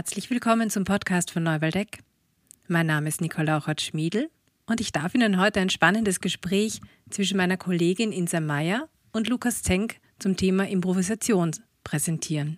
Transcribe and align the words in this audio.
Herzlich 0.00 0.30
willkommen 0.30 0.70
zum 0.70 0.84
Podcast 0.84 1.30
von 1.30 1.42
Neuwaldeck. 1.42 1.98
Mein 2.68 2.86
Name 2.86 3.06
ist 3.06 3.20
Nicola 3.20 3.58
Ochert-Schmiedl 3.58 4.30
und 4.64 4.80
ich 4.80 4.92
darf 4.92 5.14
Ihnen 5.14 5.38
heute 5.38 5.60
ein 5.60 5.68
spannendes 5.68 6.20
Gespräch 6.20 6.80
zwischen 7.10 7.36
meiner 7.36 7.58
Kollegin 7.58 8.10
Insa 8.10 8.40
Meyer 8.40 8.88
und 9.12 9.28
Lukas 9.28 9.62
Zenk 9.62 9.96
zum 10.18 10.38
Thema 10.38 10.66
Improvisation 10.66 11.50
präsentieren. 11.84 12.56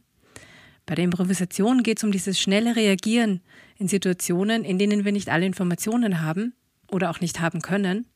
Bei 0.87 0.95
der 0.95 1.05
Improvisation 1.05 1.83
geht 1.83 1.99
es 1.99 2.05
um 2.05 2.13
dieses 2.13 2.39
schnelle 2.39 2.77
Reagieren 2.77 3.41
in 3.77 3.89
Situationen, 3.89 4.63
in 4.63 4.79
denen 4.79 5.05
wir 5.05 5.11
nicht 5.11 5.29
alle 5.29 5.45
Informationen 5.45 6.21
haben 6.21 6.55
oder 6.93 7.11
auch 7.11 7.19
nicht 7.19 7.41
haben 7.41 7.61
können 7.61 8.07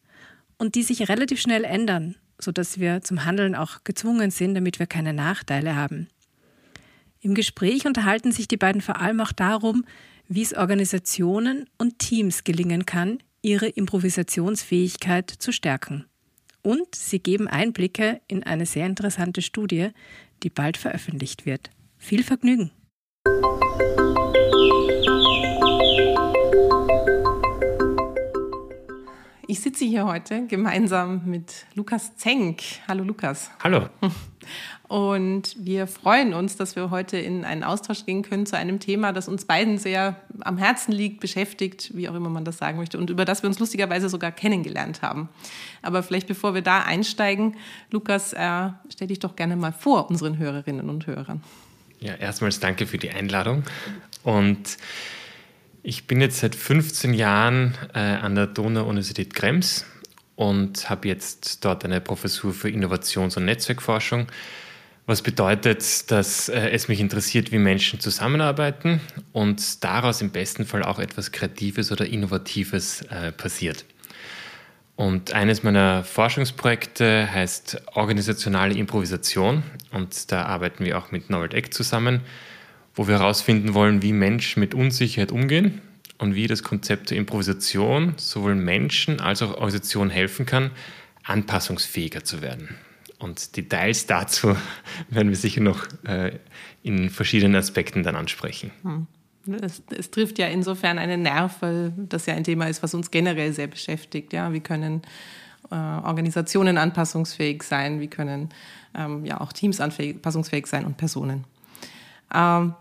und 0.56 0.76
die 0.76 0.84
sich 0.84 1.08
relativ 1.08 1.40
schnell 1.40 1.64
ändern, 1.64 2.14
sodass 2.38 2.78
wir 2.78 3.02
zum 3.02 3.24
Handeln 3.24 3.56
auch 3.56 3.82
gezwungen 3.82 4.30
sind, 4.30 4.54
damit 4.54 4.78
wir 4.78 4.86
keine 4.86 5.12
Nachteile 5.12 5.74
haben. 5.74 6.06
Im 7.26 7.34
Gespräch 7.34 7.86
unterhalten 7.86 8.30
sich 8.30 8.46
die 8.46 8.56
beiden 8.56 8.80
vor 8.80 9.00
allem 9.00 9.20
auch 9.20 9.32
darum, 9.32 9.84
wie 10.28 10.42
es 10.42 10.54
Organisationen 10.54 11.68
und 11.76 11.98
Teams 11.98 12.44
gelingen 12.44 12.86
kann, 12.86 13.18
ihre 13.42 13.66
Improvisationsfähigkeit 13.66 15.28
zu 15.28 15.50
stärken. 15.50 16.04
Und 16.62 16.94
sie 16.94 17.18
geben 17.18 17.48
Einblicke 17.48 18.20
in 18.28 18.44
eine 18.44 18.64
sehr 18.64 18.86
interessante 18.86 19.42
Studie, 19.42 19.88
die 20.44 20.50
bald 20.50 20.76
veröffentlicht 20.76 21.46
wird. 21.46 21.70
Viel 21.98 22.22
Vergnügen! 22.22 22.70
Ich 29.48 29.60
sitze 29.60 29.84
hier 29.84 30.06
heute 30.06 30.44
gemeinsam 30.48 31.22
mit 31.24 31.66
Lukas 31.74 32.16
Zenk. 32.16 32.62
Hallo 32.88 33.04
Lukas. 33.04 33.48
Hallo. 33.62 33.88
Und 34.88 35.54
wir 35.56 35.86
freuen 35.86 36.34
uns, 36.34 36.56
dass 36.56 36.74
wir 36.74 36.90
heute 36.90 37.16
in 37.16 37.44
einen 37.44 37.62
Austausch 37.62 38.04
gehen 38.06 38.22
können 38.22 38.46
zu 38.46 38.56
einem 38.56 38.80
Thema, 38.80 39.12
das 39.12 39.28
uns 39.28 39.44
beiden 39.44 39.78
sehr 39.78 40.16
am 40.40 40.58
Herzen 40.58 40.90
liegt, 40.90 41.20
beschäftigt, 41.20 41.92
wie 41.94 42.08
auch 42.08 42.14
immer 42.16 42.28
man 42.28 42.44
das 42.44 42.58
sagen 42.58 42.76
möchte, 42.76 42.98
und 42.98 43.08
über 43.08 43.24
das 43.24 43.44
wir 43.44 43.48
uns 43.48 43.60
lustigerweise 43.60 44.08
sogar 44.08 44.32
kennengelernt 44.32 45.02
haben. 45.02 45.28
Aber 45.80 46.02
vielleicht 46.02 46.26
bevor 46.26 46.54
wir 46.54 46.62
da 46.62 46.82
einsteigen, 46.82 47.56
Lukas, 47.92 48.32
äh, 48.32 48.70
stell 48.92 49.06
dich 49.06 49.20
doch 49.20 49.36
gerne 49.36 49.54
mal 49.54 49.72
vor 49.72 50.10
unseren 50.10 50.38
Hörerinnen 50.38 50.90
und 50.90 51.06
Hörern. 51.06 51.40
Ja, 52.00 52.14
erstmals 52.14 52.58
danke 52.58 52.86
für 52.88 52.98
die 52.98 53.10
Einladung. 53.10 53.62
Und 54.24 54.76
ich 55.86 56.08
bin 56.08 56.20
jetzt 56.20 56.38
seit 56.40 56.56
15 56.56 57.14
Jahren 57.14 57.74
äh, 57.94 58.00
an 58.00 58.34
der 58.34 58.48
Donau-Universität 58.48 59.34
Krems 59.34 59.86
und 60.34 60.90
habe 60.90 61.06
jetzt 61.06 61.64
dort 61.64 61.84
eine 61.84 62.00
Professur 62.00 62.52
für 62.52 62.68
Innovations- 62.68 63.36
und 63.36 63.44
Netzwerkforschung 63.44 64.26
was 65.08 65.22
bedeutet, 65.22 66.10
dass 66.10 66.48
äh, 66.48 66.70
es 66.70 66.88
mich 66.88 66.98
interessiert, 66.98 67.52
wie 67.52 67.58
Menschen 67.58 68.00
zusammenarbeiten 68.00 69.00
und 69.32 69.84
daraus 69.84 70.20
im 70.20 70.30
besten 70.30 70.66
Fall 70.66 70.82
auch 70.82 70.98
etwas 70.98 71.30
Kreatives 71.30 71.92
oder 71.92 72.04
Innovatives 72.04 73.02
äh, 73.02 73.30
passiert. 73.30 73.84
Und 74.96 75.32
eines 75.32 75.62
meiner 75.62 76.02
Forschungsprojekte 76.02 77.32
heißt 77.32 77.82
Organisationale 77.94 78.74
Improvisation 78.74 79.62
und 79.92 80.32
da 80.32 80.46
arbeiten 80.46 80.84
wir 80.84 80.98
auch 80.98 81.12
mit 81.12 81.30
Norbert 81.30 81.54
Eck 81.54 81.72
zusammen, 81.72 82.22
wo 82.96 83.06
wir 83.06 83.18
herausfinden 83.18 83.74
wollen, 83.74 84.02
wie 84.02 84.12
Menschen 84.12 84.60
mit 84.60 84.74
Unsicherheit 84.74 85.30
umgehen 85.30 85.82
und 86.18 86.34
wie 86.34 86.46
das 86.46 86.62
Konzept 86.62 87.10
der 87.10 87.18
Improvisation 87.18 88.14
sowohl 88.16 88.54
Menschen 88.54 89.20
als 89.20 89.42
auch 89.42 89.52
Organisationen 89.52 90.10
helfen 90.10 90.46
kann, 90.46 90.70
anpassungsfähiger 91.22 92.24
zu 92.24 92.40
werden. 92.40 92.74
Und 93.18 93.56
Details 93.56 94.06
dazu 94.06 94.56
werden 95.10 95.28
wir 95.28 95.36
sicher 95.36 95.60
noch 95.60 95.86
äh, 96.04 96.38
in 96.82 97.10
verschiedenen 97.10 97.54
Aspekten 97.54 98.02
dann 98.02 98.16
ansprechen. 98.16 98.70
Hm. 98.82 99.06
Es, 99.62 99.80
es, 99.96 100.10
trifft 100.10 100.40
ja 100.40 100.48
insofern 100.48 100.98
einen 100.98 101.22
Nerv, 101.22 101.58
weil 101.60 101.92
das 101.96 102.26
ja 102.26 102.34
ein 102.34 102.42
Thema 102.42 102.66
ist, 102.66 102.82
was 102.82 102.94
uns 102.94 103.12
generell 103.12 103.52
sehr 103.52 103.68
beschäftigt. 103.68 104.32
Ja, 104.32 104.52
wie 104.52 104.58
können 104.58 105.02
äh, 105.70 105.74
Organisationen 105.74 106.78
anpassungsfähig 106.78 107.62
sein? 107.62 108.00
Wie 108.00 108.08
können 108.08 108.48
ähm, 108.96 109.24
ja 109.24 109.40
auch 109.40 109.52
Teams 109.52 109.80
anpassungsfähig 109.80 110.66
sein 110.66 110.84
und 110.84 110.96
Personen? 110.96 111.44
Ähm, 112.34 112.74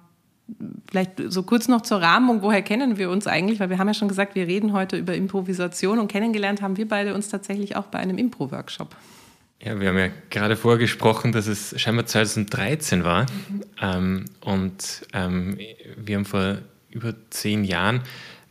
vielleicht 0.90 1.22
so 1.28 1.44
kurz 1.44 1.68
noch 1.68 1.82
zur 1.82 2.02
Rahmung. 2.02 2.42
Woher 2.42 2.62
kennen 2.62 2.98
wir 2.98 3.10
uns 3.10 3.28
eigentlich? 3.28 3.60
Weil 3.60 3.70
wir 3.70 3.78
haben 3.78 3.88
ja 3.88 3.94
schon 3.94 4.08
gesagt, 4.08 4.36
wir 4.36 4.48
reden 4.48 4.74
heute 4.74 4.98
über 4.98 5.16
Improvisation 5.16 6.00
und 6.00 6.08
kennengelernt 6.08 6.62
haben 6.62 6.78
wir 6.78 6.88
beide 6.88 7.14
uns 7.14 7.30
tatsächlich 7.30 7.76
auch 7.76 7.86
bei 7.86 8.00
einem 8.00 8.18
Impro-Workshop. 8.18 8.96
Ja, 9.62 9.80
wir 9.80 9.90
haben 9.90 9.98
ja 9.98 10.10
gerade 10.30 10.56
vorgesprochen, 10.56 11.32
dass 11.32 11.48
es 11.48 11.80
scheinbar 11.80 12.06
2013 12.06 13.04
war. 13.04 13.24
Mhm. 13.24 13.62
Ähm, 13.82 14.26
und 14.42 15.08
ähm, 15.14 15.58
wir 15.98 16.18
haben 16.18 16.26
vor 16.26 16.60
über 16.90 17.16
zehn 17.30 17.64
Jahren 17.64 18.02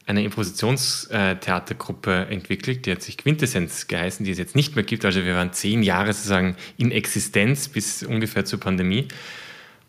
eine 0.06 0.25
Impositionstheatergruppe 0.25 2.26
entwickelt, 2.26 2.84
die 2.84 2.93
hat 2.93 3.00
sich 3.00 3.16
Quintessenz 3.16 3.88
geheißen, 3.88 4.25
die 4.25 4.32
es 4.32 4.38
jetzt 4.38 4.55
nicht 4.55 4.76
mehr 4.76 4.84
gibt. 4.84 5.06
Also 5.06 5.25
wir 5.25 5.34
waren 5.34 5.53
zehn 5.53 5.82
Jahre 5.82 6.12
sozusagen 6.12 6.56
in 6.76 6.91
Existenz 6.91 7.69
bis 7.69 8.03
ungefähr 8.03 8.44
zur 8.44 8.61
Pandemie. 8.61 9.09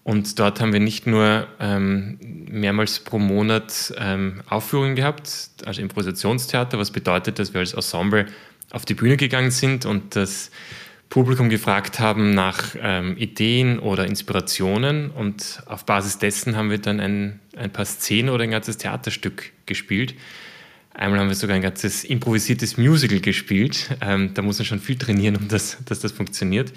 Und 0.05 0.37
dort 0.37 0.61
haben 0.61 0.71
wir 0.71 0.79
nicht 0.79 1.07
nur 1.07 1.47
ähm, 1.59 2.19
mehrmals 2.21 2.99
pro 2.99 3.17
Monat 3.17 3.91
ähm, 3.97 4.43
Aufführungen 4.47 4.95
gehabt, 4.95 5.49
also 5.65 5.81
Improvisationstheater, 5.81 6.77
was 6.77 6.91
bedeutet, 6.91 7.39
dass 7.39 7.55
wir 7.55 7.61
als 7.61 7.73
Ensemble 7.73 8.27
auf 8.69 8.85
die 8.85 8.93
Bühne 8.93 9.17
gegangen 9.17 9.49
sind 9.49 9.87
und 9.87 10.15
das 10.15 10.51
Publikum 11.09 11.49
gefragt 11.49 11.99
haben 11.99 12.35
nach 12.35 12.75
ähm, 12.79 13.17
Ideen 13.17 13.79
oder 13.79 14.05
Inspirationen 14.05 15.09
und 15.09 15.63
auf 15.65 15.87
Basis 15.87 16.19
dessen 16.19 16.55
haben 16.55 16.69
wir 16.69 16.77
dann 16.77 16.99
ein, 16.99 17.39
ein 17.57 17.71
paar 17.71 17.85
Szenen 17.85 18.29
oder 18.29 18.43
ein 18.43 18.51
ganzes 18.51 18.77
Theaterstück 18.77 19.53
gespielt. 19.65 20.13
Einmal 20.93 21.19
haben 21.19 21.29
wir 21.29 21.35
sogar 21.35 21.55
ein 21.55 21.63
ganzes 21.63 22.03
improvisiertes 22.03 22.77
Musical 22.77 23.21
gespielt. 23.21 23.89
Ähm, 24.01 24.35
da 24.35 24.43
muss 24.43 24.59
man 24.59 24.67
schon 24.67 24.79
viel 24.79 24.99
trainieren, 24.99 25.35
um 25.35 25.47
das, 25.47 25.79
dass 25.83 25.99
das 25.99 26.11
funktioniert. 26.11 26.73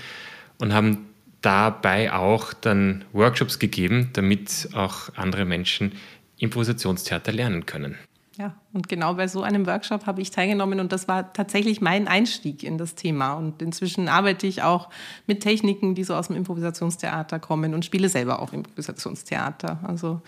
Und 0.57 0.73
haben 0.73 1.08
dabei 1.43 2.13
auch 2.13 2.53
dann 2.53 3.05
Workshops 3.13 3.59
gegeben, 3.59 4.11
damit 4.13 4.71
auch 4.75 5.11
andere 5.15 5.45
Menschen 5.45 5.93
Improvisationstheater 6.39 7.33
lernen 7.33 7.67
können. 7.67 7.97
Ja, 8.39 8.55
und 8.73 8.89
genau 8.89 9.15
bei 9.15 9.27
so 9.27 9.43
einem 9.43 9.67
Workshop 9.67 10.07
habe 10.07 10.23
ich 10.23 10.31
teilgenommen 10.31 10.79
und 10.79 10.93
das 10.93 11.09
war 11.09 11.33
tatsächlich 11.33 11.81
mein 11.81 12.07
Einstieg 12.07 12.63
in 12.63 12.79
das 12.79 12.95
Thema. 12.95 13.33
Und 13.33 13.61
inzwischen 13.61 14.09
arbeite 14.09 14.47
ich 14.47 14.63
auch 14.63 14.91
mit 15.27 15.41
Techniken, 15.41 15.97
die 15.97 16.05
so 16.05 16.15
aus 16.15 16.29
dem 16.29 16.37
Improvisationstheater 16.37 17.41
kommen 17.41 17.75
und 17.75 17.85
spiele 17.85 18.09
selber 18.09 18.41
auch 18.41 18.53
Improvisationstheater. 18.53 19.81
Also 19.83 20.23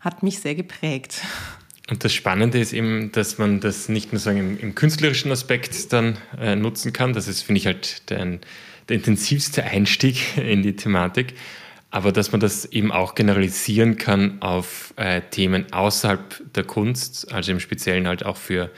hat 0.00 0.24
mich 0.24 0.40
sehr 0.40 0.56
geprägt. 0.56 1.22
Und 1.88 2.02
das 2.02 2.12
Spannende 2.12 2.58
ist 2.58 2.72
eben, 2.72 3.12
dass 3.12 3.38
man 3.38 3.60
das 3.60 3.88
nicht 3.88 4.12
nur 4.12 4.18
sagen 4.18 4.38
im, 4.38 4.58
im 4.58 4.74
künstlerischen 4.74 5.30
Aspekt 5.30 5.92
dann 5.92 6.16
äh, 6.40 6.56
nutzen 6.56 6.92
kann. 6.92 7.12
Das 7.12 7.28
ist, 7.28 7.42
finde 7.42 7.60
ich, 7.60 7.66
halt 7.66 8.10
der, 8.10 8.40
der 8.88 8.96
intensivste 8.96 9.64
Einstieg 9.64 10.36
in 10.36 10.62
die 10.62 10.76
Thematik 10.76 11.34
aber 11.92 12.10
dass 12.10 12.32
man 12.32 12.40
das 12.40 12.64
eben 12.64 12.90
auch 12.90 13.14
generalisieren 13.14 13.98
kann 13.98 14.40
auf 14.40 14.94
äh, 14.96 15.20
Themen 15.20 15.70
außerhalb 15.72 16.54
der 16.54 16.64
Kunst, 16.64 17.30
also 17.30 17.52
im 17.52 17.60
Speziellen 17.60 18.08
halt 18.08 18.24
auch 18.24 18.38
für, 18.38 18.70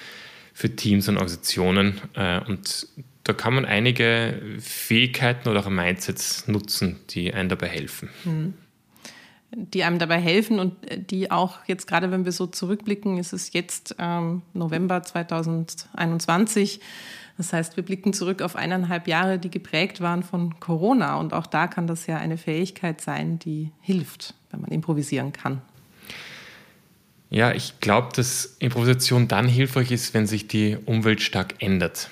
für 0.53 0.75
Teams 0.75 1.09
und 1.09 1.15
Organisationen. 1.17 2.01
Äh, 2.15 2.41
und 2.41 2.89
da 3.23 3.33
kann 3.33 3.55
man 3.55 3.67
einige 3.67 4.43
Fähigkeiten 4.59 5.49
oder 5.49 5.61
auch 5.61 5.69
Mindsets 5.69 6.49
nutzen, 6.49 6.99
die 7.11 7.33
einem 7.33 7.49
dabei 7.49 7.69
helfen. 7.69 8.11
Hm. 8.25 8.55
Die 9.53 9.85
einem 9.85 10.01
dabei 10.01 10.21
helfen 10.21 10.59
und 10.59 10.75
die 11.09 11.31
auch 11.31 11.59
jetzt 11.69 11.87
gerade, 11.87 12.11
wenn 12.11 12.25
wir 12.25 12.33
so 12.33 12.49
zurückblicken, 12.49 13.19
ist 13.19 13.33
es 13.33 13.53
jetzt 13.53 13.95
ähm, 14.01 14.43
November 14.55 15.05
2021 15.05 16.81
das 17.37 17.53
heißt, 17.53 17.77
wir 17.77 17.85
blicken 17.85 18.13
zurück 18.13 18.43
auf 18.43 18.55
eineinhalb 18.55 19.09
Jahre, 19.09 19.39
die 19.39 19.51
geprägt 19.51 20.01
waren 20.01 20.23
von 20.23 20.61
Corona. 20.61 21.17
Und 21.17 21.33
auch 21.33 21.47
da 21.47 21.67
kann 21.67 21.87
das 21.87 22.07
ja 22.07 22.17
eine 22.19 22.39
Fähigkeit 22.39 23.01
sein, 23.01 23.39
die 23.41 23.73
hilft, 23.81 24.35
wenn 24.51 24.61
man 24.61 24.71
improvisieren 24.71 25.33
kann. 25.33 25.61
Ja, 27.31 27.53
ich 27.53 27.81
glaube, 27.81 28.11
dass 28.15 28.57
Improvisation 28.61 29.27
dann 29.27 29.49
hilfreich 29.49 29.91
ist, 29.91 30.15
wenn 30.15 30.29
sich 30.29 30.47
die 30.47 30.77
Umwelt 30.85 31.21
stark 31.21 31.55
ändert. 31.59 32.09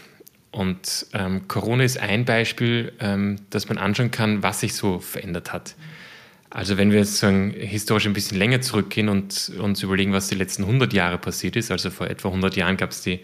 Und 0.50 1.06
ähm, 1.12 1.46
Corona 1.46 1.84
ist 1.84 1.98
ein 1.98 2.24
Beispiel, 2.24 2.92
ähm, 2.98 3.36
dass 3.50 3.68
man 3.68 3.78
anschauen 3.78 4.10
kann, 4.10 4.42
was 4.42 4.60
sich 4.60 4.74
so 4.74 4.98
verändert 4.98 5.52
hat. 5.52 5.76
Also 6.50 6.76
wenn 6.76 6.90
wir 6.90 6.98
jetzt 6.98 7.16
sagen, 7.16 7.54
historisch 7.56 8.06
ein 8.06 8.12
bisschen 8.12 8.36
länger 8.36 8.60
zurückgehen 8.60 9.08
und 9.08 9.52
uns 9.58 9.82
überlegen, 9.82 10.12
was 10.12 10.28
die 10.28 10.34
letzten 10.34 10.64
100 10.64 10.92
Jahre 10.92 11.16
passiert 11.16 11.56
ist, 11.56 11.70
also 11.70 11.88
vor 11.88 12.08
etwa 12.08 12.28
100 12.28 12.56
Jahren 12.56 12.76
gab 12.76 12.90
es 12.90 13.00
die, 13.00 13.20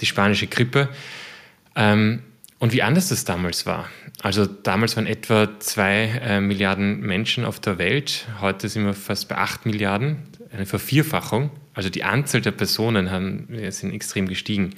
die 0.00 0.06
spanische 0.06 0.46
Grippe, 0.46 0.88
ähm, 1.76 2.22
und 2.58 2.72
wie 2.72 2.82
anders 2.82 3.08
das 3.08 3.24
damals 3.24 3.66
war. 3.66 3.88
Also 4.22 4.46
damals 4.46 4.96
waren 4.96 5.06
etwa 5.06 5.48
zwei 5.58 6.20
äh, 6.22 6.40
Milliarden 6.40 7.00
Menschen 7.00 7.44
auf 7.44 7.58
der 7.58 7.78
Welt. 7.78 8.26
Heute 8.40 8.68
sind 8.68 8.84
wir 8.84 8.94
fast 8.94 9.28
bei 9.28 9.36
acht 9.36 9.66
Milliarden, 9.66 10.18
eine 10.52 10.66
Vervierfachung. 10.66 11.50
Also 11.74 11.90
die 11.90 12.04
Anzahl 12.04 12.40
der 12.40 12.52
Personen 12.52 13.10
haben, 13.10 13.48
sind 13.70 13.92
extrem 13.92 14.28
gestiegen. 14.28 14.74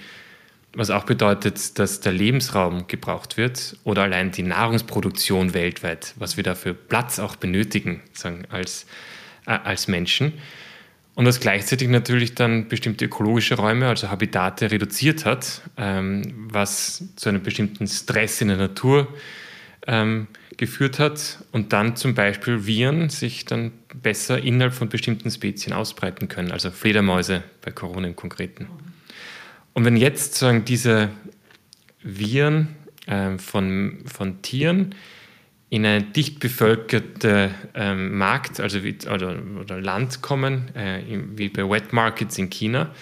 Was 0.76 0.90
auch 0.90 1.04
bedeutet, 1.04 1.78
dass 1.78 2.00
der 2.00 2.12
Lebensraum 2.12 2.88
gebraucht 2.88 3.36
wird 3.36 3.76
oder 3.84 4.02
allein 4.02 4.32
die 4.32 4.42
Nahrungsproduktion 4.42 5.54
weltweit, 5.54 6.14
was 6.16 6.36
wir 6.36 6.42
da 6.42 6.54
für 6.54 6.74
Platz 6.74 7.18
auch 7.18 7.36
benötigen, 7.36 8.02
sagen, 8.12 8.44
als, 8.48 8.86
äh, 9.46 9.52
als 9.52 9.86
Menschen. 9.86 10.32
Und 11.14 11.26
was 11.26 11.38
gleichzeitig 11.38 11.88
natürlich 11.88 12.34
dann 12.34 12.68
bestimmte 12.68 13.04
ökologische 13.04 13.54
Räume, 13.54 13.88
also 13.88 14.10
Habitate, 14.10 14.70
reduziert 14.70 15.24
hat, 15.24 15.62
ähm, 15.76 16.48
was 16.50 17.04
zu 17.16 17.28
einem 17.28 17.42
bestimmten 17.42 17.86
Stress 17.86 18.40
in 18.40 18.48
der 18.48 18.56
Natur 18.56 19.06
ähm, 19.86 20.26
geführt 20.56 20.98
hat 20.98 21.38
und 21.52 21.72
dann 21.72 21.96
zum 21.96 22.14
Beispiel 22.14 22.66
Viren 22.66 23.10
sich 23.10 23.44
dann 23.44 23.72
besser 23.94 24.42
innerhalb 24.42 24.74
von 24.74 24.88
bestimmten 24.88 25.30
Spezien 25.30 25.72
ausbreiten 25.72 26.28
können, 26.28 26.50
also 26.50 26.70
Fledermäuse 26.70 27.42
bei 27.60 27.70
Corona 27.70 28.08
im 28.08 28.16
Konkreten. 28.16 28.66
Und 29.72 29.84
wenn 29.84 29.96
jetzt 29.96 30.34
sagen 30.34 30.64
diese 30.64 31.10
Viren 32.02 32.76
äh, 33.06 33.38
von, 33.38 33.98
von 34.06 34.42
Tieren 34.42 34.94
in 35.74 35.84
eine 35.84 36.04
dicht 36.04 36.38
bevölkerte 36.38 37.52
ähm, 37.74 38.16
Markt, 38.16 38.60
also 38.60 38.84
wie, 38.84 38.96
oder, 39.12 39.42
oder 39.60 39.80
Land 39.80 40.22
kommen, 40.22 40.72
äh, 40.76 41.00
wie 41.34 41.48
bei 41.48 41.68
Wet 41.68 41.92
Markets 41.92 42.38
in 42.38 42.48
China, 42.48 42.94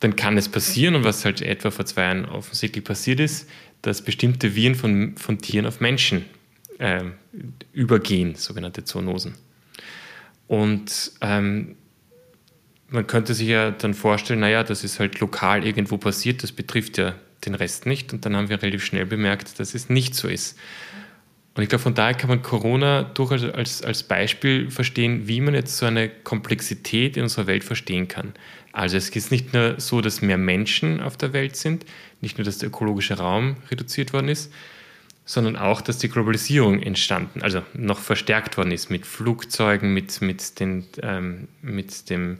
dann 0.00 0.14
kann 0.14 0.36
es 0.36 0.50
passieren, 0.50 0.96
und 0.96 1.04
was 1.04 1.24
halt 1.24 1.40
etwa 1.40 1.70
vor 1.70 1.86
zwei 1.86 2.02
Jahren 2.02 2.26
offensichtlich 2.26 2.84
passiert 2.84 3.20
ist, 3.20 3.48
dass 3.80 4.02
bestimmte 4.02 4.54
Viren 4.54 4.74
von, 4.74 5.16
von 5.16 5.38
Tieren 5.38 5.64
auf 5.64 5.80
Menschen 5.80 6.26
äh, 6.78 7.04
übergehen, 7.72 8.34
sogenannte 8.34 8.84
Zoonosen. 8.84 9.36
Und 10.46 11.12
ähm, 11.22 11.74
man 12.90 13.06
könnte 13.06 13.32
sich 13.32 13.48
ja 13.48 13.70
dann 13.70 13.94
vorstellen, 13.94 14.40
naja, 14.40 14.62
das 14.62 14.84
ist 14.84 15.00
halt 15.00 15.20
lokal 15.20 15.66
irgendwo 15.66 15.96
passiert, 15.96 16.42
das 16.42 16.52
betrifft 16.52 16.98
ja 16.98 17.14
den 17.46 17.54
Rest 17.54 17.86
nicht. 17.86 18.12
Und 18.12 18.26
dann 18.26 18.36
haben 18.36 18.50
wir 18.50 18.60
relativ 18.60 18.84
schnell 18.84 19.06
bemerkt, 19.06 19.58
dass 19.58 19.74
es 19.74 19.88
nicht 19.88 20.14
so 20.14 20.28
ist. 20.28 20.58
Und 21.58 21.64
ich 21.64 21.70
glaube, 21.70 21.82
von 21.82 21.94
daher 21.94 22.14
kann 22.14 22.28
man 22.28 22.40
Corona 22.40 23.02
durchaus 23.02 23.42
als, 23.42 23.82
als 23.82 24.04
Beispiel 24.04 24.70
verstehen, 24.70 25.26
wie 25.26 25.40
man 25.40 25.54
jetzt 25.54 25.76
so 25.76 25.86
eine 25.86 26.08
Komplexität 26.08 27.16
in 27.16 27.24
unserer 27.24 27.48
Welt 27.48 27.64
verstehen 27.64 28.06
kann. 28.06 28.32
Also 28.70 28.96
es 28.96 29.08
ist 29.08 29.32
nicht 29.32 29.52
nur 29.52 29.74
so, 29.80 30.00
dass 30.00 30.22
mehr 30.22 30.38
Menschen 30.38 31.00
auf 31.00 31.16
der 31.16 31.32
Welt 31.32 31.56
sind, 31.56 31.84
nicht 32.20 32.38
nur, 32.38 32.44
dass 32.44 32.58
der 32.58 32.68
ökologische 32.68 33.18
Raum 33.18 33.56
reduziert 33.72 34.12
worden 34.12 34.28
ist, 34.28 34.52
sondern 35.24 35.56
auch, 35.56 35.80
dass 35.80 35.98
die 35.98 36.08
Globalisierung 36.08 36.80
entstanden, 36.80 37.42
also 37.42 37.62
noch 37.74 37.98
verstärkt 37.98 38.56
worden 38.56 38.70
ist 38.70 38.88
mit 38.88 39.04
Flugzeugen, 39.04 39.92
mit, 39.92 40.22
mit, 40.22 40.60
den, 40.60 40.86
ähm, 41.02 41.48
mit 41.60 42.08
dem 42.08 42.38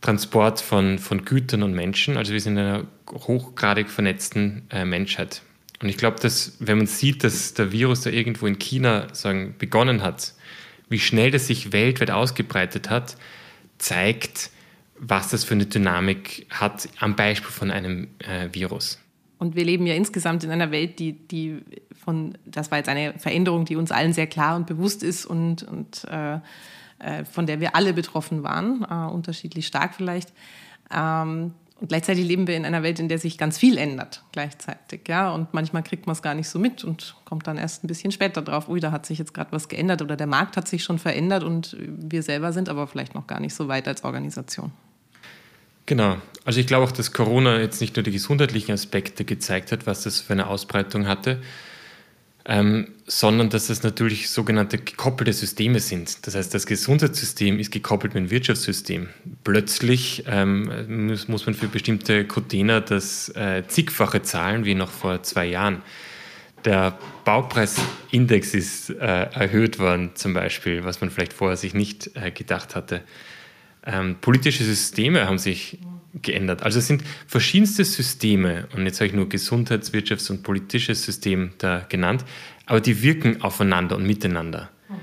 Transport 0.00 0.62
von, 0.62 0.98
von 0.98 1.26
Gütern 1.26 1.62
und 1.62 1.74
Menschen. 1.74 2.16
Also 2.16 2.32
wir 2.32 2.40
sind 2.40 2.56
in 2.56 2.64
einer 2.64 2.84
hochgradig 3.10 3.90
vernetzten 3.90 4.62
äh, 4.70 4.86
Menschheit. 4.86 5.42
Und 5.82 5.88
ich 5.88 5.96
glaube, 5.96 6.18
dass 6.20 6.56
wenn 6.60 6.78
man 6.78 6.86
sieht, 6.86 7.24
dass 7.24 7.54
der 7.54 7.72
Virus 7.72 8.02
da 8.02 8.10
irgendwo 8.10 8.46
in 8.46 8.58
China 8.58 9.12
sagen, 9.12 9.54
begonnen 9.58 10.02
hat, 10.02 10.34
wie 10.88 10.98
schnell 10.98 11.30
das 11.30 11.46
sich 11.46 11.72
weltweit 11.72 12.10
ausgebreitet 12.10 12.90
hat, 12.90 13.16
zeigt, 13.78 14.50
was 14.98 15.30
das 15.30 15.44
für 15.44 15.54
eine 15.54 15.66
Dynamik 15.66 16.46
hat 16.50 16.88
am 17.00 17.16
Beispiel 17.16 17.50
von 17.50 17.70
einem 17.70 18.08
äh, 18.20 18.48
Virus. 18.52 18.98
Und 19.38 19.56
wir 19.56 19.64
leben 19.64 19.86
ja 19.86 19.94
insgesamt 19.94 20.44
in 20.44 20.50
einer 20.50 20.70
Welt, 20.70 20.98
die, 20.98 21.12
die 21.12 21.62
von, 22.04 22.38
das 22.46 22.70
war 22.70 22.78
jetzt 22.78 22.88
eine 22.88 23.14
Veränderung, 23.18 23.64
die 23.64 23.76
uns 23.76 23.90
allen 23.90 24.12
sehr 24.12 24.26
klar 24.26 24.56
und 24.56 24.66
bewusst 24.66 25.02
ist 25.02 25.26
und, 25.26 25.64
und 25.64 26.04
äh, 26.04 26.38
äh, 26.98 27.24
von 27.24 27.46
der 27.46 27.60
wir 27.60 27.74
alle 27.74 27.92
betroffen 27.92 28.42
waren, 28.42 28.86
äh, 28.88 29.12
unterschiedlich 29.12 29.66
stark 29.66 29.94
vielleicht. 29.94 30.32
Ähm, 30.94 31.52
gleichzeitig 31.88 32.26
leben 32.26 32.46
wir 32.46 32.56
in 32.56 32.64
einer 32.64 32.82
Welt, 32.82 32.98
in 32.98 33.08
der 33.08 33.18
sich 33.18 33.38
ganz 33.38 33.58
viel 33.58 33.78
ändert 33.78 34.22
gleichzeitig, 34.32 35.02
ja. 35.08 35.30
Und 35.30 35.54
manchmal 35.54 35.82
kriegt 35.82 36.06
man 36.06 36.14
es 36.14 36.22
gar 36.22 36.34
nicht 36.34 36.48
so 36.48 36.58
mit 36.58 36.84
und 36.84 37.16
kommt 37.24 37.46
dann 37.46 37.56
erst 37.56 37.84
ein 37.84 37.88
bisschen 37.88 38.12
später 38.12 38.42
drauf, 38.42 38.68
ui, 38.68 38.80
da 38.80 38.92
hat 38.92 39.06
sich 39.06 39.18
jetzt 39.18 39.34
gerade 39.34 39.52
was 39.52 39.68
geändert 39.68 40.02
oder 40.02 40.16
der 40.16 40.26
Markt 40.26 40.56
hat 40.56 40.68
sich 40.68 40.84
schon 40.84 40.98
verändert 40.98 41.42
und 41.44 41.76
wir 41.78 42.22
selber 42.22 42.52
sind 42.52 42.68
aber 42.68 42.86
vielleicht 42.86 43.14
noch 43.14 43.26
gar 43.26 43.40
nicht 43.40 43.54
so 43.54 43.68
weit 43.68 43.88
als 43.88 44.04
Organisation. 44.04 44.72
Genau. 45.86 46.16
Also 46.44 46.60
ich 46.60 46.66
glaube 46.66 46.84
auch, 46.84 46.92
dass 46.92 47.12
Corona 47.12 47.58
jetzt 47.60 47.80
nicht 47.80 47.96
nur 47.96 48.02
die 48.02 48.10
gesundheitlichen 48.10 48.72
Aspekte 48.72 49.24
gezeigt 49.24 49.72
hat, 49.72 49.86
was 49.86 50.02
das 50.02 50.20
für 50.20 50.32
eine 50.32 50.46
Ausbreitung 50.46 51.06
hatte, 51.06 51.42
ähm, 52.46 52.88
sondern 53.06 53.48
dass 53.48 53.68
das 53.68 53.82
natürlich 53.82 54.28
sogenannte 54.30 54.78
gekoppelte 54.78 55.32
Systeme 55.32 55.80
sind. 55.80 56.26
Das 56.26 56.34
heißt, 56.34 56.52
das 56.52 56.66
Gesundheitssystem 56.66 57.58
ist 57.58 57.70
gekoppelt 57.70 58.14
mit 58.14 58.24
dem 58.24 58.30
Wirtschaftssystem. 58.30 59.08
Plötzlich 59.44 60.24
ähm, 60.26 61.06
muss, 61.06 61.28
muss, 61.28 61.46
man 61.46 61.54
für 61.54 61.68
bestimmte 61.68 62.26
Container 62.26 62.80
das 62.80 63.30
äh, 63.30 63.62
zigfache 63.66 64.22
zahlen 64.22 64.64
wie 64.64 64.74
noch 64.74 64.90
vor 64.90 65.22
zwei 65.22 65.46
Jahren. 65.46 65.82
Der 66.64 66.98
Baupreisindex 67.24 68.54
ist 68.54 68.90
äh, 68.90 68.94
erhöht 68.96 69.78
worden, 69.78 70.12
zum 70.14 70.34
Beispiel, 70.34 70.84
was 70.84 71.00
man 71.00 71.10
vielleicht 71.10 71.34
vorher 71.34 71.56
sich 71.56 71.74
nicht 71.74 72.10
äh, 72.14 72.30
gedacht 72.30 72.74
hatte. 72.74 73.02
Ähm, 73.86 74.16
politische 74.20 74.64
Systeme 74.64 75.26
haben 75.26 75.38
sich 75.38 75.78
geändert. 76.22 76.62
Also 76.62 76.78
es 76.78 76.86
sind 76.86 77.02
verschiedenste 77.26 77.84
Systeme, 77.84 78.68
und 78.74 78.86
jetzt 78.86 79.00
habe 79.00 79.08
ich 79.08 79.14
nur 79.14 79.28
Gesundheits-, 79.28 79.92
Wirtschafts- 79.92 80.30
und 80.30 80.42
politisches 80.42 81.02
System 81.04 81.52
da 81.58 81.84
genannt, 81.88 82.24
aber 82.66 82.80
die 82.80 83.02
wirken 83.02 83.42
aufeinander 83.42 83.96
und 83.96 84.06
miteinander. 84.06 84.70
Mhm. 84.88 84.94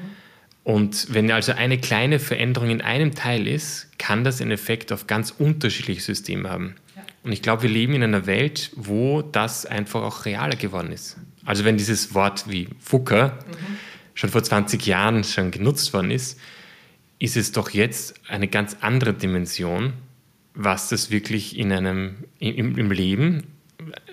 Und 0.63 1.13
wenn 1.13 1.31
also 1.31 1.53
eine 1.53 1.77
kleine 1.77 2.19
Veränderung 2.19 2.69
in 2.69 2.81
einem 2.81 3.13
Teil 3.13 3.47
ist, 3.47 3.89
kann 3.97 4.23
das 4.23 4.41
einen 4.41 4.51
Effekt 4.51 4.91
auf 4.91 5.07
ganz 5.07 5.31
unterschiedliche 5.31 6.01
Systeme 6.01 6.49
haben. 6.49 6.75
Ja. 6.95 7.03
Und 7.23 7.31
ich 7.31 7.41
glaube, 7.41 7.63
wir 7.63 7.69
leben 7.69 7.93
in 7.93 8.03
einer 8.03 8.25
Welt, 8.25 8.71
wo 8.75 9.21
das 9.21 9.65
einfach 9.65 10.01
auch 10.01 10.25
realer 10.25 10.55
geworden 10.55 10.91
ist. 10.91 11.17
Also 11.45 11.65
wenn 11.65 11.77
dieses 11.77 12.13
Wort 12.13 12.45
wie 12.49 12.67
Fucker 12.79 13.39
mhm. 13.47 13.77
schon 14.13 14.29
vor 14.29 14.43
20 14.43 14.85
Jahren 14.85 15.23
schon 15.23 15.51
genutzt 15.51 15.93
worden 15.93 16.11
ist, 16.11 16.39
ist 17.19 17.37
es 17.37 17.51
doch 17.51 17.69
jetzt 17.69 18.19
eine 18.27 18.47
ganz 18.47 18.77
andere 18.81 19.13
Dimension, 19.13 19.93
was 20.53 20.89
das 20.89 21.11
wirklich 21.11 21.57
in 21.57 21.71
einem, 21.71 22.25
im, 22.39 22.77
im 22.77 22.91
Leben 22.91 23.47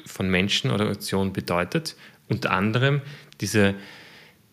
von 0.06 0.30
Menschen 0.30 0.70
oder 0.70 0.84
Nationen 0.84 1.32
bedeutet. 1.32 1.96
Unter 2.28 2.52
anderem 2.52 3.00
diese, 3.40 3.74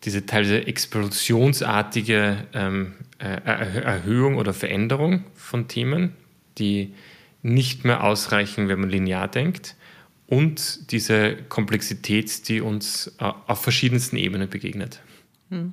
diese 0.04 0.26
teilweise 0.26 0.66
explosionsartige 0.66 2.46
ähm, 2.52 2.94
Erhöhung 3.18 4.36
oder 4.36 4.52
Veränderung 4.52 5.24
von 5.34 5.68
Themen, 5.68 6.12
die 6.58 6.94
nicht 7.42 7.84
mehr 7.84 8.04
ausreichen, 8.04 8.68
wenn 8.68 8.80
man 8.80 8.90
linear 8.90 9.28
denkt, 9.28 9.76
und 10.26 10.90
diese 10.90 11.36
Komplexität, 11.48 12.48
die 12.48 12.60
uns 12.60 13.14
äh, 13.20 13.32
auf 13.46 13.62
verschiedensten 13.62 14.16
Ebenen 14.16 14.48
begegnet. 14.48 15.00
Hm. 15.50 15.72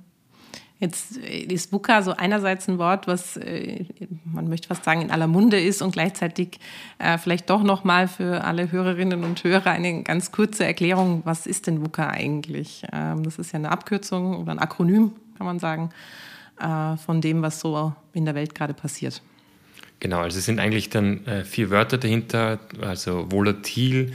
Jetzt 0.83 1.15
ist 1.15 1.71
VUCA 1.71 2.01
so 2.01 2.11
einerseits 2.11 2.67
ein 2.67 2.77
Wort, 2.77 3.07
was 3.07 3.37
äh, 3.37 3.85
man 4.25 4.49
möchte 4.49 4.67
fast 4.67 4.83
sagen 4.83 5.01
in 5.01 5.11
aller 5.11 5.27
Munde 5.27 5.57
ist 5.57 5.81
und 5.81 5.93
gleichzeitig 5.93 6.59
äh, 6.99 7.17
vielleicht 7.17 7.49
doch 7.49 7.63
noch 7.63 7.85
mal 7.85 8.09
für 8.09 8.43
alle 8.43 8.69
Hörerinnen 8.69 9.23
und 9.23 9.41
Hörer 9.45 9.71
eine 9.71 10.03
ganz 10.03 10.33
kurze 10.33 10.65
Erklärung, 10.65 11.21
was 11.23 11.47
ist 11.47 11.67
denn 11.67 11.81
VUCA 11.81 12.09
eigentlich? 12.09 12.83
Ähm, 12.91 13.23
das 13.23 13.39
ist 13.39 13.53
ja 13.53 13.59
eine 13.59 13.71
Abkürzung 13.71 14.35
oder 14.35 14.51
ein 14.51 14.59
Akronym, 14.59 15.13
kann 15.37 15.45
man 15.45 15.57
sagen, 15.57 15.89
äh, 16.59 16.97
von 16.97 17.21
dem, 17.21 17.41
was 17.41 17.61
so 17.61 17.93
in 18.11 18.25
der 18.25 18.35
Welt 18.35 18.53
gerade 18.53 18.73
passiert. 18.73 19.21
Genau, 20.01 20.19
also 20.19 20.37
es 20.37 20.45
sind 20.45 20.59
eigentlich 20.59 20.89
dann 20.89 21.21
vier 21.45 21.69
Wörter 21.69 21.97
dahinter, 21.97 22.59
also 22.81 23.31
volatil, 23.31 24.11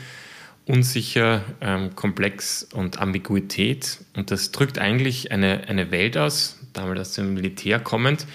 unsicher, 0.68 1.42
ähm, 1.60 1.96
komplex 1.96 2.62
und 2.62 3.00
Ambiguität. 3.00 4.00
Und 4.14 4.30
das 4.30 4.52
drückt 4.52 4.78
eigentlich 4.78 5.32
eine, 5.32 5.62
eine 5.66 5.90
Welt 5.90 6.16
aus, 6.16 6.57
damals 6.72 7.00
aus 7.00 7.12
dem 7.14 7.34
Militär 7.34 7.80
kommend, 7.80 8.26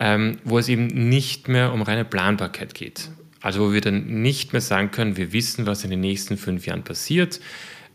ähm, 0.00 0.38
wo 0.44 0.58
es 0.58 0.68
eben 0.68 0.86
nicht 0.86 1.48
mehr 1.48 1.72
um 1.72 1.82
reine 1.82 2.04
Planbarkeit 2.04 2.74
geht. 2.74 3.10
Also 3.40 3.68
wo 3.68 3.72
wir 3.72 3.80
dann 3.80 4.22
nicht 4.22 4.52
mehr 4.52 4.60
sagen 4.60 4.90
können, 4.90 5.16
wir 5.16 5.32
wissen, 5.32 5.66
was 5.66 5.84
in 5.84 5.90
den 5.90 6.00
nächsten 6.00 6.36
fünf 6.36 6.66
Jahren 6.66 6.82
passiert. 6.82 7.40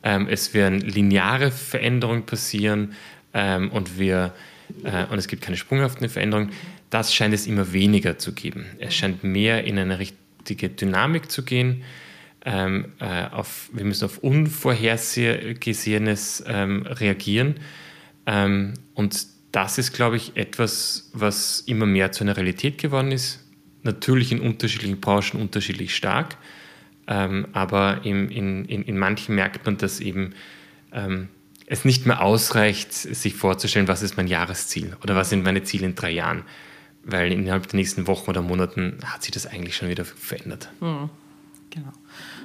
Ähm, 0.04 0.28
es 0.30 0.54
werden 0.54 0.80
lineare 0.82 1.52
Veränderungen 1.52 2.26
passieren 2.26 2.94
ähm, 3.34 3.70
und, 3.72 4.00
wir, 4.00 4.34
äh, 4.84 5.06
und 5.06 5.18
es 5.18 5.28
gibt 5.28 5.42
keine 5.42 5.58
sprunghaften 5.58 6.08
Veränderungen. 6.10 6.52
Das 6.90 7.14
scheint 7.14 7.34
es 7.34 7.48
immer 7.48 7.74
weniger 7.74 8.18
zu 8.18 8.34
geben. 8.34 8.66
Es 8.80 8.94
scheint 8.94 9.24
mehr 9.24 9.66
in 9.66 9.78
eine 9.80 10.00
richtige 10.00 10.70
Dynamik 10.70 11.30
zu 11.32 11.44
gehen. 11.44 11.84
Ähm, 12.46 12.92
äh, 13.00 13.28
auf, 13.32 13.70
wir 13.74 13.86
müssen 13.86 14.06
auf 14.06 14.20
Unvorhergesehenes 14.20 16.44
ähm, 16.48 16.86
reagieren. 16.86 17.56
Ähm, 18.26 18.76
und 18.94 19.33
das 19.54 19.78
ist, 19.78 19.94
glaube 19.94 20.18
ich, 20.18 20.36
etwas, 20.36 21.12
was 21.14 21.62
immer 21.62 21.86
mehr 21.86 22.12
zu 22.12 22.24
einer 22.24 22.36
Realität 22.36 22.80
geworden 22.80 23.12
ist. 23.12 23.40
Natürlich 23.84 24.32
in 24.32 24.42
unterschiedlichen 24.42 25.00
Branchen 25.00 25.40
unterschiedlich 25.40 25.96
stark, 25.96 26.38
ähm, 27.08 27.48
aber 27.54 28.04
in, 28.04 28.30
in, 28.30 28.66
in, 28.66 28.98
manchen 28.98 29.36
merkt 29.36 29.66
man, 29.66 29.78
dass 29.78 30.00
eben 30.00 30.34
ähm, 30.92 31.30
es 31.68 31.86
nicht 31.86 32.06
mehr 32.06 32.22
ausreicht, 32.22 32.94
sich 32.94 33.36
vorzustellen, 33.36 33.88
was 33.88 34.02
ist 34.02 34.18
mein 34.18 34.28
Jahresziel 34.28 34.98
oder 35.04 35.16
was 35.16 35.30
sind 35.30 35.44
meine 35.44 35.64
Ziele 35.64 35.86
in 35.86 35.96
drei 35.96 36.12
Jahren, 36.12 36.44
weil 37.04 37.32
innerhalb 37.32 37.68
der 37.68 37.78
nächsten 37.78 38.08
Wochen 38.08 38.32
oder 38.32 38.42
Monaten 38.42 38.98
hat 39.06 39.22
sich 39.22 39.32
das 39.32 39.46
eigentlich 39.46 39.76
schon 39.76 39.90
wieder 39.90 40.06
verändert. 40.06 40.72
Hm. 40.80 41.10
Genau. 41.70 41.92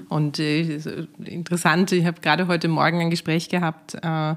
Und 0.08 0.38
äh, 0.38 1.06
interessant, 1.24 1.92
ich 1.92 2.04
habe 2.04 2.20
gerade 2.20 2.48
heute 2.48 2.68
Morgen 2.68 3.00
ein 3.00 3.10
Gespräch 3.10 3.48
gehabt 3.48 3.94
äh, 4.02 4.34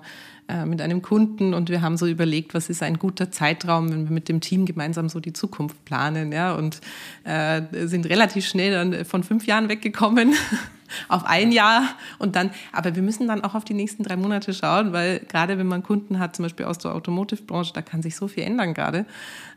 äh, 0.52 0.66
mit 0.66 0.82
einem 0.82 1.02
Kunden 1.02 1.54
und 1.54 1.70
wir 1.70 1.82
haben 1.82 1.96
so 1.96 2.06
überlegt, 2.06 2.54
was 2.54 2.70
ist 2.70 2.84
ein 2.84 3.00
guter 3.00 3.32
Zeitraum, 3.32 3.90
wenn 3.90 4.10
wir 4.10 4.14
mit 4.14 4.28
dem 4.28 4.42
Team 4.42 4.66
gemeinsam 4.66 5.08
so 5.08 5.20
die 5.20 5.32
Zukunft 5.32 5.86
planen, 5.86 6.32
ja, 6.32 6.54
und 6.54 6.82
äh, 7.24 7.62
sind 7.88 8.06
relativ 8.08 8.46
schnell 8.46 8.72
dann 8.72 9.06
von 9.06 9.24
fünf 9.24 9.46
Jahren 9.46 9.70
weggekommen 9.70 10.34
auf 11.08 11.24
ein 11.26 11.52
Jahr. 11.54 11.84
Und 12.20 12.36
dann, 12.36 12.52
aber 12.74 12.96
wir 12.96 13.02
müssen 13.02 13.28
dann 13.28 13.44
auch 13.44 13.56
auf 13.56 13.64
die 13.64 13.74
nächsten 13.74 14.04
drei 14.04 14.18
Monate 14.18 14.54
schauen, 14.54 14.92
weil 14.92 15.20
gerade 15.20 15.58
wenn 15.58 15.68
man 15.68 15.84
Kunden 15.84 16.20
hat, 16.20 16.36
zum 16.36 16.44
Beispiel 16.44 16.66
aus 16.66 16.80
der 16.80 16.96
Automotive-Branche, 16.96 17.72
da 17.74 17.82
kann 17.82 18.02
sich 18.02 18.18
so 18.18 18.28
viel 18.28 18.44
ändern 18.44 18.74
gerade, 18.74 19.06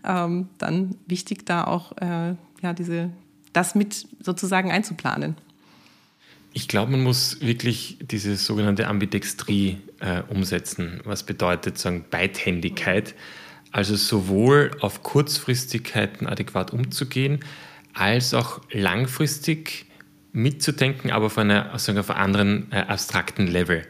ähm, 0.05 0.49
dann 0.59 0.95
wichtig 1.07 1.45
da 1.45 1.65
auch 1.65 1.93
äh, 1.99 2.35
ja 2.63 2.73
diese 2.73 3.11
das 3.53 3.75
mit 3.75 4.07
sozusagen 4.21 4.71
einzuplanen. 4.71 5.37
Ich 6.57 6.69
glaube, 6.69 6.93
man 6.93 7.03
muss 7.03 7.41
wirklich 7.41 7.99
diese 8.01 8.37
sogenannte 8.37 8.87
Ambidextrie 8.87 9.79
äh, 9.99 10.23
umsetzen, 10.29 11.01
was 11.05 11.25
bedeutet 11.25 11.79
sagen 11.79 12.05
Beidhändigkeit. 12.09 13.17
Also 13.73 13.97
sowohl 13.97 14.71
auf 14.79 15.03
Kurzfristigkeiten 15.03 16.29
adäquat 16.29 16.73
umzugehen, 16.73 17.41
als 17.93 18.35
auch 18.35 18.61
langfristig 18.71 19.87
mitzudenken, 20.33 21.11
aber 21.11 21.27
auf, 21.27 21.39
einer, 21.39 21.77
sagen, 21.77 21.99
auf 21.99 22.11
einem 22.11 22.23
anderen 22.23 22.73
äh, 22.73 22.77
abstrakten 22.77 23.49
Level. 23.49 23.83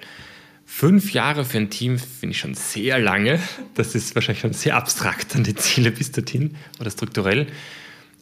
Fünf 0.64 1.12
Jahre 1.12 1.44
für 1.44 1.58
ein 1.58 1.68
Team 1.68 1.98
finde 1.98 2.32
ich 2.32 2.40
schon 2.40 2.54
sehr 2.54 2.98
lange. 2.98 3.40
Das 3.74 3.94
ist 3.94 4.14
wahrscheinlich 4.14 4.40
schon 4.40 4.54
sehr 4.54 4.76
abstrakt 4.76 5.36
an 5.36 5.44
die 5.44 5.54
Ziele 5.54 5.90
bis 5.90 6.12
dorthin 6.12 6.56
oder 6.80 6.90
strukturell. 6.90 7.46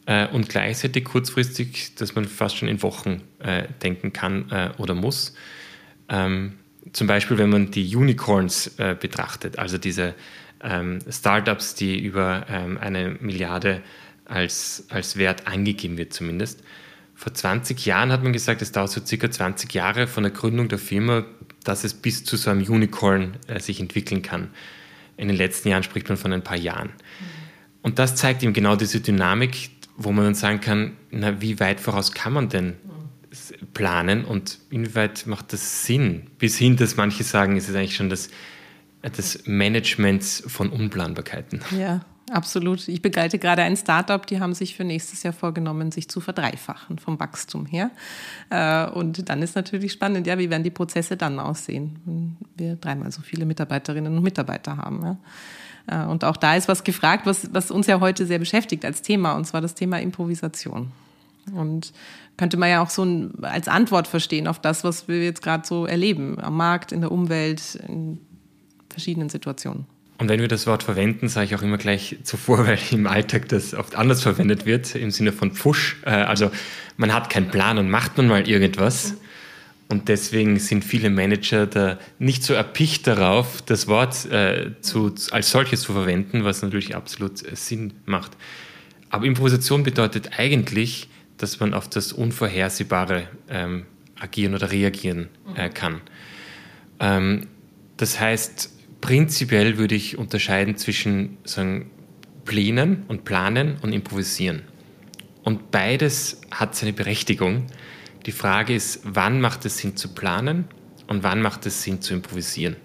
Äh, 0.05 0.27
und 0.27 0.49
gleichzeitig 0.49 1.05
kurzfristig, 1.05 1.95
dass 1.95 2.15
man 2.15 2.25
fast 2.25 2.57
schon 2.57 2.67
in 2.67 2.81
Wochen 2.81 3.21
äh, 3.39 3.63
denken 3.81 4.11
kann 4.11 4.51
äh, 4.51 4.69
oder 4.77 4.95
muss. 4.95 5.33
Ähm, 6.09 6.53
zum 6.91 7.07
Beispiel, 7.07 7.37
wenn 7.37 7.49
man 7.49 7.71
die 7.71 7.95
Unicorns 7.95 8.77
äh, 8.77 8.95
betrachtet, 8.99 9.57
also 9.57 9.77
diese 9.77 10.15
ähm, 10.61 10.99
Startups, 11.09 11.75
die 11.75 11.99
über 11.99 12.45
ähm, 12.49 12.77
eine 12.77 13.17
Milliarde 13.21 13.81
als, 14.25 14.85
als 14.89 15.17
Wert 15.17 15.47
angegeben 15.47 15.97
wird 15.97 16.13
zumindest. 16.13 16.63
Vor 17.15 17.33
20 17.33 17.85
Jahren 17.85 18.11
hat 18.11 18.23
man 18.23 18.33
gesagt, 18.33 18.61
es 18.61 18.71
dauert 18.71 18.89
so 18.89 19.05
circa 19.05 19.29
20 19.29 19.73
Jahre 19.73 20.07
von 20.07 20.23
der 20.23 20.31
Gründung 20.31 20.67
der 20.67 20.79
Firma, 20.79 21.25
dass 21.63 21.83
es 21.83 21.93
bis 21.93 22.25
zu 22.25 22.35
so 22.35 22.49
einem 22.49 22.63
Unicorn 22.63 23.37
äh, 23.47 23.59
sich 23.59 23.79
entwickeln 23.79 24.21
kann. 24.21 24.49
In 25.15 25.27
den 25.27 25.37
letzten 25.37 25.69
Jahren 25.69 25.83
spricht 25.83 26.09
man 26.09 26.17
von 26.17 26.33
ein 26.33 26.43
paar 26.43 26.57
Jahren. 26.57 26.89
Und 27.81 27.99
das 27.99 28.15
zeigt 28.15 28.43
eben 28.43 28.53
genau 28.53 28.75
diese 28.75 29.01
Dynamik, 29.01 29.72
wo 29.95 30.11
man 30.11 30.25
dann 30.25 30.35
sagen 30.35 30.61
kann, 30.61 30.97
na, 31.11 31.41
wie 31.41 31.59
weit 31.59 31.79
voraus 31.79 32.11
kann 32.11 32.33
man 32.33 32.49
denn 32.49 32.75
planen 33.73 34.25
und 34.25 34.59
inwieweit 34.69 35.25
macht 35.27 35.53
das 35.53 35.85
Sinn? 35.85 36.27
Bis 36.37 36.57
hin, 36.57 36.75
dass 36.77 36.97
manche 36.97 37.23
sagen, 37.23 37.57
es 37.57 37.69
ist 37.69 37.75
eigentlich 37.75 37.95
schon 37.95 38.09
das, 38.09 38.29
das 39.01 39.43
Management 39.45 40.23
von 40.23 40.69
Unplanbarkeiten. 40.69 41.61
Ja, 41.77 42.01
absolut. 42.31 42.87
Ich 42.87 43.01
begleite 43.01 43.39
gerade 43.39 43.63
ein 43.63 43.75
Startup, 43.75 44.25
die 44.25 44.39
haben 44.39 44.53
sich 44.53 44.75
für 44.75 44.83
nächstes 44.83 45.23
Jahr 45.23 45.33
vorgenommen, 45.33 45.91
sich 45.91 46.09
zu 46.09 46.21
verdreifachen 46.21 46.99
vom 46.99 47.19
Wachstum 47.19 47.65
her. 47.65 47.91
Äh, 48.49 48.87
und 48.89 49.29
dann 49.29 49.41
ist 49.41 49.55
natürlich 49.55 49.91
spannend, 49.91 50.27
ja, 50.27 50.37
wie 50.37 50.49
werden 50.49 50.63
die 50.63 50.71
Prozesse 50.71 51.17
dann 51.17 51.39
aussehen, 51.39 51.99
wenn 52.05 52.37
wir 52.55 52.75
dreimal 52.75 53.11
so 53.11 53.21
viele 53.21 53.45
Mitarbeiterinnen 53.45 54.15
und 54.15 54.23
Mitarbeiter 54.23 54.77
haben. 54.77 55.01
Ja. 55.03 55.17
Äh, 55.87 56.05
und 56.05 56.23
auch 56.23 56.37
da 56.37 56.55
ist 56.55 56.67
was 56.67 56.83
gefragt, 56.83 57.25
was, 57.25 57.53
was 57.53 57.71
uns 57.71 57.87
ja 57.87 57.99
heute 57.99 58.25
sehr 58.25 58.39
beschäftigt 58.39 58.85
als 58.85 59.01
Thema, 59.01 59.33
und 59.33 59.45
zwar 59.45 59.61
das 59.61 59.75
Thema 59.75 59.99
Improvisation. 59.99 60.91
Und 61.53 61.91
könnte 62.37 62.57
man 62.57 62.69
ja 62.69 62.81
auch 62.81 62.89
so 62.89 63.03
ein, 63.03 63.43
als 63.43 63.67
Antwort 63.67 64.07
verstehen 64.07 64.47
auf 64.47 64.59
das, 64.59 64.83
was 64.83 65.07
wir 65.07 65.23
jetzt 65.23 65.41
gerade 65.41 65.67
so 65.67 65.85
erleben, 65.85 66.39
am 66.39 66.57
Markt, 66.57 66.91
in 66.91 67.01
der 67.01 67.11
Umwelt, 67.11 67.75
in 67.87 68.19
verschiedenen 68.89 69.29
Situationen. 69.29 69.85
Und 70.19 70.29
wenn 70.29 70.39
wir 70.39 70.47
das 70.47 70.67
Wort 70.67 70.83
verwenden, 70.83 71.27
sage 71.27 71.47
ich 71.47 71.55
auch 71.55 71.61
immer 71.61 71.77
gleich 71.77 72.17
zuvor, 72.23 72.59
weil 72.67 72.79
im 72.91 73.07
Alltag 73.07 73.49
das 73.49 73.73
oft 73.73 73.95
anders 73.95 74.21
verwendet 74.21 74.65
wird, 74.65 74.95
im 74.95 75.11
Sinne 75.11 75.31
von 75.31 75.51
Pfusch. 75.51 75.97
Äh, 76.05 76.11
also 76.11 76.49
man 76.97 77.13
hat 77.13 77.29
keinen 77.29 77.49
Plan 77.49 77.77
und 77.77 77.89
macht 77.89 78.17
man 78.17 78.27
mal 78.27 78.47
irgendwas. 78.47 79.15
Und 79.93 80.09
deswegen 80.09 80.57
sind 80.57 80.83
viele 80.83 81.11
Manager 81.11 81.67
da 81.67 81.99
nicht 82.17 82.43
so 82.43 82.55
erpicht 82.55 83.05
darauf, 83.05 83.61
das 83.61 83.87
Wort 83.87 84.25
äh, 84.31 84.71
zu, 84.81 85.13
als 85.29 85.51
solches 85.51 85.81
zu 85.81 85.93
verwenden, 85.93 86.43
was 86.43 86.63
natürlich 86.63 86.95
absolut 86.95 87.45
äh, 87.45 87.55
Sinn 87.55 87.93
macht. 88.07 88.31
Aber 89.11 89.27
Improvisation 89.27 89.83
bedeutet 89.83 90.39
eigentlich, 90.39 91.09
dass 91.37 91.59
man 91.59 91.75
auf 91.75 91.87
das 91.89 92.11
Unvorhersehbare 92.11 93.27
ähm, 93.47 93.85
agieren 94.19 94.55
oder 94.55 94.71
reagieren 94.71 95.29
äh, 95.55 95.69
kann. 95.69 96.01
Ähm, 96.99 97.45
das 97.97 98.19
heißt, 98.19 98.73
prinzipiell 98.99 99.77
würde 99.77 99.93
ich 99.93 100.17
unterscheiden 100.17 100.75
zwischen 100.75 101.37
sagen, 101.43 101.91
Plänen 102.45 103.03
und 103.09 103.25
Planen 103.25 103.77
und 103.83 103.93
Improvisieren. 103.93 104.63
Und 105.43 105.69
beides 105.69 106.41
hat 106.49 106.75
seine 106.75 106.93
Berechtigung. 106.93 107.67
Die 108.25 108.31
Frage 108.31 108.73
ist, 108.73 109.01
wann 109.03 109.41
macht 109.41 109.65
es 109.65 109.77
Sinn 109.77 109.97
zu 109.97 110.09
planen 110.09 110.65
und 111.07 111.23
wann 111.23 111.41
macht 111.41 111.65
es 111.65 111.83
Sinn 111.83 112.01
zu 112.01 112.13
improvisieren? 112.13 112.77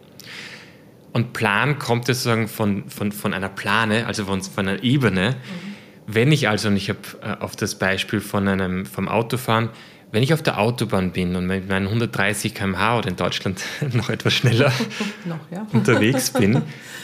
Und 1.12 1.33
Plan 1.33 1.78
kommt 1.78 2.07
sozusagen 2.07 2.49
von, 2.49 2.88
von, 2.90 3.12
von 3.12 3.35
einer 3.35 3.49
Plane, 3.49 4.07
also 4.07 4.25
von, 4.25 4.42
von 4.42 4.68
einer 4.68 4.83
Ebene. 4.83 5.30
Mhm. 5.30 5.75
Wenn 6.07 6.33
ich 6.33 6.49
also, 6.49 6.68
und 6.68 6.76
ich 6.76 6.88
habe 6.88 7.00
äh, 7.23 7.42
auf 7.42 7.57
das 7.57 7.76
Beispiel 7.76 8.21
von 8.21 8.49
einem, 8.49 8.87
vom 8.87 9.09
Autofahren, 9.09 9.71
wenn 10.11 10.23
ich 10.23 10.33
auf 10.33 10.42
der 10.42 10.59
Autobahn 10.59 11.12
bin 11.12 11.37
und 11.37 11.47
mit 11.47 11.68
meinen 11.68 11.87
130 11.87 12.54
km/h 12.54 12.99
oder 12.99 13.09
in 13.09 13.16
Deutschland 13.16 13.62
noch 13.92 14.09
etwas 14.11 14.33
schneller 14.33 14.73
noch, 15.25 15.38
unterwegs 15.73 16.30
bin, 16.30 16.62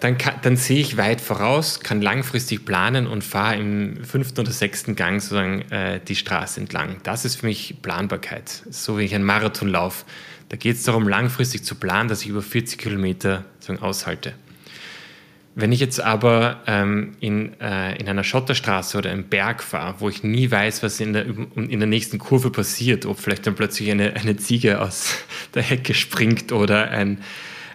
dann, 0.00 0.16
dann 0.42 0.56
sehe 0.56 0.80
ich 0.80 0.96
weit 0.96 1.20
voraus, 1.20 1.80
kann 1.80 2.00
langfristig 2.00 2.64
planen 2.64 3.06
und 3.06 3.24
fahre 3.24 3.56
im 3.56 4.04
fünften 4.04 4.40
oder 4.40 4.52
sechsten 4.52 4.94
Gang 4.94 5.20
sozusagen 5.20 5.62
äh, 5.72 6.00
die 6.06 6.14
Straße 6.14 6.60
entlang. 6.60 6.96
Das 7.02 7.24
ist 7.24 7.36
für 7.36 7.46
mich 7.46 7.76
Planbarkeit. 7.82 8.62
So 8.70 8.98
wie 8.98 9.04
ich 9.04 9.14
einen 9.14 9.24
Marathon 9.24 9.68
laufe. 9.68 10.04
Da 10.50 10.56
geht 10.56 10.76
es 10.76 10.84
darum, 10.84 11.08
langfristig 11.08 11.64
zu 11.64 11.74
planen, 11.74 12.08
dass 12.08 12.22
ich 12.22 12.28
über 12.28 12.42
40 12.42 12.78
Kilometer 12.78 13.44
sozusagen 13.58 13.82
aushalte. 13.82 14.34
Wenn 15.56 15.72
ich 15.72 15.80
jetzt 15.80 16.00
aber 16.00 16.62
ähm, 16.68 17.16
in, 17.18 17.60
äh, 17.60 17.96
in 17.96 18.08
einer 18.08 18.22
Schotterstraße 18.22 18.96
oder 18.96 19.10
im 19.10 19.24
Berg 19.24 19.60
fahre, 19.60 19.96
wo 19.98 20.08
ich 20.08 20.22
nie 20.22 20.48
weiß, 20.48 20.84
was 20.84 21.00
in 21.00 21.12
der, 21.12 21.26
in 21.26 21.80
der 21.80 21.88
nächsten 21.88 22.18
Kurve 22.18 22.50
passiert, 22.50 23.04
ob 23.06 23.18
vielleicht 23.18 23.44
dann 23.44 23.56
plötzlich 23.56 23.90
eine, 23.90 24.14
eine 24.14 24.36
Ziege 24.36 24.80
aus 24.80 25.16
der 25.54 25.64
Hecke 25.64 25.94
springt 25.94 26.52
oder 26.52 26.92
ein, 26.92 27.18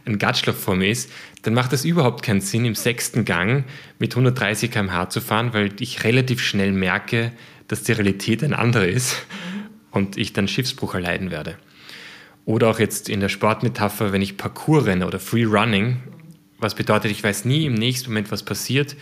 ein 0.05 0.19
Gatschloch 0.19 0.55
vor 0.55 0.75
mir 0.75 0.89
ist, 0.89 1.11
dann 1.43 1.53
macht 1.53 1.73
es 1.73 1.85
überhaupt 1.85 2.23
keinen 2.23 2.41
Sinn, 2.41 2.65
im 2.65 2.75
sechsten 2.75 3.25
Gang 3.25 3.65
mit 3.99 4.13
130 4.13 4.71
km/h 4.71 5.09
zu 5.09 5.21
fahren, 5.21 5.53
weil 5.53 5.71
ich 5.79 6.03
relativ 6.03 6.41
schnell 6.41 6.71
merke, 6.71 7.31
dass 7.67 7.83
die 7.83 7.93
Realität 7.93 8.43
ein 8.43 8.53
andere 8.53 8.87
ist 8.87 9.25
und 9.91 10.17
ich 10.17 10.33
dann 10.33 10.47
Schiffsbruch 10.47 10.95
erleiden 10.95 11.31
werde. 11.31 11.57
Oder 12.45 12.69
auch 12.69 12.79
jetzt 12.79 13.07
in 13.07 13.19
der 13.19 13.29
Sportmetapher, 13.29 14.11
wenn 14.11 14.21
ich 14.21 14.37
Parkour 14.37 14.85
renne 14.85 15.07
oder 15.07 15.19
Free 15.19 15.45
Running, 15.45 16.01
was 16.59 16.75
bedeutet, 16.75 17.11
ich 17.11 17.23
weiß 17.23 17.45
nie 17.45 17.65
im 17.65 17.73
nächsten 17.73 18.09
Moment, 18.09 18.31
was 18.31 18.43
passiert, 18.43 18.95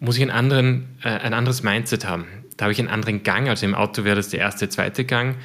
muss 0.00 0.16
ich 0.16 0.22
einen 0.22 0.30
anderen, 0.30 0.86
äh, 1.02 1.08
ein 1.08 1.34
anderes 1.34 1.62
Mindset 1.62 2.06
haben. 2.06 2.26
Da 2.56 2.64
habe 2.64 2.72
ich 2.72 2.78
einen 2.78 2.88
anderen 2.88 3.22
Gang, 3.22 3.48
also 3.48 3.66
im 3.66 3.74
Auto 3.74 4.04
wäre 4.04 4.16
das 4.16 4.28
der 4.28 4.40
erste, 4.40 4.68
zweite 4.68 5.04
Gang. 5.04 5.36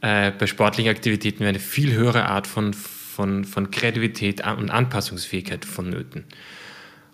Äh, 0.00 0.30
bei 0.32 0.46
sportlichen 0.46 0.90
Aktivitäten 0.90 1.40
wäre 1.40 1.50
eine 1.50 1.58
viel 1.58 1.92
höhere 1.92 2.26
Art 2.26 2.46
von 2.46 2.74
von, 3.14 3.44
von 3.44 3.70
Kreativität 3.70 4.44
und 4.46 4.70
Anpassungsfähigkeit 4.70 5.64
vonnöten. 5.64 6.24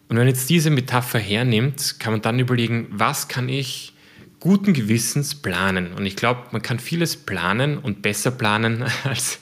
Und 0.08 0.16
wenn 0.16 0.26
jetzt 0.26 0.50
diese 0.50 0.70
Metapher 0.70 1.18
hernimmt, 1.18 2.00
kann 2.00 2.12
man 2.12 2.22
dann 2.22 2.38
überlegen, 2.38 2.88
was 2.90 3.28
kann 3.28 3.48
ich 3.48 3.92
guten 4.40 4.72
Gewissens 4.72 5.34
planen? 5.34 5.92
Und 5.92 6.06
ich 6.06 6.16
glaube, 6.16 6.48
man 6.52 6.62
kann 6.62 6.78
vieles 6.80 7.16
planen 7.16 7.78
und 7.78 8.02
besser 8.02 8.30
planen, 8.30 8.84
als 9.04 9.38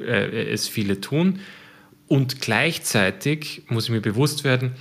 äh, 0.00 0.50
es 0.50 0.66
viele 0.66 1.00
tun. 1.00 1.40
Und 2.08 2.40
gleichzeitig 2.40 3.62
muss 3.68 3.84
ich 3.84 3.90
mir 3.90 4.00
bewusst 4.00 4.42
werden, 4.44 4.72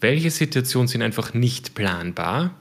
welche 0.00 0.30
Situationen 0.30 0.86
sind 0.86 1.02
einfach 1.02 1.34
nicht 1.34 1.74
planbar 1.74 2.58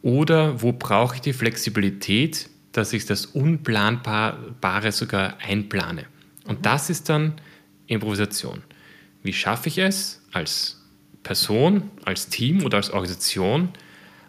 oder 0.00 0.62
wo 0.62 0.72
brauche 0.72 1.16
ich 1.16 1.20
die 1.20 1.34
Flexibilität, 1.34 2.48
dass 2.72 2.94
ich 2.94 3.04
das 3.04 3.26
Unplanbare 3.26 4.90
sogar 4.90 5.36
einplane. 5.46 6.06
Und 6.46 6.66
das 6.66 6.90
ist 6.90 7.08
dann 7.08 7.34
Improvisation. 7.86 8.62
Wie 9.22 9.32
schaffe 9.32 9.68
ich 9.68 9.78
es 9.78 10.22
als 10.32 10.80
Person, 11.22 11.90
als 12.04 12.28
Team 12.28 12.64
oder 12.64 12.76
als 12.76 12.90
Organisation 12.90 13.70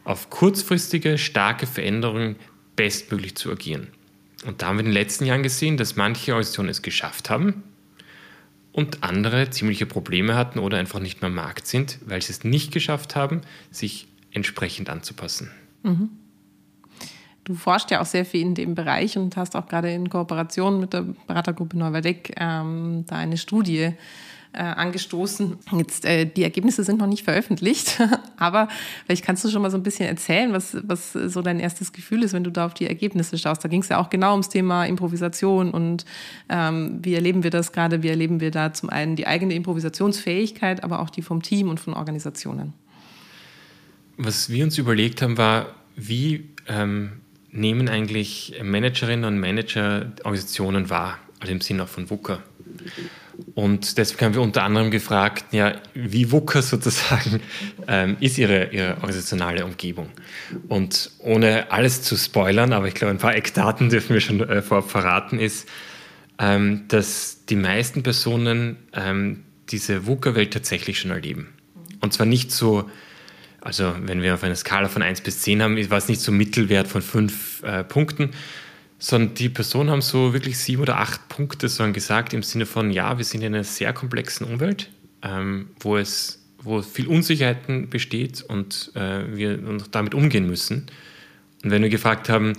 auf 0.03 0.29
kurzfristige, 0.29 1.17
starke 1.17 1.67
Veränderungen 1.67 2.35
bestmöglich 2.75 3.35
zu 3.35 3.51
agieren? 3.51 3.87
Und 4.45 4.61
da 4.61 4.67
haben 4.67 4.77
wir 4.77 4.81
in 4.81 4.87
den 4.87 4.93
letzten 4.93 5.25
Jahren 5.25 5.43
gesehen, 5.43 5.77
dass 5.77 5.95
manche 5.95 6.31
Organisationen 6.31 6.69
es 6.69 6.81
geschafft 6.81 7.29
haben 7.29 7.63
und 8.71 9.03
andere 9.03 9.49
ziemliche 9.49 9.85
Probleme 9.85 10.35
hatten 10.35 10.59
oder 10.59 10.77
einfach 10.77 10.99
nicht 10.99 11.21
mehr 11.21 11.29
am 11.29 11.35
Markt 11.35 11.65
sind, 11.67 11.97
weil 12.05 12.21
sie 12.21 12.31
es 12.31 12.43
nicht 12.43 12.71
geschafft 12.71 13.15
haben, 13.15 13.41
sich 13.71 14.07
entsprechend 14.31 14.89
anzupassen. 14.89 15.51
Mhm. 15.83 16.09
Du 17.47 17.55
forschst 17.55 17.89
ja 17.91 18.01
auch 18.01 18.05
sehr 18.05 18.25
viel 18.25 18.41
in 18.41 18.55
dem 18.55 18.75
Bereich 18.75 19.17
und 19.17 19.37
hast 19.37 19.55
auch 19.55 19.67
gerade 19.67 19.91
in 19.91 20.09
Kooperation 20.09 20.79
mit 20.79 20.93
der 20.93 21.05
Beratergruppe 21.27 21.77
Neuwerdeck 21.77 22.35
ähm, 22.37 23.05
da 23.07 23.15
eine 23.15 23.37
Studie 23.37 23.93
äh, 24.51 24.61
angestoßen. 24.61 25.57
Jetzt, 25.77 26.03
äh, 26.03 26.25
die 26.25 26.43
Ergebnisse 26.43 26.83
sind 26.83 26.99
noch 26.99 27.07
nicht 27.07 27.23
veröffentlicht, 27.23 28.01
aber 28.37 28.67
vielleicht 29.05 29.23
kannst 29.23 29.45
du 29.45 29.49
schon 29.49 29.61
mal 29.61 29.71
so 29.71 29.77
ein 29.77 29.83
bisschen 29.83 30.09
erzählen, 30.09 30.51
was, 30.51 30.75
was 30.83 31.13
so 31.13 31.41
dein 31.41 31.59
erstes 31.59 31.93
Gefühl 31.93 32.23
ist, 32.23 32.33
wenn 32.33 32.43
du 32.43 32.51
da 32.51 32.65
auf 32.65 32.73
die 32.73 32.87
Ergebnisse 32.87 33.37
schaust. 33.37 33.63
Da 33.63 33.69
ging 33.69 33.81
es 33.81 33.89
ja 33.89 33.97
auch 33.97 34.09
genau 34.09 34.31
ums 34.31 34.49
Thema 34.49 34.85
Improvisation 34.85 35.71
und 35.71 36.05
ähm, 36.49 36.99
wie 37.01 37.13
erleben 37.13 37.43
wir 37.43 37.51
das 37.51 37.71
gerade, 37.71 38.03
wie 38.03 38.09
erleben 38.09 38.41
wir 38.41 38.51
da 38.51 38.73
zum 38.73 38.89
einen 38.89 39.15
die 39.15 39.25
eigene 39.25 39.53
Improvisationsfähigkeit, 39.53 40.83
aber 40.83 40.99
auch 40.99 41.09
die 41.09 41.21
vom 41.21 41.41
Team 41.41 41.69
und 41.69 41.79
von 41.79 41.93
Organisationen. 41.93 42.73
Was 44.17 44.49
wir 44.49 44.65
uns 44.65 44.77
überlegt 44.77 45.21
haben, 45.21 45.37
war, 45.37 45.67
wie 45.95 46.49
ähm, 46.67 47.21
nehmen 47.57 47.89
eigentlich 47.89 48.55
Managerinnen 48.61 49.25
und 49.25 49.39
Manager 49.39 50.11
Organisationen 50.23 50.89
wahr, 50.89 51.19
also 51.39 51.51
im 51.51 51.61
Sinne 51.61 51.83
auch 51.83 51.87
von 51.87 52.09
WUKA. 52.09 52.39
Und 53.53 53.97
deswegen 53.97 54.25
haben 54.25 54.33
wir 54.33 54.41
unter 54.41 54.63
anderem 54.63 54.91
gefragt, 54.91 55.45
ja, 55.53 55.75
wie 55.93 56.31
WUKA 56.31 56.61
sozusagen 56.61 57.41
ähm, 57.87 58.17
ist 58.19 58.37
ihre, 58.37 58.71
ihre 58.71 58.95
organisationale 58.95 59.65
Umgebung. 59.65 60.09
Und 60.67 61.11
ohne 61.19 61.71
alles 61.71 62.01
zu 62.01 62.15
spoilern, 62.15 62.73
aber 62.73 62.87
ich 62.87 62.95
glaube, 62.95 63.11
ein 63.11 63.19
paar 63.19 63.35
Eckdaten 63.35 63.89
dürfen 63.91 64.13
wir 64.13 64.21
schon 64.21 64.41
äh, 64.41 64.61
vorab 64.61 64.89
verraten, 64.89 65.39
ist, 65.39 65.67
ähm, 66.39 66.85
dass 66.87 67.45
die 67.45 67.55
meisten 67.55 68.03
Personen 68.03 68.77
ähm, 68.93 69.43
diese 69.69 70.07
WUKA-Welt 70.07 70.53
tatsächlich 70.53 70.99
schon 70.99 71.11
erleben. 71.11 71.53
Und 72.01 72.13
zwar 72.13 72.25
nicht 72.25 72.51
so, 72.51 72.89
also 73.61 73.93
wenn 74.01 74.21
wir 74.21 74.33
auf 74.33 74.43
einer 74.43 74.55
Skala 74.55 74.87
von 74.87 75.01
1 75.01 75.21
bis 75.21 75.41
10 75.41 75.61
haben, 75.61 75.89
war 75.89 75.97
es 75.97 76.07
nicht 76.07 76.21
so 76.21 76.31
Mittelwert 76.31 76.87
von 76.87 77.01
5 77.01 77.63
äh, 77.63 77.83
Punkten, 77.83 78.31
sondern 78.99 79.35
die 79.35 79.49
Personen 79.49 79.89
haben 79.89 80.01
so 80.01 80.33
wirklich 80.33 80.57
sieben 80.57 80.81
oder 80.81 80.99
acht 80.99 81.27
Punkte 81.29 81.69
so 81.69 81.89
gesagt 81.91 82.33
im 82.33 82.43
Sinne 82.43 82.65
von, 82.65 82.91
ja, 82.91 83.17
wir 83.17 83.25
sind 83.25 83.41
in 83.41 83.53
einer 83.53 83.63
sehr 83.63 83.93
komplexen 83.93 84.47
Umwelt, 84.47 84.89
ähm, 85.23 85.69
wo 85.79 85.97
es 85.97 86.43
wo 86.59 86.81
viel 86.81 87.07
Unsicherheiten 87.07 87.89
besteht 87.89 88.41
und 88.41 88.91
äh, 88.95 89.23
wir 89.35 89.59
damit 89.91 90.13
umgehen 90.15 90.47
müssen. 90.47 90.87
Und 91.63 91.71
wenn 91.71 91.81
wir 91.81 91.89
gefragt 91.89 92.29
haben, 92.29 92.53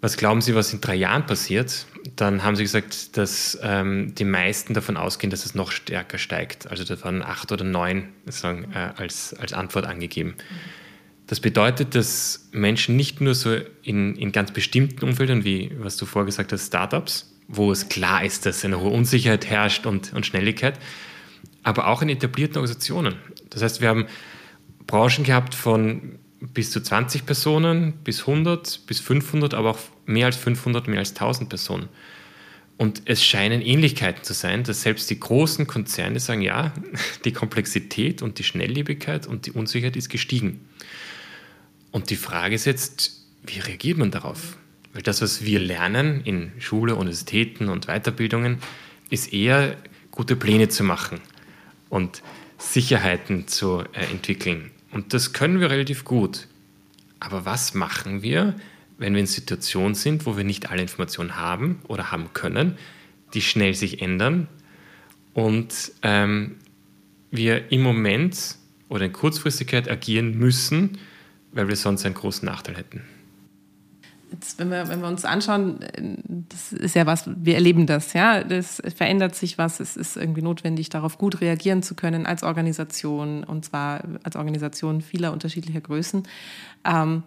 was 0.00 0.16
glauben 0.16 0.40
Sie, 0.40 0.54
was 0.54 0.72
in 0.72 0.80
drei 0.80 0.94
Jahren 0.94 1.26
passiert, 1.26 1.86
dann 2.16 2.42
haben 2.42 2.56
Sie 2.56 2.62
gesagt, 2.62 3.16
dass 3.16 3.58
ähm, 3.62 4.14
die 4.14 4.24
meisten 4.24 4.72
davon 4.72 4.96
ausgehen, 4.96 5.30
dass 5.30 5.44
es 5.44 5.54
noch 5.54 5.70
stärker 5.70 6.18
steigt. 6.18 6.70
Also 6.70 6.84
da 6.84 7.02
waren 7.04 7.22
acht 7.22 7.52
oder 7.52 7.64
neun 7.64 8.08
sagen, 8.26 8.72
äh, 8.72 8.92
als, 8.96 9.34
als 9.34 9.52
Antwort 9.52 9.86
angegeben. 9.86 10.34
Das 11.26 11.40
bedeutet, 11.40 11.94
dass 11.94 12.48
Menschen 12.50 12.96
nicht 12.96 13.20
nur 13.20 13.34
so 13.34 13.56
in, 13.82 14.16
in 14.16 14.32
ganz 14.32 14.52
bestimmten 14.52 15.04
Umfeldern, 15.04 15.44
wie 15.44 15.70
was 15.78 15.96
du 15.96 16.06
vorgesagt 16.06 16.52
hast, 16.52 16.68
Startups, 16.68 17.32
wo 17.46 17.70
es 17.70 17.88
klar 17.88 18.24
ist, 18.24 18.46
dass 18.46 18.64
eine 18.64 18.80
hohe 18.80 18.90
Unsicherheit 18.90 19.46
herrscht 19.46 19.86
und, 19.86 20.12
und 20.12 20.24
Schnelligkeit, 20.24 20.78
aber 21.62 21.88
auch 21.88 22.00
in 22.00 22.08
etablierten 22.08 22.56
Organisationen. 22.56 23.16
Das 23.50 23.62
heißt, 23.62 23.80
wir 23.80 23.88
haben 23.88 24.06
Branchen 24.86 25.24
gehabt 25.24 25.54
von 25.54 26.18
bis 26.52 26.70
zu 26.70 26.82
20 26.82 27.26
Personen, 27.26 27.92
bis 28.04 28.20
100, 28.20 28.86
bis 28.86 29.00
500, 29.00 29.54
aber 29.54 29.70
auch 29.70 29.78
mehr 30.06 30.26
als 30.26 30.36
500, 30.36 30.88
mehr 30.88 30.98
als 30.98 31.10
1000 31.10 31.48
Personen. 31.48 31.88
Und 32.76 33.02
es 33.04 33.22
scheinen 33.22 33.60
Ähnlichkeiten 33.60 34.24
zu 34.24 34.32
sein, 34.32 34.64
dass 34.64 34.82
selbst 34.82 35.10
die 35.10 35.20
großen 35.20 35.66
Konzerne 35.66 36.18
sagen, 36.18 36.40
ja, 36.40 36.72
die 37.24 37.32
Komplexität 37.32 38.22
und 38.22 38.38
die 38.38 38.44
Schnelllebigkeit 38.44 39.26
und 39.26 39.46
die 39.46 39.52
Unsicherheit 39.52 39.96
ist 39.96 40.08
gestiegen. 40.08 40.66
Und 41.90 42.10
die 42.10 42.16
Frage 42.16 42.54
ist 42.54 42.64
jetzt, 42.64 43.26
wie 43.44 43.58
reagiert 43.58 43.98
man 43.98 44.10
darauf? 44.10 44.56
Weil 44.92 45.02
das, 45.02 45.22
was 45.22 45.44
wir 45.44 45.60
lernen 45.60 46.22
in 46.24 46.52
Schule, 46.58 46.96
Universitäten 46.96 47.68
und 47.68 47.86
Weiterbildungen, 47.86 48.58
ist 49.10 49.32
eher 49.32 49.76
gute 50.10 50.36
Pläne 50.36 50.68
zu 50.68 50.82
machen 50.82 51.20
und 51.88 52.22
Sicherheiten 52.58 53.46
zu 53.46 53.80
äh, 53.92 54.10
entwickeln. 54.10 54.70
Und 54.90 55.14
das 55.14 55.32
können 55.32 55.60
wir 55.60 55.70
relativ 55.70 56.04
gut. 56.04 56.46
Aber 57.20 57.44
was 57.44 57.74
machen 57.74 58.22
wir, 58.22 58.54
wenn 58.98 59.14
wir 59.14 59.20
in 59.20 59.26
Situationen 59.26 59.94
sind, 59.94 60.26
wo 60.26 60.36
wir 60.36 60.44
nicht 60.44 60.70
alle 60.70 60.82
Informationen 60.82 61.36
haben 61.36 61.80
oder 61.88 62.10
haben 62.10 62.32
können, 62.32 62.76
die 63.34 63.42
schnell 63.42 63.74
sich 63.74 64.02
ändern 64.02 64.48
und 65.34 65.92
ähm, 66.02 66.56
wir 67.30 67.70
im 67.70 67.82
Moment 67.82 68.56
oder 68.88 69.04
in 69.04 69.12
Kurzfristigkeit 69.12 69.88
agieren 69.88 70.36
müssen, 70.36 70.98
weil 71.52 71.68
wir 71.68 71.76
sonst 71.76 72.04
einen 72.04 72.14
großen 72.14 72.44
Nachteil 72.44 72.76
hätten. 72.76 73.02
Jetzt, 74.32 74.58
wenn 74.58 74.70
wir, 74.70 74.88
wenn 74.88 75.00
wir 75.00 75.08
uns 75.08 75.24
anschauen, 75.24 75.80
das 76.48 76.72
ist 76.72 76.94
ja 76.94 77.04
was, 77.04 77.28
wir 77.34 77.54
erleben 77.54 77.86
das, 77.86 78.12
ja. 78.12 78.44
Das 78.44 78.80
verändert 78.94 79.34
sich 79.34 79.58
was, 79.58 79.80
es 79.80 79.96
ist 79.96 80.16
irgendwie 80.16 80.42
notwendig, 80.42 80.88
darauf 80.88 81.18
gut 81.18 81.40
reagieren 81.40 81.82
zu 81.82 81.94
können 81.94 82.26
als 82.26 82.42
Organisation 82.42 83.42
und 83.42 83.64
zwar 83.64 84.02
als 84.22 84.36
Organisation 84.36 85.00
vieler 85.00 85.32
unterschiedlicher 85.32 85.80
Größen. 85.80 86.22
Ähm, 86.84 87.24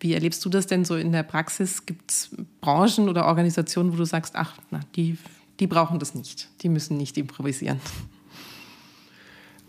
wie 0.00 0.12
erlebst 0.12 0.44
du 0.44 0.48
das 0.48 0.66
denn 0.66 0.84
so 0.84 0.96
in 0.96 1.12
der 1.12 1.22
Praxis? 1.22 1.86
Gibt 1.86 2.10
es 2.10 2.30
Branchen 2.60 3.08
oder 3.08 3.26
Organisationen, 3.26 3.92
wo 3.92 3.96
du 3.96 4.04
sagst, 4.04 4.36
ach, 4.36 4.54
na, 4.70 4.80
die, 4.96 5.16
die 5.60 5.66
brauchen 5.66 5.98
das 5.98 6.14
nicht, 6.14 6.48
die 6.62 6.68
müssen 6.68 6.96
nicht 6.96 7.16
improvisieren? 7.16 7.80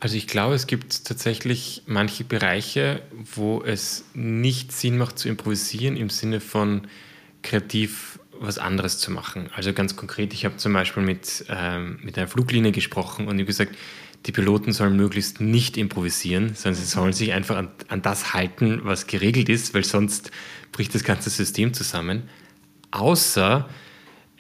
Also 0.04 0.18
ich 0.18 0.28
glaube, 0.28 0.54
es 0.54 0.68
gibt 0.68 1.06
tatsächlich 1.06 1.84
manche 1.86 2.26
Bereiche, 2.26 3.02
wo 3.36 3.64
es 3.64 4.04
nicht 4.14 4.74
Sinn 4.74 4.98
macht 4.98 5.18
zu 5.18 5.30
improvisieren 5.30 5.96
im 5.96 6.10
Sinne 6.10 6.42
von 6.42 6.90
kreativ 7.42 8.20
was 8.38 8.58
anderes 8.58 9.00
zu 9.00 9.12
machen. 9.12 9.50
Also 9.56 9.72
ganz 9.72 9.96
konkret, 9.96 10.34
ich 10.34 10.44
habe 10.44 10.58
zum 10.58 10.74
Beispiel 10.74 11.04
mit, 11.04 11.46
ähm, 11.48 12.00
mit 12.04 12.18
einer 12.18 12.28
Fluglinie 12.28 12.74
gesprochen 12.74 13.30
und 13.30 13.40
ich 13.40 13.48
gesagt, 13.48 13.78
die 14.26 14.34
Piloten 14.34 14.74
sollen 14.74 14.98
möglichst 14.98 15.40
nicht 15.40 15.78
improvisieren, 15.78 16.54
sondern 16.54 16.82
sie 16.82 16.86
sollen 16.86 17.14
sich 17.14 17.32
einfach 17.32 17.56
an, 17.56 17.70
an 17.88 18.02
das 18.02 18.34
halten, 18.34 18.82
was 18.84 19.08
geregelt 19.08 19.48
ist, 19.48 19.74
weil 19.74 19.86
sonst 19.86 20.32
bricht 20.74 20.94
das 20.94 21.06
ganze 21.06 21.30
System 21.30 21.74
zusammen. 21.74 22.24
Außer 22.92 23.70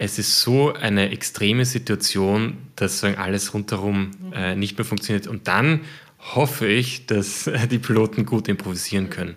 es 0.03 0.19
ist 0.19 0.41
so 0.41 0.73
eine 0.73 1.11
extreme 1.11 1.63
Situation, 1.63 2.57
dass 2.75 2.99
so 2.99 3.07
alles 3.07 3.53
rundherum 3.53 4.11
äh, 4.33 4.53
nicht 4.53 4.77
mehr 4.77 4.83
funktioniert. 4.83 5.27
Und 5.27 5.47
dann 5.47 5.81
hoffe 6.19 6.67
ich, 6.67 7.05
dass 7.05 7.49
die 7.71 7.79
Piloten 7.79 8.25
gut 8.25 8.49
improvisieren 8.49 9.09
können. 9.09 9.35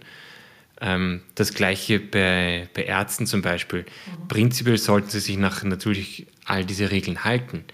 Ähm, 0.81 1.23
das 1.37 1.55
gleiche 1.55 2.01
bei, 2.01 2.69
bei 2.75 2.83
Ärzten 2.83 3.27
zum 3.27 3.43
Beispiel. 3.43 3.83
Mhm. 3.83 4.29
Prinzipiell 4.29 4.77
sollten 4.77 5.09
sie 5.09 5.21
sich 5.21 5.37
nach 5.37 5.63
natürlich 5.63 6.27
all 6.45 6.65
diese 6.65 6.91
Regeln 6.91 7.23
halten. 7.23 7.65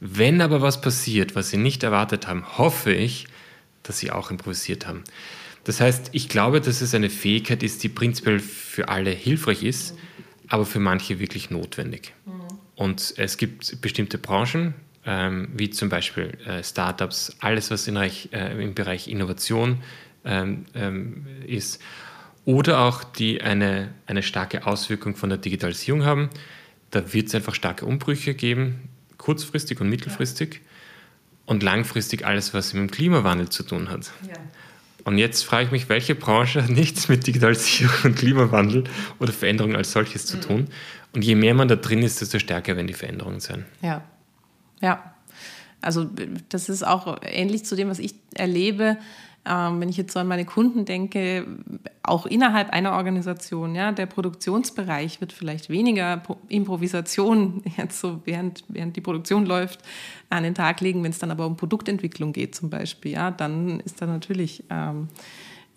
Wenn 0.00 0.42
aber 0.42 0.60
was 0.60 0.82
passiert, 0.82 1.34
was 1.34 1.48
sie 1.48 1.56
nicht 1.56 1.82
erwartet 1.82 2.26
haben, 2.26 2.58
hoffe 2.58 2.92
ich, 2.92 3.26
dass 3.84 3.98
sie 3.98 4.10
auch 4.10 4.30
improvisiert 4.30 4.86
haben. 4.86 5.02
Das 5.64 5.80
heißt, 5.80 6.10
ich 6.12 6.28
glaube, 6.28 6.60
dass 6.60 6.82
es 6.82 6.94
eine 6.94 7.08
Fähigkeit 7.08 7.62
ist, 7.62 7.82
die 7.82 7.88
prinzipiell 7.88 8.38
für 8.38 8.90
alle 8.90 9.10
hilfreich 9.12 9.62
ist. 9.62 9.94
Mhm 9.94 10.03
aber 10.54 10.64
für 10.64 10.78
manche 10.78 11.18
wirklich 11.18 11.50
notwendig. 11.50 12.14
Mhm. 12.26 12.32
Und 12.76 13.14
es 13.16 13.38
gibt 13.38 13.80
bestimmte 13.80 14.18
Branchen, 14.18 14.72
ähm, 15.04 15.48
wie 15.52 15.68
zum 15.70 15.88
Beispiel 15.88 16.38
äh, 16.46 16.62
Startups, 16.62 17.36
alles, 17.40 17.72
was 17.72 17.88
Reich, 17.88 18.28
äh, 18.32 18.62
im 18.62 18.72
Bereich 18.72 19.08
Innovation 19.08 19.82
ähm, 20.24 20.66
ähm, 20.76 21.26
ist, 21.44 21.82
oder 22.44 22.82
auch 22.82 23.02
die 23.02 23.42
eine, 23.42 23.92
eine 24.06 24.22
starke 24.22 24.64
Auswirkung 24.64 25.16
von 25.16 25.28
der 25.28 25.38
Digitalisierung 25.38 26.04
haben. 26.04 26.30
Da 26.92 27.12
wird 27.12 27.26
es 27.26 27.34
einfach 27.34 27.56
starke 27.56 27.84
Umbrüche 27.84 28.34
geben, 28.34 28.88
kurzfristig 29.18 29.80
und 29.80 29.88
mittelfristig. 29.88 30.54
Ja. 30.54 30.60
Und 31.46 31.64
langfristig 31.64 32.24
alles, 32.24 32.54
was 32.54 32.74
mit 32.74 32.80
dem 32.80 32.90
Klimawandel 32.92 33.48
zu 33.48 33.64
tun 33.64 33.90
hat. 33.90 34.12
Ja. 34.28 34.34
Und 35.04 35.18
jetzt 35.18 35.44
frage 35.44 35.66
ich 35.66 35.70
mich, 35.70 35.88
welche 35.88 36.14
Branche 36.14 36.62
hat 36.62 36.70
nichts 36.70 37.08
mit 37.08 37.26
Digitalisierung 37.26 37.94
und 38.04 38.16
Klimawandel 38.16 38.84
oder 39.20 39.32
Veränderungen 39.32 39.76
als 39.76 39.92
solches 39.92 40.26
zu 40.26 40.38
mhm. 40.38 40.40
tun? 40.40 40.68
Und 41.14 41.22
je 41.22 41.34
mehr 41.34 41.54
man 41.54 41.68
da 41.68 41.76
drin 41.76 42.02
ist, 42.02 42.20
desto 42.20 42.38
stärker 42.38 42.74
werden 42.76 42.86
die 42.86 42.94
Veränderungen 42.94 43.40
sein. 43.40 43.64
Ja, 43.82 44.02
ja. 44.80 45.14
Also 45.80 46.08
das 46.48 46.70
ist 46.70 46.82
auch 46.82 47.18
ähnlich 47.22 47.66
zu 47.66 47.76
dem, 47.76 47.90
was 47.90 47.98
ich 47.98 48.14
erlebe. 48.34 48.96
Ähm, 49.46 49.80
wenn 49.80 49.88
ich 49.90 49.96
jetzt 49.98 50.12
so 50.12 50.20
an 50.20 50.26
meine 50.26 50.46
Kunden 50.46 50.86
denke, 50.86 51.46
auch 52.02 52.24
innerhalb 52.24 52.70
einer 52.70 52.92
Organisation, 52.92 53.74
ja, 53.74 53.92
der 53.92 54.06
Produktionsbereich 54.06 55.20
wird 55.20 55.32
vielleicht 55.32 55.68
weniger 55.68 56.22
Improvisation 56.48 57.62
jetzt 57.76 58.00
so 58.00 58.20
während, 58.24 58.64
während 58.68 58.96
die 58.96 59.02
Produktion 59.02 59.44
läuft 59.44 59.80
an 60.30 60.44
den 60.44 60.54
Tag 60.54 60.80
legen. 60.80 61.02
Wenn 61.02 61.10
es 61.10 61.18
dann 61.18 61.30
aber 61.30 61.46
um 61.46 61.56
Produktentwicklung 61.56 62.32
geht 62.32 62.54
zum 62.54 62.70
Beispiel, 62.70 63.12
ja, 63.12 63.30
dann 63.30 63.80
ist 63.80 64.00
da 64.00 64.06
natürlich 64.06 64.64
ähm, 64.70 65.08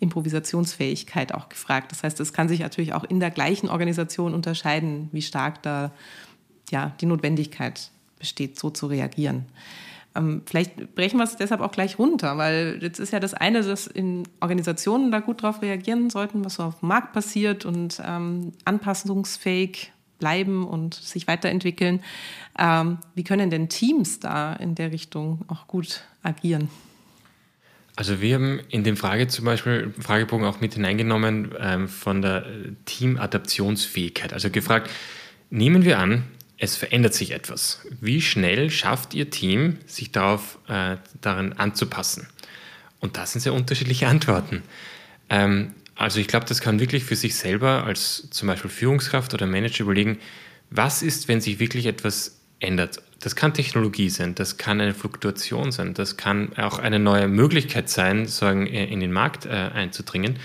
Improvisationsfähigkeit 0.00 1.34
auch 1.34 1.48
gefragt. 1.48 1.92
Das 1.92 2.02
heißt, 2.02 2.20
es 2.20 2.32
kann 2.32 2.48
sich 2.48 2.60
natürlich 2.60 2.94
auch 2.94 3.04
in 3.04 3.20
der 3.20 3.30
gleichen 3.30 3.68
Organisation 3.68 4.32
unterscheiden, 4.32 5.08
wie 5.12 5.22
stark 5.22 5.62
da 5.62 5.92
ja, 6.70 6.92
die 7.00 7.06
Notwendigkeit 7.06 7.90
besteht, 8.18 8.58
so 8.58 8.70
zu 8.70 8.86
reagieren. 8.86 9.46
Ähm, 10.18 10.42
vielleicht 10.46 10.94
brechen 10.94 11.18
wir 11.18 11.24
es 11.24 11.36
deshalb 11.36 11.60
auch 11.60 11.70
gleich 11.70 11.98
runter, 11.98 12.36
weil 12.36 12.78
jetzt 12.82 12.98
ist 12.98 13.12
ja 13.12 13.20
das 13.20 13.34
eine, 13.34 13.62
dass 13.62 13.86
in 13.86 14.24
Organisationen 14.40 15.10
da 15.10 15.20
gut 15.20 15.42
drauf 15.42 15.62
reagieren 15.62 16.10
sollten, 16.10 16.44
was 16.44 16.54
so 16.54 16.64
auf 16.64 16.80
dem 16.80 16.88
Markt 16.88 17.12
passiert 17.12 17.64
und 17.64 18.02
ähm, 18.04 18.52
anpassungsfähig 18.64 19.92
bleiben 20.18 20.66
und 20.66 20.94
sich 20.94 21.28
weiterentwickeln. 21.28 22.02
Ähm, 22.58 22.98
wie 23.14 23.22
können 23.22 23.50
denn 23.50 23.68
Teams 23.68 24.18
da 24.18 24.52
in 24.54 24.74
der 24.74 24.90
Richtung 24.90 25.44
auch 25.46 25.68
gut 25.68 26.02
agieren? 26.22 26.68
Also 27.94 28.20
wir 28.20 28.34
haben 28.34 28.60
in 28.68 28.84
dem 28.84 28.96
Frage 28.96 29.26
zum 29.28 29.44
Beispiel 29.44 29.92
Fragebogen 29.98 30.46
auch 30.46 30.60
mit 30.60 30.74
hineingenommen 30.74 31.52
ähm, 31.58 31.88
von 31.88 32.22
der 32.22 32.46
Teamadaptionsfähigkeit. 32.84 34.32
Also 34.32 34.50
gefragt, 34.50 34.90
nehmen 35.50 35.84
wir 35.84 35.98
an, 35.98 36.24
es 36.58 36.76
verändert 36.76 37.14
sich 37.14 37.30
etwas. 37.30 37.80
Wie 38.00 38.20
schnell 38.20 38.70
schafft 38.70 39.14
Ihr 39.14 39.30
Team, 39.30 39.78
sich 39.86 40.10
darauf 40.10 40.58
äh, 40.68 40.96
daran 41.20 41.52
anzupassen? 41.54 42.28
Und 43.00 43.16
das 43.16 43.32
sind 43.32 43.40
sehr 43.40 43.54
unterschiedliche 43.54 44.06
Antworten. 44.08 44.62
Ähm, 45.30 45.74
also 45.94 46.20
ich 46.20 46.28
glaube, 46.28 46.46
das 46.46 46.60
kann 46.60 46.80
wirklich 46.80 47.04
für 47.04 47.16
sich 47.16 47.36
selber 47.36 47.84
als 47.84 48.28
zum 48.30 48.48
Beispiel 48.48 48.70
Führungskraft 48.70 49.34
oder 49.34 49.46
Manager 49.46 49.82
überlegen, 49.82 50.18
was 50.70 51.02
ist, 51.02 51.28
wenn 51.28 51.40
sich 51.40 51.58
wirklich 51.60 51.86
etwas 51.86 52.40
ändert. 52.60 53.02
Das 53.20 53.34
kann 53.34 53.54
Technologie 53.54 54.10
sein, 54.10 54.34
das 54.34 54.58
kann 54.58 54.80
eine 54.80 54.94
Fluktuation 54.94 55.72
sein, 55.72 55.94
das 55.94 56.16
kann 56.16 56.56
auch 56.56 56.78
eine 56.78 57.00
neue 57.00 57.26
Möglichkeit 57.26 57.88
sein, 57.88 58.26
sagen, 58.26 58.66
äh, 58.66 58.86
in 58.86 59.00
den 59.00 59.12
Markt 59.12 59.46
äh, 59.46 59.50
einzudringen. 59.50 60.38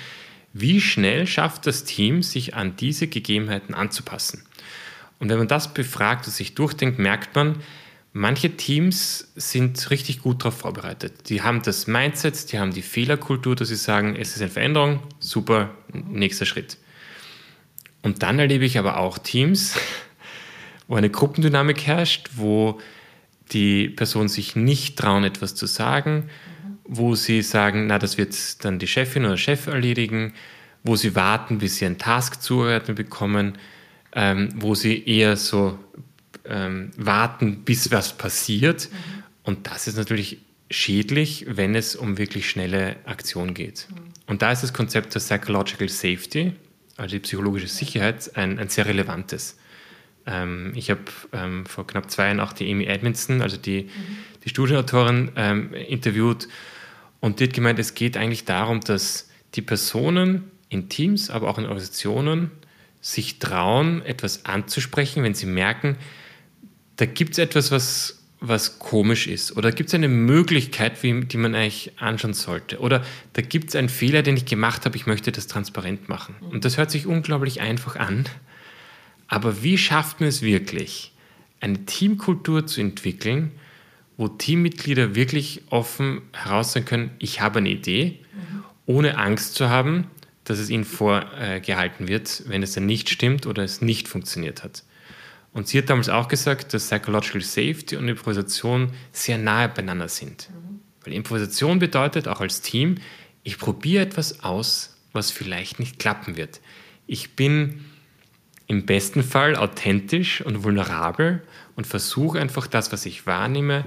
Wie 0.54 0.82
schnell 0.82 1.26
schafft 1.26 1.66
das 1.66 1.84
Team, 1.84 2.22
sich 2.22 2.56
an 2.56 2.76
diese 2.76 3.08
Gegebenheiten 3.08 3.74
anzupassen? 3.74 4.44
Und 5.20 5.30
wenn 5.30 5.38
man 5.38 5.48
das 5.48 5.74
befragt 5.74 6.26
und 6.28 6.34
sich 6.34 6.56
durchdenkt, 6.56 7.00
merkt 7.00 7.36
man, 7.36 7.58
manche 8.14 8.52
Teams 8.52 9.32
sind 9.36 9.90
richtig 9.90 10.22
gut 10.22 10.42
darauf 10.42 10.58
vorbereitet. 10.58 11.30
Die 11.30 11.42
haben 11.42 11.62
das 11.62 11.88
Mindset, 11.88 12.52
die 12.52 12.60
haben 12.60 12.74
die 12.74 12.82
Fehlerkultur, 12.82 13.56
dass 13.56 13.70
sie 13.70 13.76
sagen, 13.76 14.16
es 14.16 14.36
ist 14.36 14.42
eine 14.42 14.52
Veränderung, 14.52 15.00
super, 15.20 15.72
nächster 15.92 16.46
Schritt. 16.46 16.78
Und 18.02 18.22
dann 18.22 18.38
erlebe 18.38 18.66
ich 18.66 18.78
aber 18.78 18.98
auch 18.98 19.18
Teams, 19.18 19.76
wo 20.88 20.96
eine 20.96 21.10
Gruppendynamik 21.10 21.88
herrscht, 21.88 22.32
wo 22.36 22.80
die 23.52 23.90
Personen 23.90 24.30
sich 24.30 24.56
nicht 24.56 24.98
trauen, 24.98 25.24
etwas 25.24 25.56
zu 25.56 25.66
sagen, 25.66 26.30
wo 26.86 27.16
sie 27.16 27.42
sagen, 27.42 27.88
na, 27.88 28.00
das 28.00 28.18
wird 28.18 28.64
dann 28.64 28.80
die 28.80 28.88
Chefin 28.88 29.26
oder 29.26 29.38
Chef 29.38 29.68
erledigen, 29.68 30.34
wo 30.84 30.96
sie 30.96 31.16
warten, 31.16 31.60
bis 31.60 31.78
sie 31.78 31.86
einen 31.86 31.98
Task 31.98 32.42
zugeordnet 32.42 32.98
bekommen, 32.98 33.58
ähm, 34.16 34.50
wo 34.56 34.76
sie 34.76 35.04
eher 35.06 35.38
so 35.38 35.78
ähm, 36.46 36.92
warten, 36.98 37.64
bis 37.64 37.92
was 37.92 38.18
passiert. 38.18 38.90
Mhm. 38.92 39.24
Und 39.44 39.68
das 39.68 39.88
ist 39.88 39.98
natürlich 39.98 40.40
schädlich, 40.70 41.46
wenn 41.50 41.76
es 41.76 41.96
um 41.96 42.18
wirklich 42.18 42.50
schnelle 42.50 42.96
Aktion 43.06 43.54
geht. 43.54 43.88
Mhm. 43.90 43.96
Und 44.28 44.42
da 44.42 44.52
ist 44.52 44.64
das 44.64 44.74
Konzept 44.74 45.14
der 45.16 45.20
Psychological 45.20 45.90
Safety, 45.90 46.54
also 46.98 47.16
die 47.16 47.20
psychologische 47.20 47.68
Sicherheit, 47.68 48.36
ein, 48.36 48.60
ein 48.60 48.70
sehr 48.70 48.86
relevantes. 48.86 49.58
Ähm, 50.26 50.72
ich 50.76 50.90
habe 50.90 51.02
ähm, 51.34 51.66
vor 51.66 51.86
knapp 51.86 52.10
zwei 52.10 52.28
Jahren 52.28 52.40
auch 52.40 52.54
die 52.54 52.72
Amy 52.72 52.86
Edmondson, 52.86 53.42
also 53.42 53.58
die, 53.58 53.84
mhm. 53.84 54.18
die 54.46 54.50
Studienautorin, 54.50 55.32
ähm, 55.36 55.74
interviewt. 55.74 56.48
Und 57.20 57.40
die 57.40 57.46
hat 57.46 57.54
gemeint, 57.54 57.80
es 57.80 57.94
geht 57.94 58.18
eigentlich 58.18 58.46
darum, 58.46 58.82
dass 58.82 59.30
die 59.56 59.62
Personen 59.62 60.52
in 60.70 60.90
Teams, 60.90 61.30
aber 61.30 61.50
auch 61.50 61.58
in 61.58 61.66
Organisationen 61.66 62.52
sich 63.04 63.38
trauen, 63.38 64.02
etwas 64.06 64.46
anzusprechen, 64.46 65.24
wenn 65.24 65.36
sie 65.36 65.46
merken, 65.46 65.98
da 66.96 67.06
gibt 67.06 67.34
es 67.34 67.38
etwas, 67.38 67.70
was, 67.70 68.24
was 68.40 68.80
komisch 68.80 69.28
ist. 69.28 69.58
Oder 69.58 69.74
gibt 69.74 69.90
es 69.90 69.94
eine 69.94 70.08
Möglichkeit, 70.08 71.04
wie, 71.04 71.26
die 71.26 71.38
man 71.38 71.54
eigentlich 71.54 71.92
anschauen 72.00 72.34
sollte. 72.34 72.80
Oder 72.80 73.04
da 73.34 73.42
gibt 73.42 73.70
es 73.70 73.76
einen 73.76 73.90
Fehler, 73.90 74.24
den 74.24 74.38
ich 74.38 74.46
gemacht 74.46 74.86
habe, 74.86 74.96
ich 74.96 75.06
möchte 75.06 75.34
das 75.34 75.48
transparent 75.48 76.08
machen. 76.08 76.36
Und 76.50 76.64
das 76.64 76.78
hört 76.78 76.92
sich 76.92 77.06
unglaublich 77.06 77.60
einfach 77.60 77.98
an. 77.98 78.24
Aber 79.28 79.64
wie 79.64 79.78
schafft 79.78 80.22
man 80.22 80.30
es 80.30 80.42
wirklich, 80.42 81.12
eine 81.60 81.86
Teamkultur 81.86 82.66
zu 82.66 82.80
entwickeln, 82.80 83.52
wo 84.16 84.30
Teammitglieder 84.30 85.14
wirklich 85.14 85.64
offen 85.70 86.22
heraus 86.32 86.72
sein 86.72 86.86
können, 86.86 87.12
ich 87.20 87.42
habe 87.42 87.60
eine 87.60 87.70
Idee, 87.70 88.20
ohne 88.86 89.18
Angst 89.18 89.56
zu 89.56 89.70
haben, 89.70 90.08
dass 90.44 90.60
es 90.60 90.70
ihnen 90.70 90.86
vorgehalten 90.86 92.08
wird, 92.08 92.44
wenn 92.48 92.64
es 92.64 92.74
dann 92.74 92.86
nicht 92.86 93.10
stimmt 93.10 93.46
oder 93.46 93.64
es 93.64 93.82
nicht 93.82 94.08
funktioniert 94.08 94.64
hat. 94.64 94.84
Und 95.54 95.68
sie 95.68 95.78
hat 95.78 95.90
damals 95.90 96.10
auch 96.10 96.28
gesagt, 96.28 96.74
dass 96.74 96.88
Psychological 96.88 97.42
Safety 97.42 97.96
und 97.96 98.08
Improvisation 98.08 98.92
sehr 99.12 99.38
nahe 99.38 99.70
beieinander 99.70 100.10
sind. 100.10 100.50
Mhm. 100.50 100.80
Weil 101.04 101.14
Improvisation 101.14 101.80
bedeutet 101.80 102.28
auch 102.28 102.42
als 102.42 102.62
Team, 102.62 102.96
ich 103.44 103.58
probiere 103.58 104.04
etwas 104.04 104.44
aus, 104.44 104.98
was 105.12 105.32
vielleicht 105.32 105.80
nicht 105.80 106.00
klappen 106.00 106.38
wird. 106.38 106.60
Ich 107.06 107.36
bin 107.36 107.86
im 108.68 108.86
besten 108.86 109.24
Fall 109.24 109.56
authentisch 109.56 110.42
und 110.42 110.64
vulnerabel 110.64 111.44
und 111.76 111.86
versuche 111.86 112.40
einfach 112.40 112.66
das, 112.66 112.92
was 112.92 113.06
ich 113.06 113.28
wahrnehme, 113.28 113.86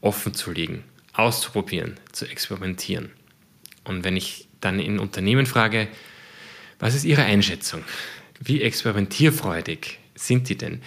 offen 0.00 0.34
zu 0.34 0.50
legen, 0.50 0.84
auszuprobieren, 1.12 1.98
zu 2.12 2.26
experimentieren. 2.26 3.10
Und 3.84 4.04
wenn 4.04 4.16
ich 4.16 4.47
dann 4.60 4.78
in 4.78 4.98
Unternehmen 4.98 5.46
frage, 5.46 5.88
was 6.78 6.94
ist 6.94 7.04
Ihre 7.04 7.22
Einschätzung? 7.22 7.82
Wie 8.40 8.62
experimentierfreudig 8.62 9.98
sind 10.14 10.48
die 10.48 10.56
denn? 10.56 10.82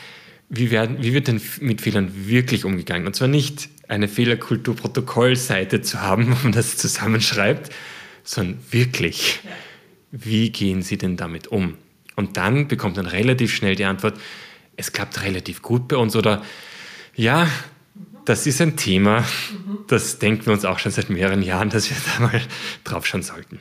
Wie, 0.50 0.72
werden, 0.72 0.98
wie 1.02 1.14
wird 1.14 1.28
denn 1.28 1.42
mit 1.62 1.82
Fehlern 1.82 2.12
wirklich 2.28 2.66
umgegangen? 2.66 3.08
Und 3.08 3.16
zwar 3.16 3.28
nicht 3.28 3.70
eine 3.88 4.08
Fehlerkultur-Protokollseite 4.08 5.82
zu 5.82 6.02
haben, 6.02 6.28
wo 6.32 6.36
man 6.44 6.52
das 6.52 6.78
zusammenschreibt, 6.78 7.74
sondern 8.24 8.60
wirklich, 8.72 9.40
wie 10.12 10.50
gehen 10.52 10.82
Sie 10.82 10.98
denn 10.98 11.18
damit 11.18 11.48
um? 11.48 11.78
Und 12.16 12.38
dann 12.38 12.68
bekommt 12.68 12.98
man 12.98 13.06
relativ 13.06 13.54
schnell 13.54 13.76
die 13.76 13.86
Antwort, 13.86 14.20
es 14.78 14.94
klappt 14.94 15.24
relativ 15.24 15.62
gut 15.62 15.88
bei 15.88 15.98
uns 15.98 16.16
oder 16.16 16.44
ja, 17.16 17.48
das 18.26 18.48
ist 18.48 18.62
ein 18.62 18.78
Thema, 18.78 19.24
das 19.88 20.20
denken 20.20 20.46
wir 20.46 20.54
uns 20.54 20.66
auch 20.66 20.80
schon 20.80 20.92
seit 20.92 21.10
mehreren 21.10 21.42
Jahren, 21.42 21.70
dass 21.70 21.90
wir 21.90 21.98
da 22.18 22.24
mal 22.24 22.42
drauf 22.84 23.06
schauen 23.06 23.24
sollten. 23.24 23.60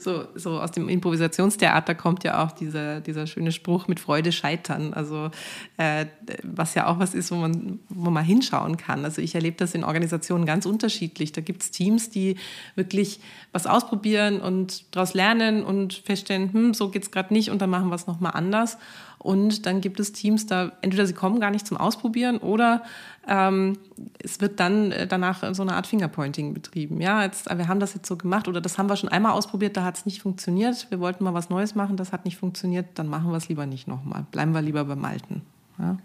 So, 0.00 0.26
so 0.36 0.60
aus 0.60 0.70
dem 0.70 0.88
Improvisationstheater 0.88 1.94
kommt 1.96 2.22
ja 2.22 2.44
auch 2.44 2.52
dieser, 2.52 3.00
dieser 3.00 3.26
schöne 3.26 3.50
Spruch 3.50 3.88
mit 3.88 3.98
Freude 3.98 4.30
scheitern. 4.30 4.94
Also 4.94 5.30
äh, 5.76 6.06
was 6.44 6.74
ja 6.74 6.86
auch 6.86 7.00
was 7.00 7.14
ist, 7.14 7.32
wo 7.32 7.34
man, 7.34 7.80
wo 7.88 8.10
man 8.10 8.24
hinschauen 8.24 8.76
kann. 8.76 9.04
Also 9.04 9.20
ich 9.20 9.34
erlebe 9.34 9.56
das 9.56 9.74
in 9.74 9.82
Organisationen 9.82 10.46
ganz 10.46 10.66
unterschiedlich. 10.66 11.32
Da 11.32 11.40
gibt 11.40 11.62
es 11.62 11.72
Teams, 11.72 12.10
die 12.10 12.36
wirklich 12.76 13.18
was 13.50 13.66
ausprobieren 13.66 14.40
und 14.40 14.94
daraus 14.94 15.14
lernen 15.14 15.64
und 15.64 15.94
feststellen, 15.94 16.52
hm, 16.52 16.74
so 16.74 16.90
geht 16.90 17.02
es 17.02 17.10
gerade 17.10 17.34
nicht 17.34 17.50
und 17.50 17.60
dann 17.60 17.70
machen 17.70 17.88
wir 17.88 17.96
es 17.96 18.06
nochmal 18.06 18.32
anders. 18.34 18.78
Und 19.18 19.66
dann 19.66 19.80
gibt 19.80 19.98
es 19.98 20.12
Teams, 20.12 20.46
da 20.46 20.72
entweder 20.80 21.06
sie 21.06 21.12
kommen 21.12 21.40
gar 21.40 21.50
nicht 21.50 21.66
zum 21.66 21.76
Ausprobieren 21.76 22.38
oder 22.38 22.84
ähm, 23.26 23.78
es 24.22 24.40
wird 24.40 24.60
dann 24.60 24.92
äh, 24.92 25.06
danach 25.06 25.42
so 25.54 25.62
eine 25.62 25.74
Art 25.74 25.86
Fingerpointing 25.86 26.54
betrieben. 26.54 27.00
Ja, 27.00 27.24
jetzt, 27.24 27.46
wir 27.50 27.68
haben 27.68 27.80
das 27.80 27.94
jetzt 27.94 28.06
so 28.06 28.16
gemacht 28.16 28.46
oder 28.46 28.60
das 28.60 28.78
haben 28.78 28.88
wir 28.88 28.96
schon 28.96 29.08
einmal 29.08 29.32
ausprobiert, 29.32 29.76
da 29.76 29.84
hat 29.84 29.96
es 29.96 30.06
nicht 30.06 30.22
funktioniert. 30.22 30.86
Wir 30.90 31.00
wollten 31.00 31.24
mal 31.24 31.34
was 31.34 31.50
Neues 31.50 31.74
machen, 31.74 31.96
das 31.96 32.12
hat 32.12 32.24
nicht 32.24 32.36
funktioniert, 32.36 32.86
dann 32.94 33.08
machen 33.08 33.30
wir 33.30 33.36
es 33.36 33.48
lieber 33.48 33.66
nicht 33.66 33.88
nochmal. 33.88 34.24
Bleiben 34.30 34.52
wir 34.52 34.62
lieber 34.62 34.84
beim 34.84 35.04
Alten. 35.04 35.42
Ja. 35.78 35.98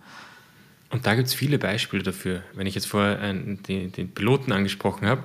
Und 0.90 1.06
da 1.06 1.16
gibt 1.16 1.28
es 1.28 1.34
viele 1.34 1.58
Beispiele 1.58 2.04
dafür. 2.04 2.44
Wenn 2.54 2.68
ich 2.68 2.76
jetzt 2.76 2.86
vorher 2.86 3.18
den, 3.34 3.92
den 3.92 4.12
Piloten 4.14 4.52
angesprochen 4.52 5.08
habe, 5.08 5.24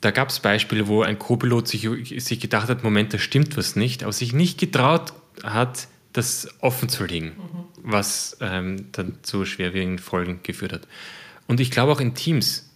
da 0.00 0.10
gab 0.10 0.28
es 0.28 0.40
Beispiele, 0.40 0.86
wo 0.88 1.02
ein 1.02 1.18
Co-Pilot 1.18 1.68
sich, 1.68 1.88
sich 2.24 2.40
gedacht 2.40 2.68
hat, 2.68 2.84
Moment, 2.84 3.12
da 3.12 3.18
stimmt 3.18 3.56
was 3.56 3.76
nicht, 3.76 4.02
aber 4.02 4.12
sich 4.12 4.32
nicht 4.32 4.58
getraut 4.58 5.12
hat, 5.42 5.88
das 6.12 6.48
offen 6.60 6.88
zu 6.88 7.04
legen, 7.04 7.26
mhm. 7.36 7.64
was 7.82 8.36
ähm, 8.40 8.86
dann 8.92 9.18
zu 9.22 9.44
schwerwiegenden 9.44 9.98
Folgen 9.98 10.40
geführt 10.42 10.72
hat. 10.72 10.88
Und 11.46 11.60
ich 11.60 11.70
glaube 11.70 11.92
auch 11.92 12.00
in 12.00 12.14
Teams, 12.14 12.68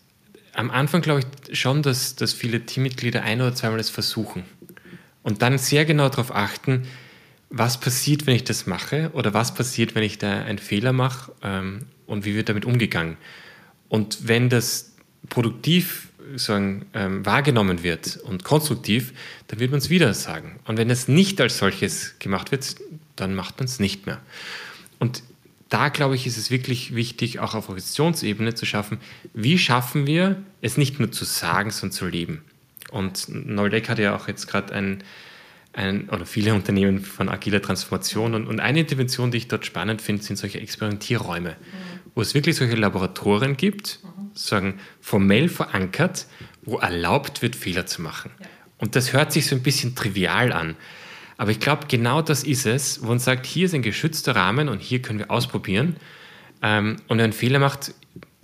am 0.55 0.71
Anfang 0.71 1.03
glaube 1.03 1.23
ich 1.49 1.59
schon, 1.59 1.83
dass, 1.83 2.15
dass 2.15 2.33
viele 2.33 2.67
Teammitglieder 2.67 3.23
ein 3.23 3.41
oder 3.41 3.55
zweimal 3.55 3.79
das 3.79 3.91
versuchen 3.91 4.45
und 5.23 5.43
dann 5.43 5.59
sehr 5.59 5.85
genau 5.85 6.09
darauf 6.09 6.35
achten, 6.35 6.83
was 7.49 7.79
passiert, 7.79 8.27
wenn 8.27 8.35
ich 8.35 8.45
das 8.45 8.67
mache 8.67 9.11
oder 9.13 9.35
was 9.35 9.55
passiert, 9.55 9.95
wenn 9.95 10.03
ich 10.03 10.19
da 10.19 10.43
einen 10.43 10.59
Fehler 10.59 10.93
mache 10.93 11.33
ähm, 11.43 11.87
und 12.07 12.25
wie 12.25 12.35
wird 12.35 12.49
damit 12.49 12.65
umgegangen. 12.65 13.17
Und 13.89 14.27
wenn 14.27 14.49
das 14.49 14.95
produktiv 15.29 16.09
sagen, 16.37 16.87
ähm, 16.95 17.27
wahrgenommen 17.27 17.83
wird 17.83 18.17
und 18.17 18.45
konstruktiv, 18.45 19.13
dann 19.49 19.61
wird 19.61 19.71
man 19.71 19.79
es 19.79 19.91
wieder 19.91 20.15
sagen. 20.15 20.59
Und 20.65 20.79
wenn 20.79 20.89
es 20.89 21.09
nicht 21.09 21.41
als 21.41 21.59
solches 21.59 22.19
gemacht 22.19 22.53
wird, 22.53 22.77
dann 23.17 23.35
macht 23.35 23.59
man 23.59 23.67
es 23.67 23.79
nicht 23.79 24.07
mehr. 24.07 24.21
Und 24.99 25.23
da, 25.69 25.89
glaube 25.89 26.15
ich, 26.15 26.27
ist 26.27 26.37
es 26.37 26.51
wirklich 26.51 26.95
wichtig, 26.95 27.39
auch 27.39 27.55
auf 27.55 27.69
Organisationsebene 27.69 28.55
zu 28.55 28.67
schaffen, 28.67 28.99
wie 29.33 29.57
schaffen 29.57 30.07
wir 30.07 30.43
es 30.61 30.77
nicht 30.77 31.01
nur 31.01 31.11
zu 31.11 31.25
sagen, 31.25 31.71
sondern 31.71 31.93
zu 31.93 32.07
leben. 32.07 32.43
Und 32.91 33.27
Noldeck 33.29 33.89
hat 33.89 33.99
ja 33.99 34.15
auch 34.15 34.29
jetzt 34.29 34.49
gerade 34.49 34.75
ein, 34.75 35.03
ein, 35.73 36.11
oder 36.11 36.27
viele 36.27 36.55
Unternehmen 36.55 37.01
von 37.01 37.31
agiler 37.31 37.63
Transformation. 37.63 38.35
Und, 38.35 38.47
und 38.47 38.61
eine 38.61 38.81
Intervention, 38.81 39.31
die 39.31 39.39
ich 39.39 39.49
dort 39.49 39.65
spannend 39.65 40.03
finde, 40.03 40.23
sind 40.23 40.37
solche 40.37 40.61
Experimentierräume, 40.61 41.51
mhm. 41.51 42.01
wo 42.15 42.21
es 42.21 42.35
wirklich 42.35 42.57
solche 42.57 42.77
Laboratorien 42.77 43.57
gibt, 43.57 44.01
sagen 44.35 44.79
formell 45.01 45.49
verankert, 45.49 46.27
wo 46.63 46.77
erlaubt 46.79 47.41
wird, 47.41 47.57
Fehler 47.57 47.87
zu 47.87 48.03
machen. 48.03 48.31
Ja. 48.41 48.47
Und 48.77 48.97
das 48.97 49.13
hört 49.13 49.33
sich 49.33 49.47
so 49.47 49.57
ein 49.57 49.63
bisschen 49.63 49.95
trivial 49.95 50.53
an. 50.53 50.77
Aber 51.43 51.51
ich 51.51 51.59
glaube, 51.59 51.87
genau 51.89 52.23
das 52.23 52.45
ist 52.45 52.67
es, 52.67 53.03
wo 53.03 53.09
man 53.09 53.19
sagt, 53.19 53.47
hier 53.47 53.67
ist 53.67 53.75
ein 53.75 53.83
geschützter 53.83 54.37
Rahmen 54.37 54.69
und 54.69 54.81
hier 54.81 55.03
können 55.03 55.19
wir 55.19 55.29
ausprobieren. 55.29 55.97
Ähm, 56.63 56.99
und 57.09 57.21
einen 57.21 57.33
Fehler 57.33 57.59
macht, 57.59 57.95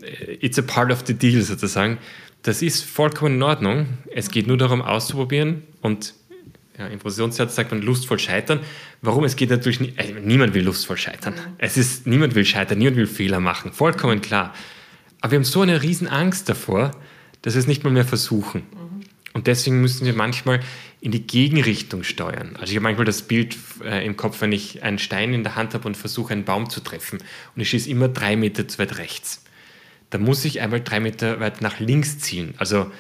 äh, 0.03 0.33
it's 0.41 0.59
a 0.59 0.63
part 0.63 0.91
of 0.91 1.05
the 1.07 1.15
deal 1.15 1.41
sozusagen. 1.43 1.99
Das 2.43 2.61
ist 2.61 2.83
vollkommen 2.83 3.37
in 3.37 3.43
Ordnung. 3.45 3.87
Es 4.13 4.33
geht 4.33 4.49
nur 4.49 4.57
darum, 4.57 4.83
auszuprobieren 4.83 5.63
und 5.81 6.13
ja, 6.77 6.89
Improvisationstheater 6.89 7.53
sagt 7.53 7.71
man 7.71 7.83
lustvoll 7.83 8.19
scheitern. 8.19 8.59
Warum? 9.01 9.23
Es 9.23 9.37
geht 9.37 9.51
natürlich 9.51 9.79
nicht, 9.79 9.97
also 9.97 10.15
niemand 10.15 10.55
will 10.55 10.65
lustvoll 10.65 10.97
scheitern. 10.97 11.35
Mhm. 11.35 11.55
Es 11.59 11.77
ist, 11.77 12.05
niemand 12.05 12.35
will 12.35 12.45
scheitern, 12.45 12.79
niemand 12.79 12.97
will 12.97 13.07
Fehler 13.07 13.39
machen. 13.39 13.73
Vollkommen 13.73 14.23
klar. 14.23 14.53
Aber 15.21 15.31
wir 15.31 15.37
haben 15.37 15.45
so 15.45 15.61
eine 15.61 15.85
riesen 15.85 16.09
Angst 16.09 16.49
davor, 16.49 16.91
dass 17.43 17.55
wir 17.55 17.61
es 17.61 17.69
nicht 17.69 17.85
mal 17.85 17.93
mehr 17.93 18.05
versuchen. 18.05 18.63
Mhm. 18.73 18.88
Und 19.39 19.47
deswegen 19.47 19.81
müssen 19.81 20.05
wir 20.05 20.15
manchmal 20.15 20.59
in 21.01 21.13
die 21.13 21.25
Gegenrichtung 21.25 22.03
steuern. 22.03 22.57
Also 22.59 22.73
ich 22.73 22.75
habe 22.75 22.83
manchmal 22.83 23.05
das 23.05 23.23
Bild 23.23 23.57
äh, 23.85 24.05
im 24.05 24.17
Kopf, 24.17 24.41
wenn 24.41 24.51
ich 24.51 24.83
einen 24.83 24.99
Stein 24.99 25.33
in 25.33 25.45
der 25.45 25.55
Hand 25.55 25.75
habe 25.75 25.87
und 25.87 25.97
versuche, 25.97 26.33
einen 26.33 26.43
Baum 26.43 26.69
zu 26.71 26.81
treffen. 26.81 27.21
Und 27.55 27.63
ich 27.63 27.71
schieße 27.71 27.89
immer 27.89 28.09
drei 28.09 28.35
Meter 28.35 28.67
zu 28.67 28.81
weit 28.81 28.99
rechts. 28.99 29.45
Da 30.11 30.19
muss 30.19 30.45
ich 30.45 30.61
einmal 30.61 30.81
drei 30.81 30.99
Meter 30.99 31.39
weit 31.39 31.61
nach 31.61 31.79
links 31.79 32.19
zielen. 32.19 32.55
Also 32.59 32.91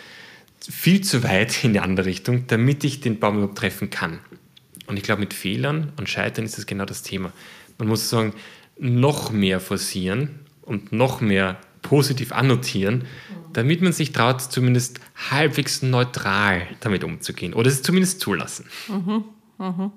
viel 0.61 1.01
zu 1.01 1.25
weit 1.25 1.65
in 1.65 1.73
die 1.73 1.81
andere 1.81 2.07
Richtung, 2.07 2.47
damit 2.47 2.85
ich 2.85 3.01
den 3.01 3.19
Baum 3.19 3.39
überhaupt 3.39 3.59
treffen 3.59 3.91
kann. 3.91 4.21
Und 4.87 4.97
ich 4.97 5.03
glaube, 5.03 5.19
mit 5.19 5.35
Fehlern 5.35 5.93
und 5.97 6.09
Scheitern 6.09 6.45
ist 6.45 6.57
das 6.57 6.67
genau 6.67 6.85
das 6.85 7.03
Thema. 7.03 7.33
Man 7.79 7.89
muss 7.89 8.09
sagen, 8.09 8.33
noch 8.79 9.33
mehr 9.33 9.59
forcieren 9.59 10.39
und 10.63 10.93
noch 10.93 11.21
mehr 11.21 11.59
positiv 11.83 12.33
annotieren, 12.33 13.05
damit 13.53 13.83
man 13.83 13.93
sich 13.93 14.13
traut, 14.13 14.41
zumindest 14.41 15.01
halbwegs 15.31 15.83
neutral 15.83 16.63
damit 16.81 17.05
umzugehen 17.05 17.55
oder 17.55 17.69
es 17.69 17.83
zumindest 17.83 18.21
zulassen. 18.21 18.67
Mhm, 18.89 19.25
mhm. 19.59 19.93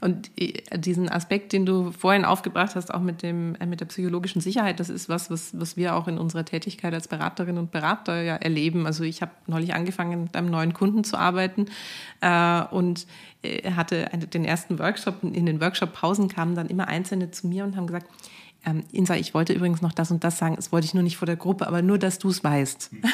Und 0.00 0.30
äh, 0.36 0.78
diesen 0.78 1.08
Aspekt, 1.08 1.52
den 1.52 1.66
du 1.66 1.90
vorhin 1.92 2.24
aufgebracht 2.24 2.74
hast, 2.74 2.92
auch 2.92 3.00
mit, 3.00 3.22
dem, 3.22 3.54
äh, 3.56 3.66
mit 3.66 3.80
der 3.80 3.86
psychologischen 3.86 4.40
Sicherheit, 4.40 4.80
das 4.80 4.88
ist 4.88 5.08
was, 5.08 5.30
was, 5.30 5.58
was 5.58 5.76
wir 5.76 5.94
auch 5.94 6.08
in 6.08 6.18
unserer 6.18 6.44
Tätigkeit 6.44 6.92
als 6.94 7.08
Beraterin 7.08 7.58
und 7.58 7.70
Berater 7.70 8.22
ja 8.22 8.36
erleben. 8.36 8.86
Also 8.86 9.04
ich 9.04 9.22
habe 9.22 9.32
neulich 9.46 9.74
angefangen, 9.74 10.24
mit 10.24 10.36
einem 10.36 10.50
neuen 10.50 10.74
Kunden 10.74 11.04
zu 11.04 11.16
arbeiten 11.16 11.66
äh, 12.20 12.62
und 12.70 13.06
äh, 13.42 13.72
hatte 13.72 14.08
den 14.32 14.44
ersten 14.44 14.78
Workshop. 14.78 15.22
In 15.22 15.46
den 15.46 15.60
Workshop-Pausen 15.60 16.28
kamen 16.28 16.54
dann 16.54 16.68
immer 16.68 16.88
Einzelne 16.88 17.30
zu 17.30 17.46
mir 17.46 17.64
und 17.64 17.76
haben 17.76 17.86
gesagt, 17.86 18.08
ähm, 18.66 18.84
Insa, 18.92 19.14
ich 19.14 19.32
wollte 19.32 19.52
übrigens 19.52 19.80
noch 19.80 19.92
das 19.92 20.10
und 20.10 20.24
das 20.24 20.38
sagen, 20.38 20.56
das 20.56 20.72
wollte 20.72 20.86
ich 20.86 20.94
nur 20.94 21.02
nicht 21.02 21.16
vor 21.16 21.26
der 21.26 21.36
Gruppe, 21.36 21.66
aber 21.66 21.82
nur, 21.82 21.98
dass 21.98 22.18
du 22.18 22.28
es 22.28 22.44
weißt. 22.44 22.92
Mhm. 22.92 23.02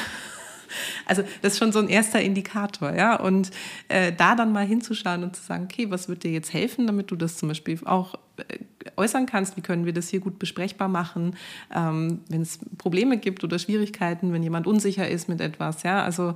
Also 1.05 1.21
das 1.43 1.53
ist 1.53 1.59
schon 1.59 1.71
so 1.71 1.77
ein 1.77 1.87
erster 1.87 2.19
Indikator, 2.19 2.95
ja. 2.95 3.19
Und 3.19 3.51
äh, 3.89 4.11
da 4.11 4.33
dann 4.33 4.51
mal 4.51 4.65
hinzuschauen 4.65 5.23
und 5.23 5.35
zu 5.35 5.43
sagen, 5.43 5.65
okay, 5.65 5.91
was 5.91 6.09
wird 6.09 6.23
dir 6.23 6.31
jetzt 6.31 6.51
helfen, 6.51 6.87
damit 6.87 7.11
du 7.11 7.15
das 7.15 7.37
zum 7.37 7.49
Beispiel 7.49 7.79
auch 7.85 8.15
äh, 8.37 8.57
äußern 8.97 9.27
kannst, 9.27 9.55
wie 9.55 9.61
können 9.61 9.85
wir 9.85 9.93
das 9.93 10.09
hier 10.09 10.19
gut 10.19 10.39
besprechbar 10.39 10.87
machen, 10.87 11.35
ähm, 11.71 12.21
wenn 12.27 12.41
es 12.41 12.59
Probleme 12.79 13.17
gibt 13.17 13.43
oder 13.43 13.59
Schwierigkeiten, 13.59 14.33
wenn 14.33 14.41
jemand 14.41 14.65
unsicher 14.65 15.07
ist 15.07 15.29
mit 15.29 15.41
etwas, 15.41 15.83
ja. 15.83 16.03
Also 16.03 16.33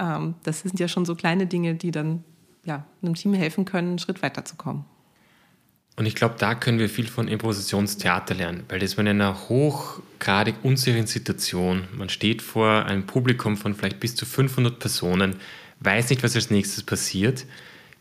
ähm, 0.00 0.34
das 0.44 0.60
sind 0.60 0.80
ja 0.80 0.88
schon 0.88 1.04
so 1.04 1.14
kleine 1.14 1.46
Dinge, 1.46 1.74
die 1.74 1.90
dann 1.90 2.24
ja, 2.64 2.86
einem 3.02 3.14
Team 3.14 3.34
helfen 3.34 3.66
können, 3.66 3.88
einen 3.88 3.98
Schritt 3.98 4.22
weiterzukommen. 4.22 4.86
Und 5.96 6.06
ich 6.06 6.16
glaube, 6.16 6.34
da 6.38 6.54
können 6.54 6.80
wir 6.80 6.88
viel 6.88 7.06
von 7.06 7.28
Improvisationstheater 7.28 8.34
lernen, 8.34 8.64
weil 8.68 8.80
das 8.80 8.96
man 8.96 9.06
in 9.06 9.20
einer 9.20 9.48
hochgradig 9.48 10.56
unsicheren 10.62 11.06
Situation, 11.06 11.84
man 11.96 12.08
steht 12.08 12.42
vor 12.42 12.86
einem 12.86 13.06
Publikum 13.06 13.56
von 13.56 13.74
vielleicht 13.74 14.00
bis 14.00 14.16
zu 14.16 14.26
500 14.26 14.78
Personen, 14.78 15.36
weiß 15.80 16.10
nicht, 16.10 16.24
was 16.24 16.34
als 16.34 16.50
nächstes 16.50 16.82
passiert. 16.82 17.46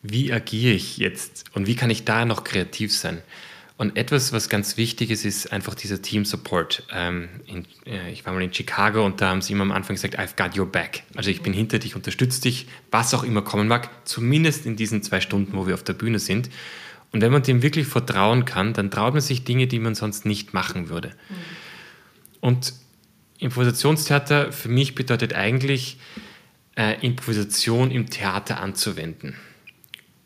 Wie 0.02 0.34
agiere 0.34 0.74
ich 0.74 0.98
jetzt 0.98 1.46
und 1.54 1.68
wie 1.68 1.76
kann 1.76 1.90
ich 1.90 2.04
da 2.04 2.26
noch 2.26 2.44
kreativ 2.44 2.94
sein? 2.94 3.22
Und 3.78 3.98
etwas, 3.98 4.32
was 4.34 4.50
ganz 4.50 4.78
wichtig 4.78 5.10
ist, 5.10 5.26
ist 5.26 5.52
einfach 5.52 5.74
dieser 5.74 6.02
Team 6.02 6.26
Support. 6.26 6.84
Ähm, 6.92 7.30
in, 7.48 7.66
äh, 7.86 8.12
ich 8.12 8.26
war 8.26 8.34
mal 8.34 8.44
in 8.44 8.54
Chicago 8.54 9.06
und 9.06 9.20
da 9.20 9.30
haben 9.30 9.42
sie 9.42 9.54
immer 9.54 9.64
am 9.64 9.72
Anfang 9.72 9.96
gesagt, 9.96 10.20
I've 10.20 10.36
got 10.36 10.58
your 10.58 10.68
back. 10.68 11.04
Also 11.16 11.32
ich 11.32 11.42
bin 11.42 11.54
hinter 11.54 11.80
dich, 11.80 11.96
unterstütze 11.96 12.42
dich, 12.42 12.68
was 12.92 13.14
auch 13.14 13.24
immer 13.24 13.42
kommen 13.42 13.68
mag, 13.68 13.90
zumindest 14.06 14.66
in 14.66 14.76
diesen 14.76 15.02
zwei 15.02 15.22
Stunden, 15.22 15.58
wo 15.58 15.68
wir 15.68 15.74
auf 15.74 15.84
der 15.84 15.94
Bühne 15.94 16.20
sind. 16.20 16.50
Und 17.14 17.22
wenn 17.22 17.32
man 17.32 17.44
dem 17.44 17.62
wirklich 17.62 17.88
vertrauen 17.88 18.44
kann, 18.44 18.74
dann 18.74 18.92
traut 18.92 19.14
man 19.14 19.22
sich 19.22 19.44
Dinge, 19.44 19.68
die 19.68 19.80
man 19.80 19.96
sonst 19.96 20.26
nicht 20.26 20.54
machen 20.54 20.90
würde. 20.90 21.10
Mhm. 21.10 21.36
Und 22.42 22.74
Improvisationstheater 23.38 24.52
für 24.52 24.70
mich 24.70 24.96
bedeutet 24.96 25.34
eigentlich, 25.34 25.98
äh, 26.76 27.00
Improvisation 27.06 27.92
im 27.92 28.10
Theater 28.10 28.60
anzuwenden. 28.60 29.36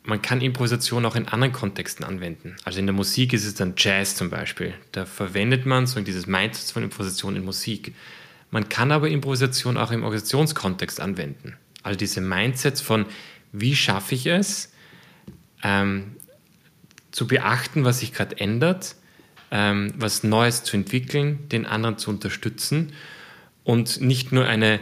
Man 0.03 0.21
kann 0.21 0.39
Improvisation 0.39 1.05
auch 1.05 1.15
in 1.15 1.27
anderen 1.27 1.51
Kontexten 1.51 2.05
anwenden. 2.05 2.55
Also 2.63 2.79
in 2.79 2.85
der 2.85 2.95
Musik 2.95 3.33
ist 3.33 3.45
es 3.45 3.55
dann 3.55 3.73
Jazz 3.75 4.15
zum 4.15 4.29
Beispiel. 4.29 4.73
Da 4.93 5.05
verwendet 5.05 5.65
man 5.65 5.85
so 5.85 5.99
dieses 5.99 6.27
Mindset 6.27 6.71
von 6.71 6.83
Improvisation 6.83 7.35
in 7.35 7.43
Musik. 7.43 7.93
Man 8.49 8.69
kann 8.69 8.93
aber 8.93 9.09
Improvisation 9.09 9.75
auch 9.75 9.91
im 9.91 10.03
Organisationskontext 10.03 11.01
anwenden. 11.01 11.57
Also 11.83 11.97
diese 11.97 12.21
Mindsets 12.21 12.79
von, 12.79 13.05
wie 13.51 13.75
schaffe 13.75 14.15
ich 14.15 14.27
es, 14.27 14.71
ähm, 15.63 16.15
zu 17.17 17.25
beachten, 17.25 17.83
was 17.83 18.01
sich 18.01 18.13
gerade 18.13 18.39
ändert, 18.39 18.95
ähm, 19.49 19.91
was 19.97 20.23
Neues 20.23 20.61
zu 20.61 20.77
entwickeln, 20.77 21.49
den 21.49 21.65
anderen 21.65 21.97
zu 21.97 22.11
unterstützen 22.11 22.93
und 23.63 24.01
nicht 24.01 24.31
nur 24.31 24.45
eine, 24.45 24.79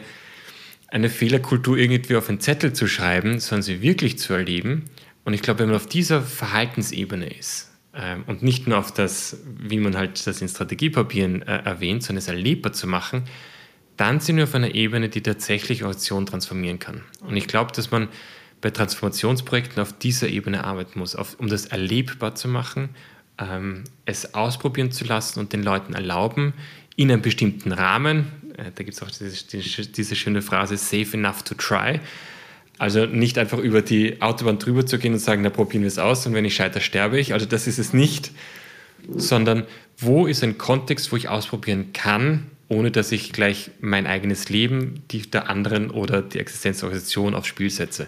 eine 0.89 1.09
Fehlerkultur 1.09 1.77
irgendwie 1.77 2.17
auf 2.17 2.27
einen 2.27 2.41
Zettel 2.41 2.73
zu 2.73 2.87
schreiben, 2.87 3.39
sondern 3.39 3.63
sie 3.63 3.81
wirklich 3.81 4.19
zu 4.19 4.33
erleben. 4.33 4.83
Und 5.23 5.33
ich 5.33 5.43
glaube, 5.43 5.61
wenn 5.61 5.67
man 5.67 5.77
auf 5.77 5.87
dieser 5.87 6.21
Verhaltensebene 6.21 7.29
ist 7.29 7.71
ähm, 7.95 8.25
und 8.27 8.43
nicht 8.43 8.67
nur 8.67 8.79
auf 8.79 8.93
das, 8.93 9.37
wie 9.57 9.77
man 9.77 9.95
halt 9.95 10.27
das 10.27 10.41
in 10.41 10.49
Strategiepapieren 10.49 11.41
äh, 11.41 11.59
erwähnt, 11.63 12.03
sondern 12.03 12.17
es 12.17 12.27
erlebbar 12.27 12.73
zu 12.73 12.85
machen, 12.85 13.23
dann 13.95 14.19
sind 14.19 14.35
wir 14.35 14.43
auf 14.43 14.55
einer 14.55 14.75
Ebene, 14.75 15.07
die 15.07 15.21
tatsächlich 15.21 15.83
Organisation 15.83 16.25
transformieren 16.25 16.79
kann. 16.79 17.01
Und 17.21 17.37
ich 17.37 17.47
glaube, 17.47 17.71
dass 17.71 17.91
man 17.91 18.09
bei 18.61 18.71
Transformationsprojekten 18.71 19.81
auf 19.81 19.93
dieser 19.93 20.27
Ebene 20.27 20.63
arbeiten 20.63 20.99
muss, 20.99 21.15
auf, 21.15 21.39
um 21.39 21.47
das 21.47 21.67
erlebbar 21.67 22.35
zu 22.35 22.47
machen, 22.47 22.89
ähm, 23.39 23.83
es 24.05 24.33
ausprobieren 24.33 24.91
zu 24.91 25.05
lassen 25.05 25.39
und 25.39 25.53
den 25.53 25.63
Leuten 25.63 25.93
erlauben, 25.93 26.53
in 26.95 27.11
einem 27.11 27.21
bestimmten 27.21 27.71
Rahmen, 27.71 28.27
äh, 28.57 28.71
da 28.73 28.83
gibt 28.83 28.93
es 28.93 29.03
auch 29.03 29.11
diese, 29.11 29.85
diese, 29.85 30.15
schöne 30.15 30.41
Phrase, 30.41 30.77
safe 30.77 31.17
enough 31.17 31.43
to 31.43 31.55
try, 31.55 31.99
also 32.77 33.05
nicht 33.05 33.37
einfach 33.37 33.59
über 33.59 33.81
die 33.81 34.21
Autobahn 34.21 34.59
drüber 34.59 34.85
zu 34.85 34.97
gehen 34.97 35.13
und 35.13 35.19
sagen, 35.19 35.41
na 35.41 35.49
probieren 35.49 35.83
wir 35.83 35.87
es 35.87 35.99
aus 35.99 36.25
und 36.25 36.33
wenn 36.33 36.45
ich 36.45 36.55
scheitere, 36.55 36.81
sterbe 36.81 37.19
ich. 37.19 37.33
Also 37.33 37.45
das 37.45 37.67
ist 37.67 37.79
es 37.79 37.93
nicht, 37.93 38.31
sondern 39.09 39.65
wo 39.97 40.27
ist 40.27 40.43
ein 40.43 40.57
Kontext, 40.57 41.11
wo 41.11 41.15
ich 41.15 41.29
ausprobieren 41.29 41.93
kann, 41.93 42.47
ohne 42.67 42.91
dass 42.91 43.11
ich 43.11 43.31
gleich 43.31 43.71
mein 43.79 44.07
eigenes 44.07 44.49
Leben, 44.49 45.03
die 45.11 45.21
der 45.21 45.49
anderen 45.49 45.89
oder 45.89 46.21
die 46.21 46.39
Existenzorganisation 46.39 47.35
aufs 47.35 47.47
Spiel 47.47 47.69
setze. 47.69 48.07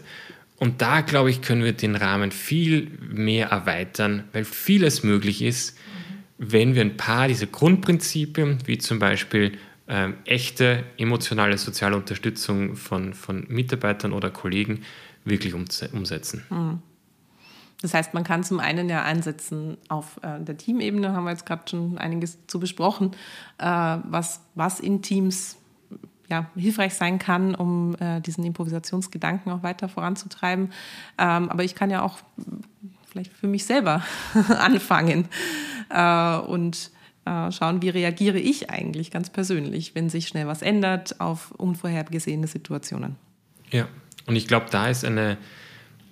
Und 0.57 0.81
da, 0.81 1.01
glaube 1.01 1.29
ich, 1.29 1.41
können 1.41 1.63
wir 1.63 1.73
den 1.73 1.95
Rahmen 1.95 2.31
viel 2.31 2.91
mehr 2.99 3.49
erweitern, 3.49 4.23
weil 4.33 4.43
vieles 4.43 5.03
möglich 5.03 5.41
ist, 5.41 5.77
wenn 6.39 6.75
wir 6.75 6.81
ein 6.81 6.97
paar 6.97 7.27
dieser 7.27 7.45
Grundprinzipien, 7.47 8.59
wie 8.65 8.77
zum 8.77 8.99
Beispiel 8.99 9.57
ähm, 9.87 10.15
echte 10.25 10.83
emotionale 10.97 11.57
soziale 11.57 11.95
Unterstützung 11.95 12.75
von, 12.75 13.13
von 13.13 13.45
Mitarbeitern 13.47 14.13
oder 14.13 14.29
Kollegen, 14.29 14.83
wirklich 15.25 15.53
umsetzen. 15.53 16.43
Mhm. 16.49 16.79
Das 17.81 17.93
heißt, 17.93 18.13
man 18.13 18.23
kann 18.23 18.43
zum 18.43 18.59
einen 18.59 18.89
ja 18.89 19.03
einsetzen 19.03 19.77
auf 19.87 20.19
äh, 20.23 20.43
der 20.43 20.57
Teamebene, 20.57 21.13
haben 21.13 21.25
wir 21.25 21.31
jetzt 21.31 21.45
gerade 21.45 21.63
schon 21.69 21.97
einiges 21.97 22.39
zu 22.47 22.59
besprochen, 22.59 23.11
äh, 23.59 23.65
was, 23.65 24.41
was 24.55 24.79
in 24.79 25.01
Teams 25.03 25.57
ja, 26.29 26.49
hilfreich 26.55 26.93
sein 26.93 27.19
kann, 27.19 27.55
um 27.55 27.95
äh, 27.99 28.21
diesen 28.21 28.43
Improvisationsgedanken 28.43 29.51
auch 29.51 29.63
weiter 29.63 29.87
voranzutreiben. 29.89 30.71
Ähm, 31.17 31.49
aber 31.49 31.63
ich 31.63 31.75
kann 31.75 31.89
ja 31.89 32.01
auch 32.01 32.19
vielleicht 33.09 33.33
für 33.33 33.47
mich 33.47 33.65
selber 33.65 34.03
anfangen 34.49 35.27
äh, 35.89 36.37
und 36.37 36.91
äh, 37.25 37.51
schauen, 37.51 37.81
wie 37.81 37.89
reagiere 37.89 38.39
ich 38.39 38.69
eigentlich 38.69 39.11
ganz 39.11 39.29
persönlich, 39.29 39.95
wenn 39.95 40.09
sich 40.09 40.27
schnell 40.27 40.47
was 40.47 40.61
ändert 40.61 41.19
auf 41.19 41.51
unvorhergesehene 41.51 42.47
Situationen. 42.47 43.15
Ja, 43.71 43.87
und 44.25 44.35
ich 44.35 44.47
glaube, 44.47 44.67
da 44.69 44.87
ist 44.89 45.05
eine, 45.05 45.37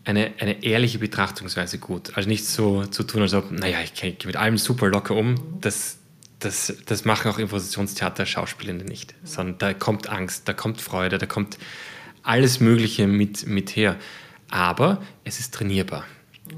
eine, 0.05 0.31
eine 0.39 0.63
ehrliche 0.63 0.99
Betrachtungsweise 0.99 1.77
gut. 1.77 2.15
Also 2.15 2.29
nicht 2.29 2.45
so 2.45 2.85
zu 2.85 3.03
tun, 3.03 3.21
als 3.21 3.33
ob, 3.33 3.51
naja, 3.51 3.79
ich 3.83 3.93
gehe 3.93 4.15
mit 4.25 4.35
allem 4.35 4.57
super 4.57 4.87
locker 4.89 5.15
um. 5.15 5.35
Das, 5.61 5.99
das, 6.45 6.73
das 6.85 7.05
machen 7.05 7.31
auch 7.31 7.39
Impositionstheater 7.39 8.25
Schauspielende 8.25 8.85
nicht, 8.85 9.15
sondern 9.23 9.57
da 9.57 9.73
kommt 9.73 10.07
Angst, 10.07 10.47
da 10.47 10.53
kommt 10.53 10.79
Freude, 10.79 11.17
da 11.17 11.25
kommt 11.25 11.57
alles 12.23 12.59
Mögliche 12.59 13.07
mit, 13.07 13.47
mit 13.47 13.75
her. 13.75 13.97
Aber 14.49 15.01
es 15.23 15.39
ist 15.39 15.53
trainierbar. 15.53 16.05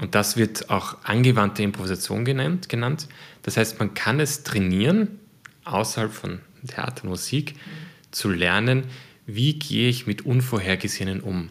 Und 0.00 0.14
das 0.14 0.36
wird 0.36 0.68
auch 0.70 0.98
angewandte 1.04 1.62
Improvisation 1.62 2.24
genannt, 2.24 2.68
genannt. 2.68 3.08
Das 3.42 3.56
heißt, 3.56 3.78
man 3.78 3.94
kann 3.94 4.20
es 4.20 4.42
trainieren, 4.42 5.18
außerhalb 5.64 6.12
von 6.12 6.40
Theater 6.66 7.04
und 7.04 7.10
Musik, 7.10 7.54
zu 8.10 8.30
lernen, 8.30 8.84
wie 9.26 9.58
gehe 9.58 9.88
ich 9.88 10.06
mit 10.06 10.24
Unvorhergesehenen 10.24 11.20
um. 11.20 11.50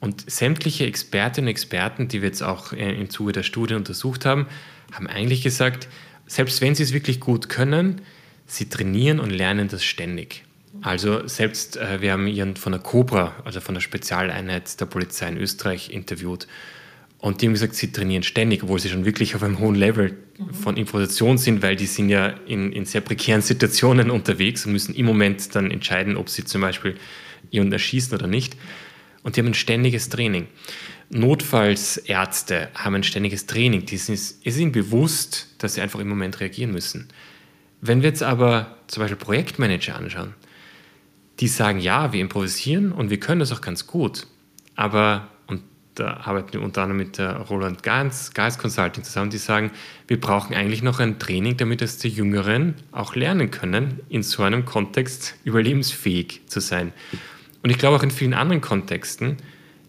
Und 0.00 0.30
sämtliche 0.30 0.86
Expertinnen 0.86 1.48
und 1.48 1.50
Experten, 1.50 2.08
die 2.08 2.22
wir 2.22 2.28
jetzt 2.28 2.42
auch 2.42 2.72
äh, 2.72 2.94
im 2.98 3.10
Zuge 3.10 3.32
der 3.32 3.42
Studie 3.42 3.74
untersucht 3.74 4.24
haben, 4.24 4.46
haben 4.92 5.06
eigentlich 5.06 5.42
gesagt, 5.42 5.88
selbst 6.26 6.60
wenn 6.60 6.74
sie 6.74 6.82
es 6.82 6.92
wirklich 6.92 7.20
gut 7.20 7.48
können, 7.48 8.02
sie 8.46 8.68
trainieren 8.68 9.20
und 9.20 9.30
lernen 9.30 9.68
das 9.68 9.84
ständig. 9.84 10.44
Also 10.82 11.26
selbst, 11.26 11.76
äh, 11.76 12.00
wir 12.00 12.12
haben 12.12 12.26
ihren 12.26 12.56
von 12.56 12.72
der 12.72 12.80
Cobra, 12.80 13.34
also 13.44 13.60
von 13.60 13.74
der 13.74 13.80
Spezialeinheit 13.80 14.78
der 14.80 14.86
Polizei 14.86 15.28
in 15.28 15.38
Österreich, 15.38 15.90
interviewt. 15.90 16.46
Und 17.18 17.40
die 17.40 17.46
haben 17.46 17.54
gesagt, 17.54 17.74
sie 17.74 17.90
trainieren 17.90 18.22
ständig, 18.22 18.62
obwohl 18.62 18.78
sie 18.78 18.90
schon 18.90 19.04
wirklich 19.04 19.34
auf 19.34 19.42
einem 19.42 19.58
hohen 19.58 19.74
Level 19.74 20.16
von 20.52 20.76
Improvisation 20.76 21.38
sind, 21.38 21.62
weil 21.62 21.74
die 21.74 21.86
sind 21.86 22.10
ja 22.10 22.28
in, 22.46 22.72
in 22.72 22.84
sehr 22.84 23.00
prekären 23.00 23.40
Situationen 23.40 24.10
unterwegs 24.10 24.66
und 24.66 24.72
müssen 24.72 24.94
im 24.94 25.06
Moment 25.06 25.54
dann 25.54 25.70
entscheiden, 25.70 26.16
ob 26.16 26.28
sie 26.28 26.44
zum 26.44 26.60
Beispiel 26.60 26.96
jemanden 27.50 27.72
erschießen 27.72 28.16
oder 28.16 28.26
nicht. 28.26 28.56
Und 29.22 29.36
die 29.36 29.40
haben 29.40 29.48
ein 29.48 29.54
ständiges 29.54 30.08
Training. 30.08 30.46
Notfallsärzte 31.10 32.68
haben 32.74 32.96
ein 32.96 33.04
ständiges 33.04 33.46
Training. 33.46 33.86
Die 33.86 33.96
sind, 33.96 34.14
ist 34.14 34.58
ihnen 34.58 34.72
bewusst, 34.72 35.54
dass 35.58 35.74
sie 35.74 35.80
einfach 35.80 36.00
im 36.00 36.08
Moment 36.08 36.40
reagieren 36.40 36.72
müssen. 36.72 37.08
Wenn 37.80 38.02
wir 38.02 38.08
jetzt 38.08 38.22
aber 38.22 38.76
zum 38.88 39.02
Beispiel 39.02 39.16
Projektmanager 39.16 39.94
anschauen, 39.94 40.34
die 41.40 41.48
sagen, 41.48 41.78
ja, 41.78 42.12
wir 42.12 42.20
improvisieren 42.20 42.92
und 42.92 43.10
wir 43.10 43.20
können 43.20 43.40
das 43.40 43.52
auch 43.52 43.60
ganz 43.60 43.86
gut, 43.86 44.26
aber, 44.74 45.28
und 45.46 45.62
da 45.94 46.16
arbeiten 46.18 46.54
wir 46.54 46.62
unter 46.62 46.82
anderem 46.82 46.96
mit 46.98 47.18
der 47.18 47.36
Roland 47.36 47.82
Geist, 47.82 48.34
Geist 48.34 48.58
Consulting 48.58 49.04
zusammen, 49.04 49.30
die 49.30 49.38
sagen, 49.38 49.70
wir 50.08 50.18
brauchen 50.18 50.54
eigentlich 50.54 50.82
noch 50.82 50.98
ein 50.98 51.18
Training, 51.18 51.56
damit 51.56 51.82
es 51.82 51.98
die 51.98 52.08
Jüngeren 52.08 52.74
auch 52.90 53.14
lernen 53.14 53.50
können, 53.50 54.00
in 54.08 54.22
so 54.22 54.42
einem 54.42 54.64
Kontext 54.64 55.34
überlebensfähig 55.44 56.40
zu 56.46 56.60
sein. 56.60 56.92
Und 57.62 57.70
ich 57.70 57.78
glaube 57.78 57.96
auch 57.96 58.02
in 58.02 58.10
vielen 58.10 58.34
anderen 58.34 58.62
Kontexten 58.62 59.36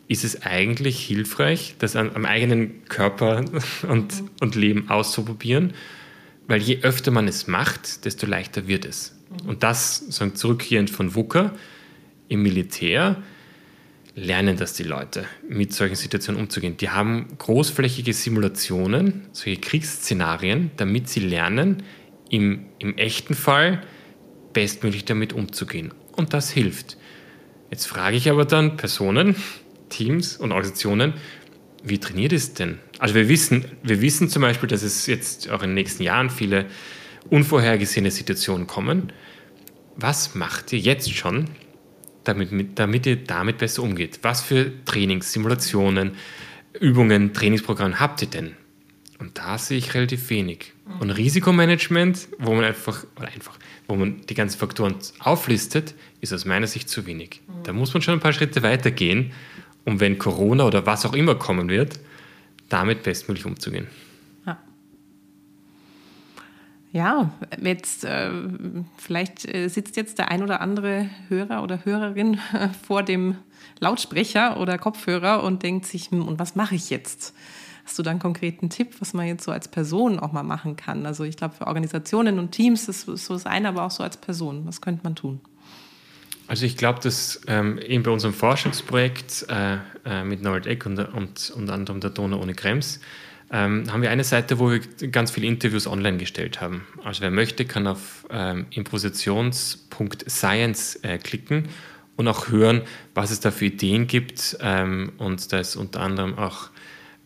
ist 0.08 0.24
es 0.24 0.42
eigentlich 0.44 1.06
hilfreich, 1.06 1.76
das 1.80 1.96
am, 1.96 2.12
am 2.12 2.26
eigenen 2.26 2.86
Körper 2.86 3.44
und, 3.88 4.24
und 4.40 4.56
Leben 4.56 4.90
auszuprobieren, 4.90 5.74
weil 6.48 6.62
je 6.62 6.80
öfter 6.82 7.12
man 7.12 7.28
es 7.28 7.48
macht, 7.48 8.06
desto 8.06 8.26
leichter 8.26 8.68
wird 8.68 8.86
es. 8.86 9.18
Und 9.46 9.64
das, 9.64 9.98
sagen, 10.10 10.36
zurückgehend 10.36 10.90
von 10.90 11.14
WUKA, 11.16 11.54
im 12.30 12.44
Militär 12.44 13.22
lernen 14.16 14.58
das 14.58 14.74
die 14.74 14.84
Leute, 14.84 15.26
mit 15.48 15.74
solchen 15.74 15.96
Situationen 15.96 16.42
umzugehen. 16.42 16.78
Die 16.78 16.90
haben 16.90 17.28
großflächige 17.38 18.14
Simulationen, 18.14 19.28
solche 19.32 19.60
Kriegsszenarien, 19.60 20.72
damit 20.78 21.08
sie 21.08 21.20
lernen, 21.20 21.84
im, 22.30 22.66
im 22.80 22.98
echten 22.98 23.36
Fall 23.36 23.82
bestmöglich 24.54 25.06
damit 25.06 25.34
umzugehen. 25.34 25.94
Und 26.16 26.34
das 26.34 26.50
hilft. 26.50 26.98
Jetzt 27.70 27.86
frage 27.86 28.18
ich 28.18 28.30
aber 28.30 28.46
dann 28.46 28.76
Personen, 28.76 29.36
Teams 29.90 30.38
und 30.38 30.52
Organisationen, 30.52 31.14
wie 31.84 32.00
trainiert 32.00 32.34
es 32.34 32.54
denn? 32.54 32.80
Also 33.00 33.16
wir 33.16 33.30
wissen, 33.30 33.66
wir 33.84 34.02
wissen 34.02 34.30
zum 34.30 34.42
Beispiel, 34.42 34.68
dass 34.68 34.84
es 34.84 35.06
jetzt 35.06 35.50
auch 35.50 35.62
in 35.62 35.70
den 35.70 35.76
nächsten 35.76 36.04
Jahren 36.04 36.30
viele 36.30 36.66
unvorhergesehene 37.30 38.12
Situationen 38.12 38.68
kommen. 38.68 39.12
Was 39.96 40.36
macht 40.36 40.74
ihr 40.74 40.80
jetzt 40.80 41.14
schon, 41.14 41.46
damit, 42.24 42.50
damit 42.78 43.06
ihr 43.06 43.16
damit 43.16 43.58
besser 43.58 43.84
umgeht? 43.84 44.20
Was 44.22 44.42
für 44.42 44.72
Trainings, 44.86 45.32
Simulationen, 45.32 46.12
Übungen, 46.80 47.34
Trainingsprogramme 47.34 48.00
habt 48.00 48.22
ihr 48.22 48.28
denn? 48.28 48.54
Und 49.20 49.38
da 49.38 49.58
sehe 49.58 49.80
ich 49.80 49.94
relativ 49.96 50.30
wenig. 50.30 50.74
Und 51.00 51.10
Risikomanagement, 51.10 52.30
wo 52.38 52.54
man 52.54 52.64
einfach, 52.64 53.06
oder 53.18 53.28
einfach, 53.30 53.58
wo 53.88 53.96
man 53.96 54.22
die 54.28 54.36
ganzen 54.36 54.60
Faktoren 54.60 54.96
auflistet, 55.20 55.96
ist 56.22 56.34
aus 56.34 56.46
meiner 56.46 56.68
Sicht 56.68 56.88
zu 56.88 57.06
wenig. 57.08 57.42
Da 57.64 57.74
muss 57.74 57.94
man 57.94 58.04
schon 58.04 58.14
ein 58.14 58.20
paar 58.20 58.34
Schritte 58.34 58.62
weitergehen, 58.62 59.32
um 59.88 60.02
wenn 60.02 60.20
Corona 60.20 60.66
oder 60.66 60.86
was 60.86 61.06
auch 61.06 61.14
immer 61.14 61.36
kommen 61.36 61.70
wird, 61.70 62.00
damit 62.68 63.04
bestmöglich 63.04 63.46
umzugehen. 63.46 63.88
Ja, 66.94 67.32
jetzt 67.62 68.06
äh, 68.06 68.32
vielleicht 68.98 69.46
äh, 69.46 69.68
sitzt 69.68 69.98
jetzt 69.98 70.18
der 70.18 70.32
ein 70.32 70.42
oder 70.42 70.62
andere 70.62 71.10
Hörer 71.28 71.62
oder 71.62 71.86
Hörerin 71.86 72.40
äh, 72.54 72.70
vor 72.88 73.04
dem 73.04 73.36
Lautsprecher 73.80 74.60
oder 74.60 74.78
Kopfhörer 74.78 75.44
und 75.44 75.64
denkt 75.64 75.86
sich, 75.86 76.12
hm, 76.12 76.28
und 76.28 76.40
was 76.40 76.56
mache 76.56 76.76
ich 76.76 76.90
jetzt? 76.90 77.36
Hast 77.86 78.00
du 78.00 78.04
da 78.04 78.12
einen 78.12 78.20
konkreten 78.20 78.70
Tipp, 78.70 78.96
was 79.00 79.14
man 79.14 79.28
jetzt 79.28 79.44
so 79.44 79.52
als 79.52 79.68
Person 79.68 80.18
auch 80.20 80.32
mal 80.32 80.44
machen 80.44 80.76
kann? 80.76 81.06
Also 81.06 81.24
ich 81.24 81.38
glaube, 81.38 81.56
für 81.56 81.68
Organisationen 81.68 82.40
und 82.40 82.52
Teams 82.52 82.88
ist 82.88 83.02
so 83.02 83.34
das 83.34 83.46
eine, 83.46 83.70
aber 83.70 83.84
auch 83.84 83.92
so 83.92 84.02
als 84.04 84.18
Person. 84.18 84.66
Was 84.66 84.82
könnte 84.82 85.02
man 85.04 85.16
tun? 85.16 85.40
Also 86.48 86.66
ich 86.66 86.78
glaube, 86.78 87.02
dass 87.02 87.42
ähm, 87.48 87.78
eben 87.80 88.04
bei 88.04 88.12
unserem 88.12 88.34
Forschungsprojekt 88.34 89.48
äh, 89.50 89.78
äh, 90.06 90.24
mit 90.24 90.42
Norbert 90.42 90.66
Eck 90.66 90.86
und, 90.86 90.98
und 90.98 91.52
unter 91.56 91.74
anderem 91.74 92.00
der 92.00 92.12
Donau 92.12 92.42
ohne 92.42 92.54
Krems 92.54 93.02
ähm, 93.52 93.92
haben 93.92 94.02
wir 94.02 94.12
eine 94.12 94.24
Seite, 94.24 94.58
wo 94.60 94.72
wir 94.72 94.80
ganz 95.12 95.32
viele 95.32 95.48
Interviews 95.48 95.88
online 95.88 96.18
gestellt 96.18 96.62
haben. 96.62 96.88
Also 97.04 97.22
wer 97.22 97.32
möchte, 97.32 97.66
kann 97.66 97.88
auf 97.88 98.26
ähm, 98.30 98.68
improvisations.science 98.72 101.00
äh, 101.04 101.18
klicken 101.18 101.68
und 102.18 102.28
auch 102.28 102.50
hören, 102.50 102.82
was 103.14 103.32
es 103.32 103.40
da 103.40 103.52
für 103.52 103.66
Ideen 103.66 104.08
gibt. 104.08 104.58
Ähm, 104.62 105.14
und 105.18 105.54
da 105.54 105.60
ist 105.60 105.76
unter 105.76 106.02
anderem 106.02 106.38
auch 106.38 106.70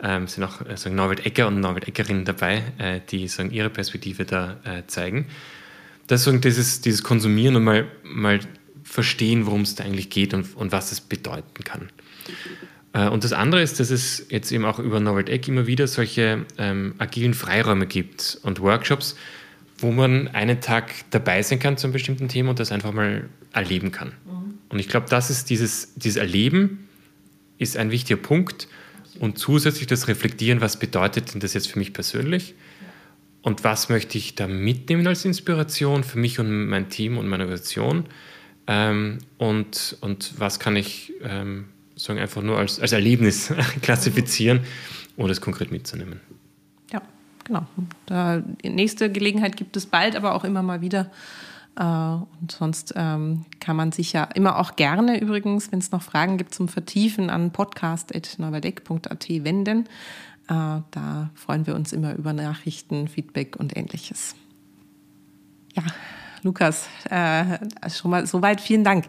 ähm, 0.04 0.28
sind 0.28 0.44
auch 0.44 0.66
äh, 0.66 0.78
sagen 0.78 0.96
Norbert 0.96 1.26
Ecker 1.26 1.48
und 1.48 1.60
Norbert 1.60 1.88
Eckerinnen 1.88 2.26
dabei, 2.26 2.64
äh, 2.78 3.00
die 3.10 3.28
sagen, 3.28 3.52
ihre 3.52 3.70
Perspektive 3.70 4.26
da 4.26 4.58
äh, 4.64 4.84
zeigen. 4.88 5.28
Das 6.08 6.28
ist 6.28 6.44
dieses, 6.44 6.82
dieses 6.82 7.04
Konsumieren 7.04 7.56
und 7.56 7.64
mal, 7.64 7.88
mal 8.04 8.40
verstehen, 8.92 9.46
worum 9.46 9.62
es 9.62 9.76
da 9.76 9.86
eigentlich 9.86 10.10
geht 10.10 10.34
und, 10.34 10.54
und 10.58 10.74
was 10.74 10.92
es 10.92 11.00
bedeuten 11.00 11.64
kann. 11.64 11.90
Äh, 12.92 13.08
und 13.08 13.24
das 13.24 13.32
andere 13.32 13.62
ist, 13.62 13.80
dass 13.80 13.90
es 13.90 14.26
jetzt 14.30 14.52
eben 14.52 14.66
auch 14.66 14.80
über 14.80 15.00
Norbert 15.00 15.30
Eck 15.30 15.48
immer 15.48 15.66
wieder 15.66 15.88
solche 15.88 16.46
ähm, 16.58 16.96
agilen 16.98 17.34
Freiräume 17.34 17.88
gibt 17.88 18.38
und 18.44 18.60
Workshops, 18.60 19.16
wo 19.78 19.92
man 19.92 20.28
einen 20.28 20.60
Tag 20.60 20.92
dabei 21.10 21.42
sein 21.42 21.60
kann 21.60 21.78
zu 21.78 21.88
einem 21.88 21.94
bestimmten 21.94 22.28
Thema 22.28 22.50
und 22.50 22.60
das 22.60 22.74
einfach 22.74 22.92
mal 22.92 23.30
erleben 23.54 23.94
kann. 23.94 24.10
Mhm. 24.10 24.56
Und 24.68 24.80
ich 24.80 24.90
glaube, 24.90 25.08
das 25.10 25.30
ist 25.30 25.50
dieses, 25.50 25.94
dieses 25.96 26.18
Erleben 26.18 26.90
ist 27.58 27.78
ein 27.78 27.92
wichtiger 27.92 28.20
Punkt 28.20 28.68
und 29.20 29.38
zusätzlich 29.38 29.88
das 29.88 30.10
Reflektieren, 30.10 30.60
was 30.60 30.78
bedeutet 30.78 31.34
denn 31.34 31.40
das 31.40 31.54
jetzt 31.54 31.70
für 31.70 31.80
mich 31.80 31.94
persönlich 31.94 32.56
und 33.42 33.64
was 33.64 33.88
möchte 33.88 34.18
ich 34.18 34.36
da 34.36 34.48
mitnehmen 34.48 35.08
als 35.08 35.24
Inspiration 35.24 36.04
für 36.04 36.20
mich 36.20 36.40
und 36.40 36.68
mein 36.68 36.90
Team 36.90 37.18
und 37.18 37.30
meine 37.30 37.44
Organisation 37.44 38.06
ähm, 38.72 39.18
und, 39.38 39.98
und 40.00 40.40
was 40.40 40.58
kann 40.58 40.78
ich 40.78 41.12
ähm, 41.24 41.66
sagen, 41.98 42.20
einfach 42.20 42.42
nur 42.42 42.58
als, 42.58 42.80
als 42.80 42.94
Erlebnis 42.94 43.54
klassifizieren, 43.82 44.62
ohne 45.18 45.34
es 45.34 45.42
konkret 45.42 45.72
mitzunehmen. 45.72 46.22
Ja, 46.90 47.02
genau. 47.44 47.66
Da, 48.06 48.42
nächste 48.64 49.12
Gelegenheit 49.12 49.58
gibt 49.58 49.76
es 49.76 49.88
bald, 49.88 50.16
aber 50.16 50.36
auch 50.36 50.46
immer 50.46 50.64
mal 50.64 50.80
wieder. 50.80 51.12
Äh, 51.76 51.84
und 51.84 52.52
sonst 52.52 52.94
ähm, 52.96 53.44
kann 53.60 53.76
man 53.76 53.92
sich 53.92 54.14
ja 54.14 54.24
immer 54.24 54.58
auch 54.58 54.78
gerne 54.78 55.20
übrigens, 55.20 55.70
wenn 55.74 55.80
es 55.80 55.92
noch 55.92 56.02
Fragen 56.02 56.38
gibt 56.38 56.56
zum 56.56 56.70
Vertiefen, 56.70 57.30
an 57.30 57.52
podcast.neuwerdeck.at 57.52 59.30
wenden. 59.44 59.80
Äh, 60.48 60.80
da 60.92 61.30
freuen 61.36 61.68
wir 61.68 61.76
uns 61.76 61.92
immer 61.92 62.16
über 62.16 62.32
Nachrichten, 62.32 63.10
Feedback 63.10 63.58
und 63.58 63.76
ähnliches. 63.76 64.36
Ja, 65.76 65.84
Lukas, 66.44 66.88
äh, 67.10 67.60
schon 67.90 68.12
mal 68.12 68.26
soweit 68.26 68.62
vielen 68.62 68.84
Dank. 68.84 69.06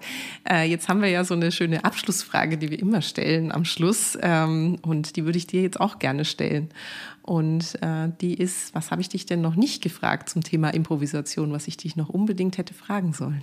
Äh, 0.49 0.69
jetzt 0.69 0.89
haben 0.89 1.01
wir 1.01 1.09
ja 1.09 1.25
so 1.25 1.33
eine 1.33 1.51
schöne 1.51 1.85
Abschlussfrage, 1.85 2.59
die 2.59 2.71
wir 2.71 2.79
immer 2.79 3.01
stellen 3.01 3.53
am 3.53 3.65
Schluss. 3.65 4.19
Ähm, 4.21 4.79
und 4.83 5.17
die 5.17 5.25
würde 5.25 5.39
ich 5.39 5.47
dir 5.47 5.63
jetzt 5.63 5.81
auch 5.81 5.99
gerne 5.99 6.27
stellen. 6.27 6.69
Und 7.23 7.83
äh, 7.83 8.11
die 8.21 8.35
ist, 8.35 8.75
was 8.75 8.91
habe 8.91 9.01
ich 9.01 9.09
dich 9.09 9.25
denn 9.25 9.41
noch 9.41 9.55
nicht 9.55 9.83
gefragt 9.83 10.29
zum 10.29 10.43
Thema 10.43 10.71
Improvisation, 10.71 11.53
was 11.53 11.69
ich 11.69 11.77
dich 11.79 11.97
noch 11.97 12.11
unbedingt 12.11 12.59
hätte 12.59 12.75
fragen 12.75 13.15
sollen? 13.15 13.43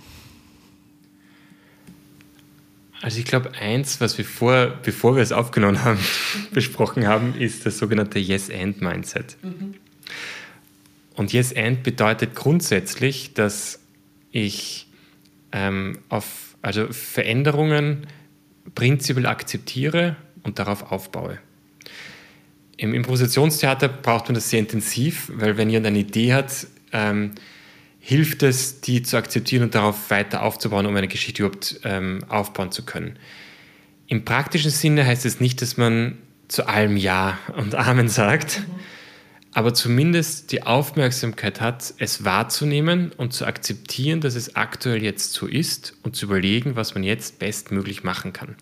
Also 3.02 3.18
ich 3.18 3.24
glaube, 3.24 3.52
eins, 3.58 4.00
was 4.00 4.18
wir 4.18 4.24
vor, 4.24 4.66
bevor 4.82 5.16
wir 5.16 5.22
es 5.22 5.32
aufgenommen 5.32 5.82
haben, 5.82 5.98
besprochen 6.52 7.08
haben, 7.08 7.34
ist 7.34 7.66
das 7.66 7.78
sogenannte 7.78 8.18
Yes-and-Mindset. 8.18 9.36
Mhm. 9.42 9.74
Und 11.16 11.32
Yes-and 11.32 11.82
bedeutet 11.82 12.34
grundsätzlich, 12.34 13.34
dass 13.34 13.79
ich 14.30 14.86
ähm, 15.52 15.98
auf 16.08 16.56
also 16.62 16.92
Veränderungen 16.92 18.06
prinzipiell 18.74 19.26
akzeptiere 19.26 20.16
und 20.42 20.58
darauf 20.58 20.92
aufbaue. 20.92 21.38
Im 22.76 22.94
Improvisationstheater 22.94 23.88
braucht 23.88 24.26
man 24.26 24.34
das 24.34 24.50
sehr 24.50 24.60
intensiv, 24.60 25.30
weil 25.34 25.56
wenn 25.56 25.68
jemand 25.68 25.88
eine 25.88 25.98
Idee 25.98 26.32
hat, 26.32 26.66
ähm, 26.92 27.32
hilft 27.98 28.42
es, 28.42 28.80
die 28.80 29.02
zu 29.02 29.16
akzeptieren 29.16 29.64
und 29.64 29.74
darauf 29.74 30.10
weiter 30.10 30.42
aufzubauen, 30.42 30.86
um 30.86 30.96
eine 30.96 31.08
Geschichte 31.08 31.42
überhaupt 31.42 31.80
ähm, 31.84 32.24
aufbauen 32.28 32.72
zu 32.72 32.84
können. 32.84 33.18
Im 34.06 34.24
praktischen 34.24 34.70
Sinne 34.70 35.06
heißt 35.06 35.26
es 35.26 35.40
nicht, 35.40 35.60
dass 35.60 35.76
man 35.76 36.18
zu 36.48 36.66
allem 36.66 36.96
Ja 36.96 37.38
und 37.56 37.74
Amen 37.74 38.08
sagt, 38.08 38.60
mhm. 38.60 38.74
Aber 39.52 39.74
zumindest 39.74 40.52
die 40.52 40.62
Aufmerksamkeit 40.62 41.60
hat, 41.60 41.94
es 41.98 42.24
wahrzunehmen 42.24 43.12
und 43.16 43.32
zu 43.32 43.46
akzeptieren, 43.46 44.20
dass 44.20 44.36
es 44.36 44.54
aktuell 44.54 45.02
jetzt 45.02 45.32
so 45.32 45.46
ist 45.46 45.94
und 46.02 46.14
zu 46.14 46.26
überlegen, 46.26 46.76
was 46.76 46.94
man 46.94 47.02
jetzt 47.02 47.38
bestmöglich 47.38 48.04
machen 48.04 48.32
kann. 48.32 48.54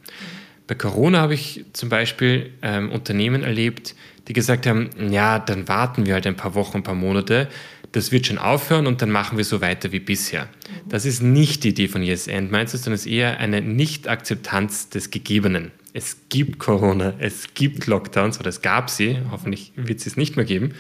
Bei 0.67 0.75
Corona 0.75 1.21
habe 1.21 1.35
ich 1.35 1.65
zum 1.73 1.89
Beispiel 1.89 2.51
ähm, 2.63 2.91
Unternehmen 2.91 3.43
erlebt, 3.43 3.95
die 4.29 4.33
gesagt 4.35 4.67
haben, 4.67 4.91
ja, 5.11 5.39
dann 5.39 5.69
warten 5.69 6.05
wir 6.07 6.15
halt 6.15 6.27
ein 6.27 6.37
paar 6.37 6.55
Wochen, 6.55 6.79
ein 6.79 6.83
paar 6.83 6.95
Monate, 6.95 7.49
das 7.93 8.13
wird 8.13 8.27
schon 8.27 8.39
aufhören 8.39 8.87
und 8.87 9.01
dann 9.01 9.11
machen 9.11 9.39
wir 9.39 9.45
so 9.45 9.63
weiter 9.63 9.93
wie 9.93 10.01
bisher. 10.01 10.49
Das 10.87 11.07
ist 11.07 11.23
nicht 11.23 11.65
die 11.65 11.71
Idee 11.71 11.89
von 11.89 12.03
Yes 12.03 12.29
and 12.29 12.51
meinst 12.51 12.75
du, 12.75 12.79
sondern 12.79 12.95
es 12.95 13.07
ist 13.07 13.13
eher 13.13 13.39
eine 13.39 13.63
Nicht-Akzeptanz 13.63 14.91
des 14.91 15.11
Gegebenen. 15.11 15.71
Es 15.93 16.19
gibt 16.29 16.59
Corona, 16.59 17.15
es 17.19 17.55
gibt 17.55 17.87
Lockdowns 17.87 18.39
oder 18.39 18.49
es 18.49 18.63
gab 18.63 18.91
sie, 18.91 19.19
hoffentlich 19.31 19.73
wird 19.77 20.01
es 20.01 20.07
es 20.07 20.17
nicht 20.17 20.37
mehr 20.37 20.45
geben. 20.45 20.75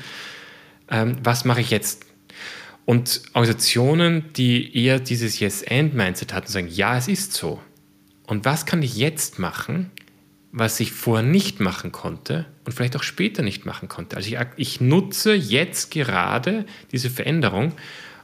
Ähm, 0.91 1.17
was 1.23 1.45
mache 1.45 1.61
ich 1.61 1.71
jetzt? 1.71 2.05
Und 2.85 3.23
Organisationen, 3.35 4.33
die 4.35 4.75
eher 4.75 4.99
dieses 4.99 5.41
Yes-and-Mindset 5.41 6.33
hatten, 6.33 6.49
sagen, 6.49 6.69
ja, 6.69 6.97
es 6.97 7.09
ist 7.09 7.35
so. 7.35 7.61
Und 8.27 8.45
was 8.45 8.65
kann 8.65 8.83
ich 8.83 8.97
jetzt 8.97 9.39
machen, 9.39 9.91
was 10.53 10.81
ich 10.81 10.93
vorher 10.93 11.27
nicht 11.27 11.61
machen 11.61 11.93
konnte 11.93 12.47
und 12.65 12.73
vielleicht 12.73 12.97
auch 12.97 13.03
später 13.03 13.43
nicht 13.43 13.67
machen 13.67 13.89
konnte? 13.89 14.17
Also 14.17 14.31
ich, 14.31 14.39
ich 14.57 14.81
nutze 14.81 15.35
jetzt 15.35 15.91
gerade 15.91 16.65
diese 16.93 17.11
Veränderung 17.11 17.73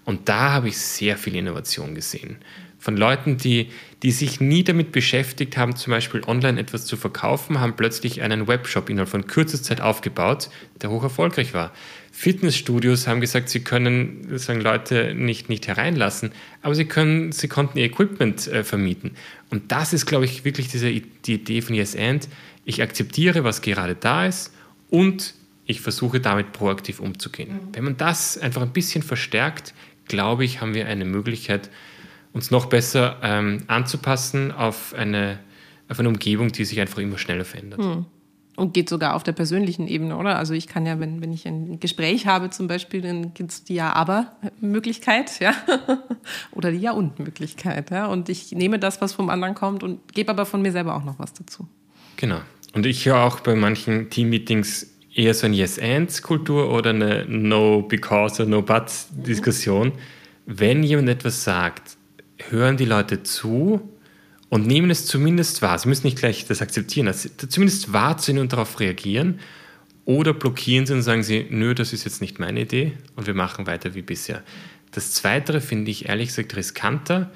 und 0.05 0.28
da 0.28 0.53
habe 0.53 0.68
ich 0.68 0.78
sehr 0.78 1.16
viel 1.16 1.37
Innovation 1.37 1.95
gesehen. 1.95 2.37
Von 2.78 2.97
Leuten, 2.97 3.39
die, 3.39 3.70
die 4.05 4.12
sich 4.12 4.38
nie 4.38 4.62
damit 4.62 4.92
beschäftigt 4.92 5.57
haben, 5.57 5.76
zum 5.76 5.90
Beispiel 5.92 6.22
online 6.26 6.61
etwas 6.61 6.84
zu 6.84 6.98
verkaufen, 6.98 7.61
haben 7.61 7.74
plötzlich 7.74 8.20
einen 8.20 8.46
Webshop 8.46 8.90
innerhalb 8.90 9.09
von 9.09 9.26
kürzester 9.26 9.68
Zeit 9.68 9.80
aufgebaut, 9.80 10.50
der 10.82 10.90
hoch 10.90 11.02
erfolgreich 11.02 11.55
war. 11.55 11.72
Fitnessstudios 12.12 13.07
haben 13.07 13.22
gesagt, 13.22 13.48
sie 13.48 13.61
können 13.61 14.26
sozusagen 14.28 14.61
Leute 14.61 15.14
nicht, 15.14 15.48
nicht 15.48 15.66
hereinlassen, 15.68 16.32
aber 16.61 16.74
sie, 16.74 16.84
können, 16.84 17.32
sie 17.32 17.48
konnten 17.48 17.78
ihr 17.78 17.86
Equipment 17.86 18.46
äh, 18.46 18.62
vermieten. 18.62 19.12
Und 19.48 19.72
das 19.72 19.94
ist, 19.94 20.05
glaube 20.05 20.26
ich, 20.26 20.44
wirklich 20.44 20.68
diese, 20.68 20.90
die 20.90 21.34
Idee 21.34 21.62
von 21.62 21.74
Yes 21.74 21.96
And. 21.96 22.28
Ich 22.66 22.82
akzeptiere, 22.82 23.42
was 23.42 23.62
gerade 23.62 23.94
da 23.94 24.26
ist 24.26 24.52
und 24.90 25.32
ich 25.64 25.80
versuche 25.80 26.20
damit 26.20 26.52
proaktiv 26.52 27.00
umzugehen. 27.00 27.55
Mhm. 27.55 27.59
Wenn 27.72 27.84
man 27.84 27.96
das 27.96 28.36
einfach 28.36 28.61
ein 28.61 28.74
bisschen 28.74 29.02
verstärkt, 29.02 29.72
glaube 30.09 30.44
ich, 30.44 30.61
haben 30.61 30.74
wir 30.74 30.88
eine 30.88 31.07
Möglichkeit, 31.07 31.70
uns 32.35 32.51
noch 32.51 32.66
besser 32.66 33.16
ähm, 33.22 33.62
anzupassen 33.68 34.53
auf 34.53 34.93
eine, 34.95 35.39
auf 35.89 35.99
eine 35.99 36.09
Umgebung, 36.09 36.53
die 36.53 36.64
sich 36.64 36.80
einfach 36.80 36.99
immer 36.99 37.16
schneller 37.16 37.45
verändert. 37.45 37.80
Mhm. 37.80 38.07
Und 38.57 38.72
geht 38.72 38.89
sogar 38.89 39.14
auf 39.14 39.24
der 39.24 39.32
persönlichen 39.32 39.89
Ebene, 39.89 40.16
oder? 40.16 40.37
Also 40.37 40.55
ich 40.55 40.68
kann 40.68 40.87
ja, 40.87 41.01
wenn, 41.01 41.20
wenn 41.20 41.32
ich 41.32 41.47
ein 41.47 41.80
Gespräch 41.80 42.26
habe 42.26 42.51
zum 42.51 42.68
Beispiel, 42.68 43.01
dann 43.01 43.35
gibt 43.35 43.51
es 43.51 43.64
die 43.64 43.74
Ja-Aber-Möglichkeit, 43.74 45.41
ja, 45.41 45.55
oder 46.53 46.70
die 46.70 46.78
Ja-Und-Möglichkeit, 46.78 47.91
ja. 47.91 48.07
Und 48.07 48.28
ich 48.28 48.53
nehme 48.53 48.78
das, 48.78 49.01
was 49.01 49.12
vom 49.12 49.28
anderen 49.28 49.55
kommt 49.57 49.82
und 49.82 50.12
gebe 50.12 50.30
aber 50.30 50.47
von 50.47 50.62
mir 50.62 50.70
selber 50.70 50.95
auch 50.95 51.05
noch 51.05 51.18
was 51.18 51.32
dazu. 51.32 51.66
Genau. 52.16 52.41
Und 52.74 52.87
ich 52.87 53.07
höre 53.07 53.24
auch 53.24 53.41
bei 53.41 53.57
manchen 53.57 54.11
Team-Meetings 54.11 54.89
eher 55.12 55.35
so 55.35 55.47
eine 55.47 55.57
Yes-Ands-Kultur 55.57 56.72
oder 56.72 56.91
eine 56.91 57.24
No-Because- 57.26 58.43
oder 58.43 58.51
No-But-Diskussion. 58.51 59.89
Mhm. 59.89 59.93
Wenn 60.47 60.82
jemand 60.85 61.09
etwas 61.09 61.43
sagt, 61.43 61.97
hören 62.39 62.76
die 62.76 62.85
Leute 62.85 63.22
zu 63.22 63.80
und 64.49 64.66
nehmen 64.66 64.91
es 64.91 65.07
zumindest 65.07 65.62
wahr. 65.62 65.78
Sie 65.78 65.89
müssen 65.89 66.07
nicht 66.07 66.18
gleich 66.18 66.47
das 66.47 66.62
akzeptieren, 66.62 67.09
also 67.09 67.28
zumindest 67.28 67.93
wahrzunehmen 67.93 68.43
und 68.43 68.53
darauf 68.53 68.78
reagieren. 68.80 69.41
Oder 70.05 70.35
blockieren 70.35 70.85
sie 70.87 70.93
und 70.93 71.03
sagen 71.03 71.22
sie, 71.22 71.47
nö, 71.49 71.74
das 71.74 71.93
ist 71.93 72.05
jetzt 72.05 72.20
nicht 72.20 72.39
meine 72.39 72.61
Idee 72.61 72.93
und 73.16 73.26
wir 73.26 73.35
machen 73.35 73.66
weiter 73.66 73.95
wie 73.95 74.03
bisher. 74.03 74.43
Das 74.91 75.12
Zweite 75.12 75.61
finde 75.61 75.91
ich 75.91 76.09
ehrlich 76.09 76.28
gesagt 76.28 76.55
riskanter, 76.57 77.32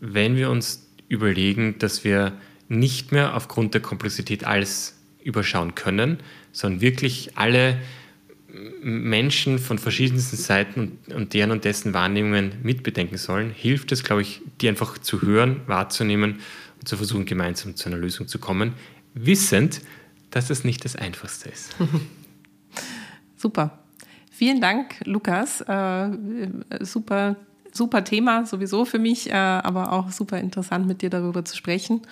wenn 0.00 0.36
wir 0.36 0.48
uns 0.48 0.88
überlegen, 1.08 1.78
dass 1.78 2.04
wir 2.04 2.32
nicht 2.68 3.12
mehr 3.12 3.34
aufgrund 3.36 3.74
der 3.74 3.82
Komplexität 3.82 4.44
alles 4.44 4.96
überschauen 5.22 5.74
können, 5.74 6.18
sondern 6.52 6.80
wirklich 6.80 7.36
alle 7.36 7.78
Menschen 8.82 9.58
von 9.58 9.78
verschiedensten 9.78 10.36
Seiten 10.36 10.98
und, 11.14 11.32
deren 11.32 11.50
und 11.50 11.64
dessen 11.64 11.94
Wahrnehmungen 11.94 12.52
mitbedenken 12.62 13.16
sollen, 13.16 13.50
hilft 13.50 13.92
es, 13.92 14.04
glaube 14.04 14.22
ich, 14.22 14.42
die 14.60 14.68
einfach 14.68 14.98
zu 14.98 15.22
hören, 15.22 15.62
wahrzunehmen 15.66 16.40
und 16.78 16.88
zu 16.88 16.96
versuchen, 16.96 17.24
gemeinsam 17.24 17.76
zu 17.76 17.88
einer 17.88 17.98
Lösung 17.98 18.28
zu 18.28 18.38
kommen, 18.38 18.74
wissend, 19.14 19.80
dass 20.30 20.50
es 20.50 20.64
nicht 20.64 20.84
das 20.84 20.96
Einfachste 20.96 21.48
ist. 21.48 21.76
Super. 23.36 23.78
Vielen 24.30 24.60
Dank, 24.60 24.96
Lukas. 25.04 25.60
Äh, 25.62 26.08
super, 26.80 27.36
super 27.72 28.02
Thema 28.02 28.46
sowieso 28.46 28.84
für 28.84 28.98
mich, 28.98 29.30
äh, 29.30 29.34
aber 29.34 29.92
auch 29.92 30.10
super 30.10 30.38
interessant, 30.38 30.86
mit 30.86 31.02
dir 31.02 31.10
darüber 31.10 31.44
zu 31.44 31.56
sprechen. 31.56 32.02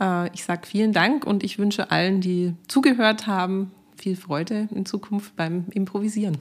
Äh, 0.00 0.32
ich 0.34 0.44
sage 0.44 0.66
vielen 0.66 0.92
Dank 0.92 1.24
und 1.24 1.42
ich 1.42 1.58
wünsche 1.58 1.90
allen, 1.90 2.20
die 2.20 2.54
zugehört 2.68 3.26
haben, 3.26 3.70
viel 4.02 4.16
Freude 4.16 4.68
in 4.74 4.84
Zukunft 4.84 5.36
beim 5.36 5.66
Improvisieren. 5.70 6.36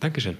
Dankeschön. 0.00 0.36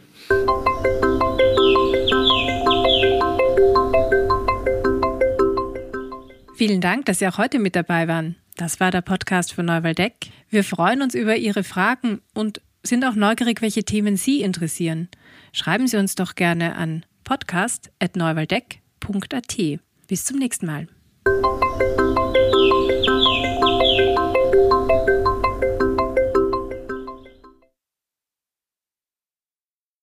Vielen 6.56 6.80
Dank, 6.80 7.04
dass 7.06 7.20
Sie 7.20 7.28
auch 7.28 7.38
heute 7.38 7.58
mit 7.58 7.74
dabei 7.76 8.06
waren. 8.08 8.36
Das 8.56 8.80
war 8.80 8.90
der 8.90 9.00
Podcast 9.00 9.54
von 9.54 9.64
Neuwaldeck. 9.64 10.26
Wir 10.50 10.64
freuen 10.64 11.00
uns 11.02 11.14
über 11.14 11.36
Ihre 11.36 11.64
Fragen 11.64 12.20
und 12.34 12.60
sind 12.82 13.04
auch 13.04 13.14
neugierig, 13.14 13.62
welche 13.62 13.84
Themen 13.84 14.16
Sie 14.16 14.42
interessieren. 14.42 15.08
Schreiben 15.52 15.86
Sie 15.86 15.96
uns 15.96 16.16
doch 16.16 16.34
gerne 16.34 16.74
an 16.74 17.06
podcast.neuwaldeck.at. 17.24 19.56
Bis 20.08 20.24
zum 20.24 20.38
nächsten 20.38 20.66
Mal. 20.66 20.88